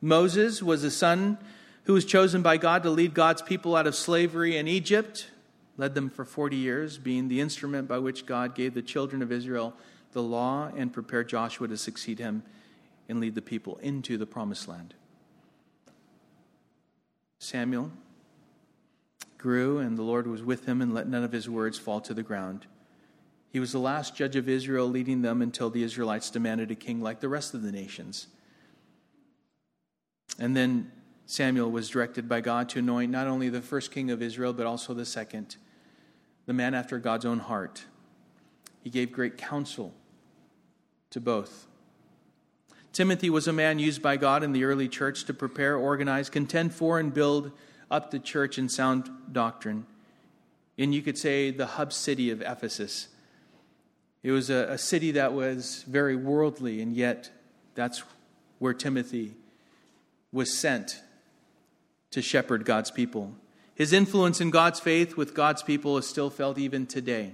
Moses 0.00 0.62
was 0.62 0.84
a 0.84 0.90
son 0.90 1.38
who 1.84 1.94
was 1.94 2.04
chosen 2.04 2.42
by 2.42 2.56
God 2.56 2.82
to 2.82 2.90
lead 2.90 3.14
God's 3.14 3.40
people 3.40 3.76
out 3.76 3.86
of 3.86 3.94
slavery 3.94 4.56
in 4.56 4.68
Egypt, 4.68 5.30
led 5.76 5.94
them 5.94 6.10
for 6.10 6.24
40 6.24 6.56
years, 6.56 6.98
being 6.98 7.28
the 7.28 7.40
instrument 7.40 7.88
by 7.88 7.98
which 7.98 8.26
God 8.26 8.54
gave 8.54 8.74
the 8.74 8.82
children 8.82 9.22
of 9.22 9.32
Israel 9.32 9.74
the 10.12 10.22
law 10.22 10.70
and 10.76 10.92
prepared 10.92 11.28
Joshua 11.28 11.68
to 11.68 11.76
succeed 11.76 12.18
him 12.18 12.42
and 13.08 13.20
lead 13.20 13.34
the 13.34 13.42
people 13.42 13.78
into 13.82 14.16
the 14.16 14.26
promised 14.26 14.68
land. 14.68 14.94
Samuel 17.44 17.92
grew, 19.36 19.78
and 19.78 19.98
the 19.98 20.02
Lord 20.02 20.26
was 20.26 20.42
with 20.42 20.64
him 20.64 20.80
and 20.80 20.94
let 20.94 21.06
none 21.06 21.22
of 21.22 21.32
his 21.32 21.48
words 21.48 21.78
fall 21.78 22.00
to 22.00 22.14
the 22.14 22.22
ground. 22.22 22.66
He 23.50 23.60
was 23.60 23.70
the 23.70 23.78
last 23.78 24.16
judge 24.16 24.34
of 24.34 24.48
Israel, 24.48 24.88
leading 24.88 25.20
them 25.20 25.42
until 25.42 25.68
the 25.68 25.82
Israelites 25.82 26.30
demanded 26.30 26.70
a 26.70 26.74
king 26.74 27.02
like 27.02 27.20
the 27.20 27.28
rest 27.28 27.52
of 27.52 27.62
the 27.62 27.70
nations. 27.70 28.28
And 30.38 30.56
then 30.56 30.90
Samuel 31.26 31.70
was 31.70 31.90
directed 31.90 32.30
by 32.30 32.40
God 32.40 32.70
to 32.70 32.78
anoint 32.78 33.12
not 33.12 33.26
only 33.26 33.50
the 33.50 33.60
first 33.60 33.92
king 33.92 34.10
of 34.10 34.22
Israel, 34.22 34.54
but 34.54 34.64
also 34.66 34.94
the 34.94 35.04
second, 35.04 35.56
the 36.46 36.54
man 36.54 36.72
after 36.72 36.98
God's 36.98 37.26
own 37.26 37.40
heart. 37.40 37.84
He 38.82 38.88
gave 38.88 39.12
great 39.12 39.36
counsel 39.36 39.92
to 41.10 41.20
both. 41.20 41.66
Timothy 42.94 43.28
was 43.28 43.48
a 43.48 43.52
man 43.52 43.80
used 43.80 44.00
by 44.00 44.16
God 44.16 44.44
in 44.44 44.52
the 44.52 44.62
early 44.62 44.88
church 44.88 45.24
to 45.24 45.34
prepare, 45.34 45.76
organize, 45.76 46.30
contend 46.30 46.72
for, 46.72 47.00
and 47.00 47.12
build 47.12 47.50
up 47.90 48.12
the 48.12 48.20
church 48.20 48.56
in 48.56 48.68
sound 48.68 49.10
doctrine. 49.32 49.84
And 50.78 50.94
you 50.94 51.02
could 51.02 51.18
say 51.18 51.50
the 51.50 51.66
hub 51.66 51.92
city 51.92 52.30
of 52.30 52.40
Ephesus. 52.40 53.08
It 54.22 54.30
was 54.30 54.48
a, 54.48 54.68
a 54.70 54.78
city 54.78 55.10
that 55.10 55.32
was 55.32 55.84
very 55.88 56.14
worldly, 56.14 56.80
and 56.80 56.94
yet 56.94 57.30
that's 57.74 58.04
where 58.60 58.72
Timothy 58.72 59.34
was 60.30 60.56
sent 60.56 61.02
to 62.12 62.22
shepherd 62.22 62.64
God's 62.64 62.92
people. 62.92 63.34
His 63.74 63.92
influence 63.92 64.40
in 64.40 64.50
God's 64.50 64.78
faith 64.78 65.16
with 65.16 65.34
God's 65.34 65.64
people 65.64 65.98
is 65.98 66.06
still 66.06 66.30
felt 66.30 66.58
even 66.58 66.86
today. 66.86 67.32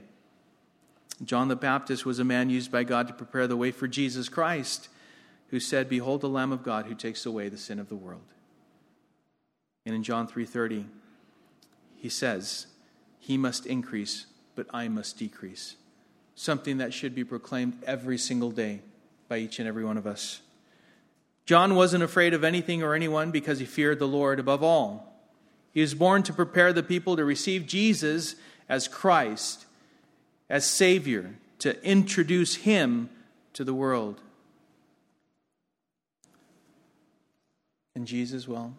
John 1.23 1.49
the 1.49 1.57
Baptist 1.57 2.07
was 2.07 2.19
a 2.19 2.25
man 2.25 2.49
used 2.49 2.73
by 2.73 2.83
God 2.83 3.07
to 3.09 3.13
prepare 3.13 3.47
the 3.47 3.59
way 3.59 3.73
for 3.73 3.87
Jesus 3.87 4.31
Christ, 4.31 4.89
who 5.51 5.61
said, 5.61 5.89
"Behold 5.89 6.21
the 6.21 6.29
Lamb 6.29 6.53
of 6.53 6.63
God 6.63 6.87
who 6.87 6.95
takes 6.95 7.27
away 7.27 7.49
the 7.49 7.59
sin 7.59 7.79
of 7.79 7.89
the 7.89 7.97
world." 7.97 8.35
And 9.85 9.95
in 9.95 10.03
John 10.03 10.27
3:30, 10.27 10.87
he 11.97 12.09
says, 12.09 12.67
"He 13.19 13.37
must 13.37 13.67
increase, 13.67 14.27
but 14.55 14.67
I 14.73 14.89
must 14.89 15.19
decrease." 15.19 15.77
Something 16.35 16.79
that 16.79 16.95
should 16.95 17.15
be 17.15 17.25
proclaimed 17.25 17.83
every 17.85 18.17
single 18.17 18.51
day 18.51 18.83
by 19.29 19.39
each 19.39 19.59
and 19.59 19.69
every 19.69 19.85
one 19.85 19.99
of 19.99 20.07
us. 20.07 20.41
John 21.45 21.75
wasn't 21.75 22.05
afraid 22.05 22.33
of 22.33 22.45
anything 22.45 22.83
or 22.83 22.95
anyone 22.95 23.31
because 23.31 23.59
he 23.59 23.67
feared 23.67 23.99
the 23.99 24.09
Lord 24.09 24.39
above 24.39 24.63
all. 24.63 25.21
He 25.73 25.81
was 25.81 25.95
born 25.95 26.23
to 26.25 26.33
prepare 26.33 26.73
the 26.73 26.83
people 26.83 27.17
to 27.17 27.25
receive 27.25 27.67
Jesus 27.67 28.37
as 28.69 28.89
Christ, 28.89 29.67
as 30.49 30.65
Savior, 30.65 31.35
to 31.59 31.83
introduce 31.85 32.57
him 32.57 33.11
to 33.53 33.65
the 33.65 33.75
world. 33.75 34.21
And 38.01 38.07
Jesus, 38.07 38.49
well, 38.49 38.73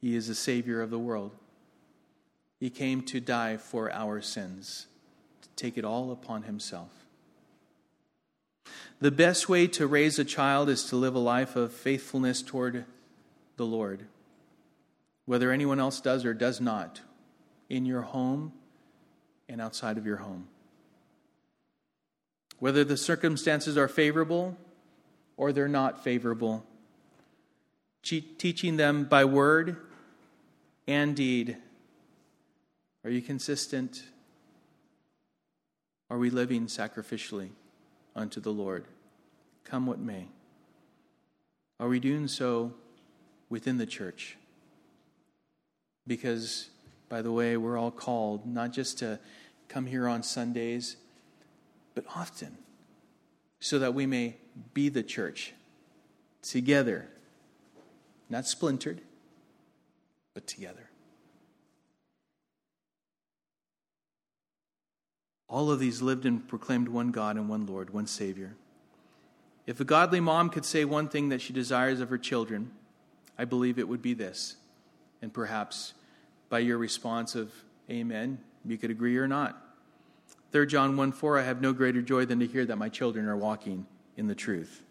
he 0.00 0.14
is 0.14 0.28
the 0.28 0.36
Savior 0.36 0.80
of 0.80 0.90
the 0.90 0.98
world. 1.00 1.32
He 2.60 2.70
came 2.70 3.02
to 3.02 3.18
die 3.18 3.56
for 3.56 3.92
our 3.92 4.20
sins, 4.22 4.86
to 5.40 5.48
take 5.56 5.76
it 5.76 5.84
all 5.84 6.12
upon 6.12 6.44
Himself. 6.44 6.92
The 9.00 9.10
best 9.10 9.48
way 9.48 9.66
to 9.66 9.88
raise 9.88 10.20
a 10.20 10.24
child 10.24 10.68
is 10.68 10.84
to 10.84 10.94
live 10.94 11.16
a 11.16 11.18
life 11.18 11.56
of 11.56 11.72
faithfulness 11.72 12.42
toward 12.42 12.84
the 13.56 13.66
Lord, 13.66 14.04
whether 15.24 15.50
anyone 15.50 15.80
else 15.80 16.00
does 16.00 16.24
or 16.24 16.32
does 16.32 16.60
not, 16.60 17.00
in 17.68 17.84
your 17.84 18.02
home 18.02 18.52
and 19.48 19.60
outside 19.60 19.98
of 19.98 20.06
your 20.06 20.18
home. 20.18 20.46
Whether 22.60 22.84
the 22.84 22.96
circumstances 22.96 23.76
are 23.76 23.88
favorable 23.88 24.56
or 25.36 25.52
they're 25.52 25.66
not 25.66 26.04
favorable, 26.04 26.64
teaching 28.02 28.76
them 28.76 29.04
by 29.04 29.24
word 29.24 29.76
and 30.86 31.14
deed? 31.14 31.56
Are 33.04 33.10
you 33.10 33.22
consistent? 33.22 34.02
Are 36.10 36.18
we 36.18 36.30
living 36.30 36.66
sacrificially 36.66 37.50
unto 38.14 38.40
the 38.40 38.52
Lord? 38.52 38.84
Come 39.64 39.86
what 39.86 39.98
may. 39.98 40.28
Are 41.80 41.88
we 41.88 42.00
doing 42.00 42.28
so 42.28 42.74
within 43.48 43.78
the 43.78 43.86
church? 43.86 44.36
Because, 46.06 46.68
by 47.08 47.22
the 47.22 47.32
way, 47.32 47.56
we're 47.56 47.78
all 47.78 47.90
called 47.90 48.46
not 48.46 48.72
just 48.72 48.98
to 48.98 49.18
come 49.68 49.86
here 49.86 50.06
on 50.06 50.22
Sundays, 50.22 50.96
but 51.94 52.04
often, 52.14 52.58
so 53.60 53.78
that 53.78 53.94
we 53.94 54.06
may 54.06 54.36
be 54.74 54.88
the 54.88 55.02
church 55.02 55.54
together, 56.42 57.08
not 58.32 58.46
splintered 58.46 59.00
but 60.34 60.46
together. 60.46 60.88
All 65.48 65.70
of 65.70 65.78
these 65.78 66.00
lived 66.00 66.24
and 66.24 66.48
proclaimed 66.48 66.88
one 66.88 67.10
God 67.10 67.36
and 67.36 67.48
one 67.48 67.66
Lord, 67.66 67.90
one 67.90 68.06
Savior. 68.06 68.54
If 69.66 69.80
a 69.80 69.84
godly 69.84 70.18
mom 70.18 70.48
could 70.48 70.64
say 70.64 70.86
one 70.86 71.08
thing 71.08 71.28
that 71.28 71.42
she 71.42 71.52
desires 71.52 72.00
of 72.00 72.08
her 72.08 72.16
children, 72.16 72.70
I 73.38 73.44
believe 73.44 73.78
it 73.78 73.86
would 73.86 74.00
be 74.00 74.14
this. 74.14 74.56
And 75.20 75.32
perhaps 75.32 75.92
by 76.48 76.60
your 76.60 76.78
response 76.78 77.34
of 77.34 77.52
Amen, 77.90 78.38
you 78.64 78.78
could 78.78 78.90
agree 78.90 79.18
or 79.18 79.28
not. 79.28 79.60
3 80.52 80.66
John 80.66 80.96
1 80.96 81.12
4, 81.12 81.38
I 81.38 81.42
have 81.42 81.60
no 81.60 81.74
greater 81.74 82.00
joy 82.00 82.24
than 82.24 82.40
to 82.40 82.46
hear 82.46 82.64
that 82.64 82.76
my 82.76 82.88
children 82.88 83.28
are 83.28 83.36
walking 83.36 83.86
in 84.16 84.26
the 84.26 84.34
truth. 84.34 84.82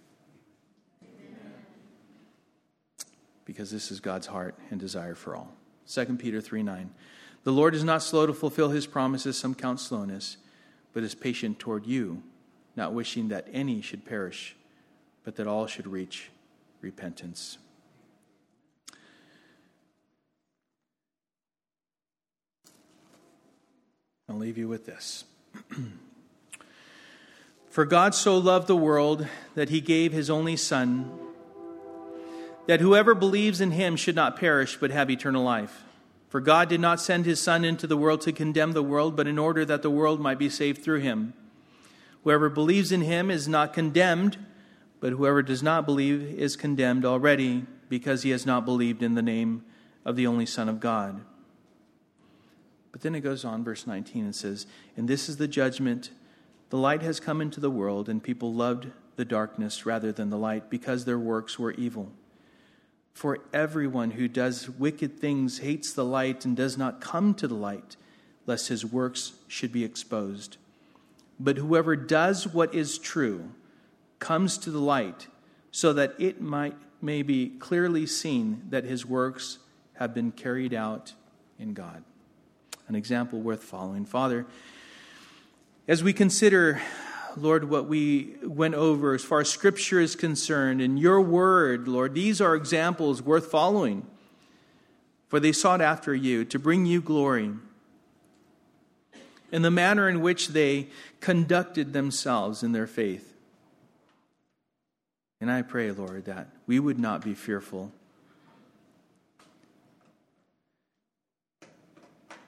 Because 3.51 3.69
this 3.69 3.91
is 3.91 3.99
God's 3.99 4.27
heart 4.27 4.55
and 4.69 4.79
desire 4.79 5.13
for 5.13 5.35
all. 5.35 5.51
2 5.89 6.05
Peter 6.17 6.39
3 6.39 6.63
9. 6.63 6.89
The 7.43 7.51
Lord 7.51 7.75
is 7.75 7.83
not 7.83 8.01
slow 8.01 8.25
to 8.25 8.33
fulfill 8.33 8.69
his 8.69 8.87
promises, 8.87 9.37
some 9.37 9.53
count 9.53 9.81
slowness, 9.81 10.37
but 10.93 11.03
is 11.03 11.13
patient 11.13 11.59
toward 11.59 11.85
you, 11.85 12.23
not 12.77 12.93
wishing 12.93 13.27
that 13.27 13.49
any 13.51 13.81
should 13.81 14.05
perish, 14.05 14.55
but 15.25 15.35
that 15.35 15.47
all 15.47 15.67
should 15.67 15.85
reach 15.85 16.29
repentance. 16.79 17.57
I'll 24.29 24.37
leave 24.37 24.57
you 24.57 24.69
with 24.69 24.85
this. 24.85 25.25
For 27.69 27.83
God 27.83 28.15
so 28.15 28.37
loved 28.37 28.67
the 28.67 28.77
world 28.77 29.27
that 29.55 29.67
he 29.67 29.81
gave 29.81 30.13
his 30.13 30.29
only 30.29 30.55
Son 30.55 31.20
that 32.71 32.79
whoever 32.79 33.13
believes 33.13 33.59
in 33.59 33.71
him 33.71 33.97
should 33.97 34.15
not 34.15 34.37
perish 34.37 34.77
but 34.77 34.91
have 34.91 35.09
eternal 35.09 35.43
life. 35.43 35.83
For 36.29 36.39
God 36.39 36.69
did 36.69 36.79
not 36.79 37.01
send 37.01 37.25
his 37.25 37.41
Son 37.41 37.65
into 37.65 37.85
the 37.85 37.97
world 37.97 38.21
to 38.21 38.31
condemn 38.31 38.71
the 38.71 38.81
world, 38.81 39.17
but 39.17 39.27
in 39.27 39.37
order 39.37 39.65
that 39.65 39.81
the 39.81 39.89
world 39.89 40.21
might 40.21 40.39
be 40.39 40.47
saved 40.47 40.81
through 40.81 41.01
him. 41.01 41.33
Whoever 42.23 42.47
believes 42.47 42.93
in 42.93 43.01
him 43.01 43.29
is 43.29 43.45
not 43.45 43.73
condemned, 43.73 44.37
but 45.01 45.11
whoever 45.11 45.41
does 45.41 45.61
not 45.61 45.85
believe 45.85 46.21
is 46.21 46.55
condemned 46.55 47.03
already 47.03 47.65
because 47.89 48.23
he 48.23 48.29
has 48.29 48.45
not 48.45 48.63
believed 48.63 49.03
in 49.03 49.15
the 49.15 49.21
name 49.21 49.65
of 50.05 50.15
the 50.15 50.25
only 50.25 50.45
Son 50.45 50.69
of 50.69 50.79
God. 50.79 51.19
But 52.93 53.01
then 53.01 53.15
it 53.15 53.19
goes 53.19 53.43
on, 53.43 53.65
verse 53.65 53.85
19, 53.85 54.23
and 54.23 54.33
says, 54.33 54.65
And 54.95 55.09
this 55.09 55.27
is 55.27 55.35
the 55.35 55.49
judgment. 55.49 56.11
The 56.69 56.77
light 56.77 57.01
has 57.01 57.19
come 57.19 57.41
into 57.41 57.59
the 57.59 57.69
world, 57.69 58.07
and 58.07 58.23
people 58.23 58.53
loved 58.53 58.87
the 59.17 59.25
darkness 59.25 59.85
rather 59.85 60.13
than 60.13 60.29
the 60.29 60.37
light 60.37 60.69
because 60.69 61.03
their 61.03 61.19
works 61.19 61.59
were 61.59 61.73
evil. 61.73 62.13
For 63.13 63.39
everyone 63.53 64.11
who 64.11 64.27
does 64.27 64.69
wicked 64.69 65.19
things 65.19 65.59
hates 65.59 65.93
the 65.93 66.05
light 66.05 66.45
and 66.45 66.55
does 66.55 66.77
not 66.77 67.01
come 67.01 67.33
to 67.35 67.47
the 67.47 67.55
light, 67.55 67.95
lest 68.45 68.69
his 68.69 68.85
works 68.85 69.33
should 69.47 69.71
be 69.71 69.83
exposed. 69.83 70.57
But 71.39 71.57
whoever 71.57 71.95
does 71.95 72.47
what 72.47 72.73
is 72.73 72.97
true 72.97 73.51
comes 74.19 74.57
to 74.59 74.71
the 74.71 74.79
light, 74.79 75.27
so 75.71 75.93
that 75.93 76.15
it 76.19 76.41
might 76.41 76.75
may 77.01 77.23
be 77.23 77.49
clearly 77.59 78.05
seen 78.05 78.61
that 78.69 78.83
his 78.83 79.05
works 79.05 79.57
have 79.93 80.13
been 80.13 80.31
carried 80.31 80.73
out 80.73 81.13
in 81.57 81.73
God. 81.73 82.03
An 82.87 82.95
example 82.95 83.39
worth 83.41 83.63
following. 83.63 84.05
Father, 84.05 84.45
as 85.87 86.03
we 86.03 86.13
consider, 86.13 86.81
Lord, 87.37 87.69
what 87.69 87.87
we 87.87 88.35
went 88.43 88.75
over 88.75 89.13
as 89.13 89.23
far 89.23 89.41
as 89.41 89.49
Scripture 89.49 89.99
is 89.99 90.15
concerned, 90.15 90.81
and 90.81 90.99
your 90.99 91.21
word, 91.21 91.87
Lord, 91.87 92.13
these 92.13 92.41
are 92.41 92.55
examples 92.55 93.21
worth 93.21 93.47
following. 93.49 94.05
For 95.29 95.39
they 95.39 95.53
sought 95.53 95.79
after 95.79 96.13
you 96.13 96.43
to 96.45 96.59
bring 96.59 96.85
you 96.85 97.01
glory 97.01 97.53
in 99.51 99.61
the 99.61 99.71
manner 99.71 100.09
in 100.09 100.21
which 100.21 100.49
they 100.49 100.87
conducted 101.21 101.93
themselves 101.93 102.63
in 102.63 102.73
their 102.73 102.87
faith. 102.87 103.33
And 105.39 105.49
I 105.49 105.61
pray, 105.61 105.91
Lord, 105.91 106.25
that 106.25 106.49
we 106.67 106.79
would 106.79 106.99
not 106.99 107.23
be 107.23 107.33
fearful. 107.33 107.91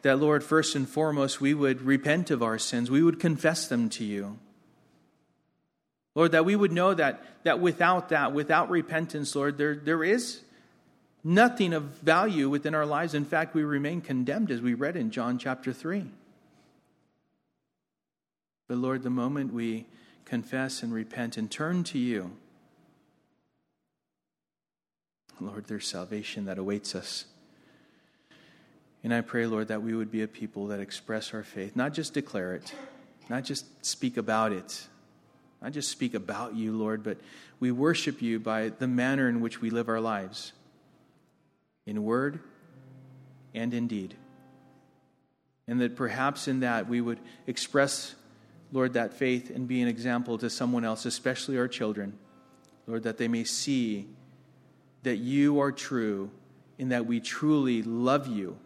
That, 0.01 0.19
Lord, 0.19 0.43
first 0.43 0.75
and 0.75 0.87
foremost, 0.87 1.39
we 1.39 1.53
would 1.53 1.81
repent 1.81 2.29
of 2.31 2.43
our 2.43 2.59
sins, 2.59 2.91
we 2.91 3.01
would 3.01 3.19
confess 3.19 3.67
them 3.67 3.89
to 3.91 4.03
you. 4.03 4.37
Lord, 6.15 6.31
that 6.33 6.45
we 6.45 6.55
would 6.55 6.71
know 6.71 6.93
that, 6.93 7.23
that 7.43 7.59
without 7.59 8.09
that, 8.09 8.33
without 8.33 8.69
repentance, 8.69 9.35
Lord, 9.35 9.57
there, 9.57 9.75
there 9.75 10.03
is 10.03 10.41
nothing 11.23 11.73
of 11.73 11.83
value 11.83 12.49
within 12.49 12.75
our 12.75 12.85
lives. 12.85 13.13
In 13.13 13.25
fact, 13.25 13.55
we 13.55 13.63
remain 13.63 14.01
condemned, 14.01 14.51
as 14.51 14.61
we 14.61 14.73
read 14.73 14.95
in 14.95 15.09
John 15.09 15.37
chapter 15.37 15.73
3. 15.73 16.05
But 18.67 18.77
Lord, 18.77 19.03
the 19.03 19.09
moment 19.09 19.53
we 19.53 19.85
confess 20.25 20.83
and 20.83 20.93
repent 20.93 21.37
and 21.37 21.49
turn 21.49 21.83
to 21.85 21.97
you, 21.97 22.31
Lord, 25.39 25.65
there's 25.67 25.87
salvation 25.87 26.45
that 26.45 26.57
awaits 26.57 26.95
us. 26.95 27.25
And 29.03 29.13
I 29.13 29.21
pray, 29.21 29.47
Lord, 29.47 29.67
that 29.67 29.81
we 29.81 29.93
would 29.93 30.11
be 30.11 30.21
a 30.21 30.27
people 30.27 30.67
that 30.67 30.79
express 30.79 31.33
our 31.33 31.43
faith, 31.43 31.75
not 31.75 31.93
just 31.93 32.13
declare 32.13 32.55
it, 32.55 32.73
not 33.29 33.43
just 33.43 33.65
speak 33.85 34.15
about 34.15 34.53
it, 34.53 34.87
not 35.63 35.71
just 35.71 35.89
speak 35.89 36.13
about 36.13 36.55
you, 36.55 36.77
Lord, 36.77 37.03
but 37.03 37.17
we 37.59 37.71
worship 37.71 38.21
you 38.21 38.39
by 38.39 38.69
the 38.69 38.87
manner 38.87 39.27
in 39.27 39.41
which 39.41 39.61
we 39.61 39.69
live 39.69 39.89
our 39.89 40.01
lives, 40.01 40.51
in 41.85 42.03
word 42.03 42.39
and 43.55 43.73
in 43.73 43.87
deed. 43.87 44.15
And 45.67 45.79
that 45.81 45.95
perhaps 45.95 46.47
in 46.47 46.59
that 46.59 46.87
we 46.89 47.01
would 47.01 47.19
express 47.47 48.13
Lord, 48.73 48.93
that 48.93 49.13
faith 49.13 49.51
and 49.51 49.67
be 49.67 49.83
an 49.83 49.87
example 49.87 50.39
to 50.39 50.49
someone 50.49 50.83
else, 50.83 51.05
especially 51.05 51.59
our 51.59 51.67
children. 51.67 52.17
Lord, 52.87 53.03
that 53.03 53.19
they 53.19 53.27
may 53.27 53.43
see 53.43 54.07
that 55.03 55.17
you 55.17 55.59
are 55.59 55.71
true 55.71 56.31
and 56.79 56.91
that 56.91 57.05
we 57.05 57.19
truly 57.19 57.83
love 57.83 58.27
you 58.27 58.57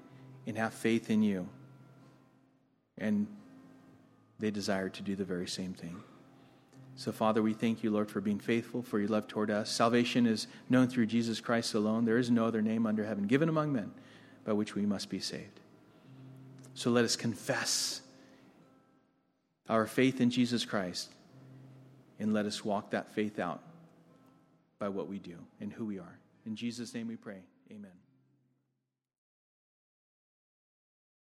and 0.47 0.57
have 0.57 0.73
faith 0.73 1.09
in 1.09 1.23
you. 1.23 1.49
And 2.97 3.27
they 4.39 4.49
desire 4.49 4.87
to 4.87 5.03
do 5.03 5.15
the 5.15 5.25
very 5.25 5.47
same 5.47 5.73
thing. 5.73 6.01
So, 6.97 7.11
Father, 7.11 7.43
we 7.43 7.53
thank 7.53 7.83
you, 7.83 7.91
Lord, 7.91 8.09
for 8.09 8.21
being 8.21 8.39
faithful, 8.39 8.81
for 8.81 8.99
your 8.99 9.07
love 9.07 9.27
toward 9.27 9.51
us. 9.51 9.69
Salvation 9.69 10.25
is 10.25 10.47
known 10.67 10.87
through 10.87 11.05
Jesus 11.05 11.39
Christ 11.39 11.75
alone. 11.75 12.05
There 12.05 12.17
is 12.17 12.31
no 12.31 12.45
other 12.45 12.61
name 12.61 12.87
under 12.87 13.05
heaven 13.05 13.27
given 13.27 13.49
among 13.49 13.71
men 13.71 13.91
by 14.43 14.53
which 14.53 14.73
we 14.73 14.83
must 14.83 15.07
be 15.07 15.19
saved. 15.19 15.59
So 16.73 16.89
let 16.89 17.05
us 17.05 17.15
confess 17.15 18.01
our 19.69 19.85
faith 19.85 20.21
in 20.21 20.31
Jesus 20.31 20.65
Christ, 20.65 21.13
and 22.19 22.33
let 22.33 22.47
us 22.47 22.65
walk 22.65 22.91
that 22.91 23.13
faith 23.13 23.37
out 23.37 23.61
by 24.79 24.89
what 24.89 25.07
we 25.07 25.19
do 25.19 25.37
and 25.61 25.71
who 25.71 25.85
we 25.85 25.99
are. 25.99 26.17
In 26.47 26.55
Jesus' 26.55 26.95
name 26.95 27.07
we 27.07 27.15
pray. 27.15 27.41
Amen. 27.69 27.91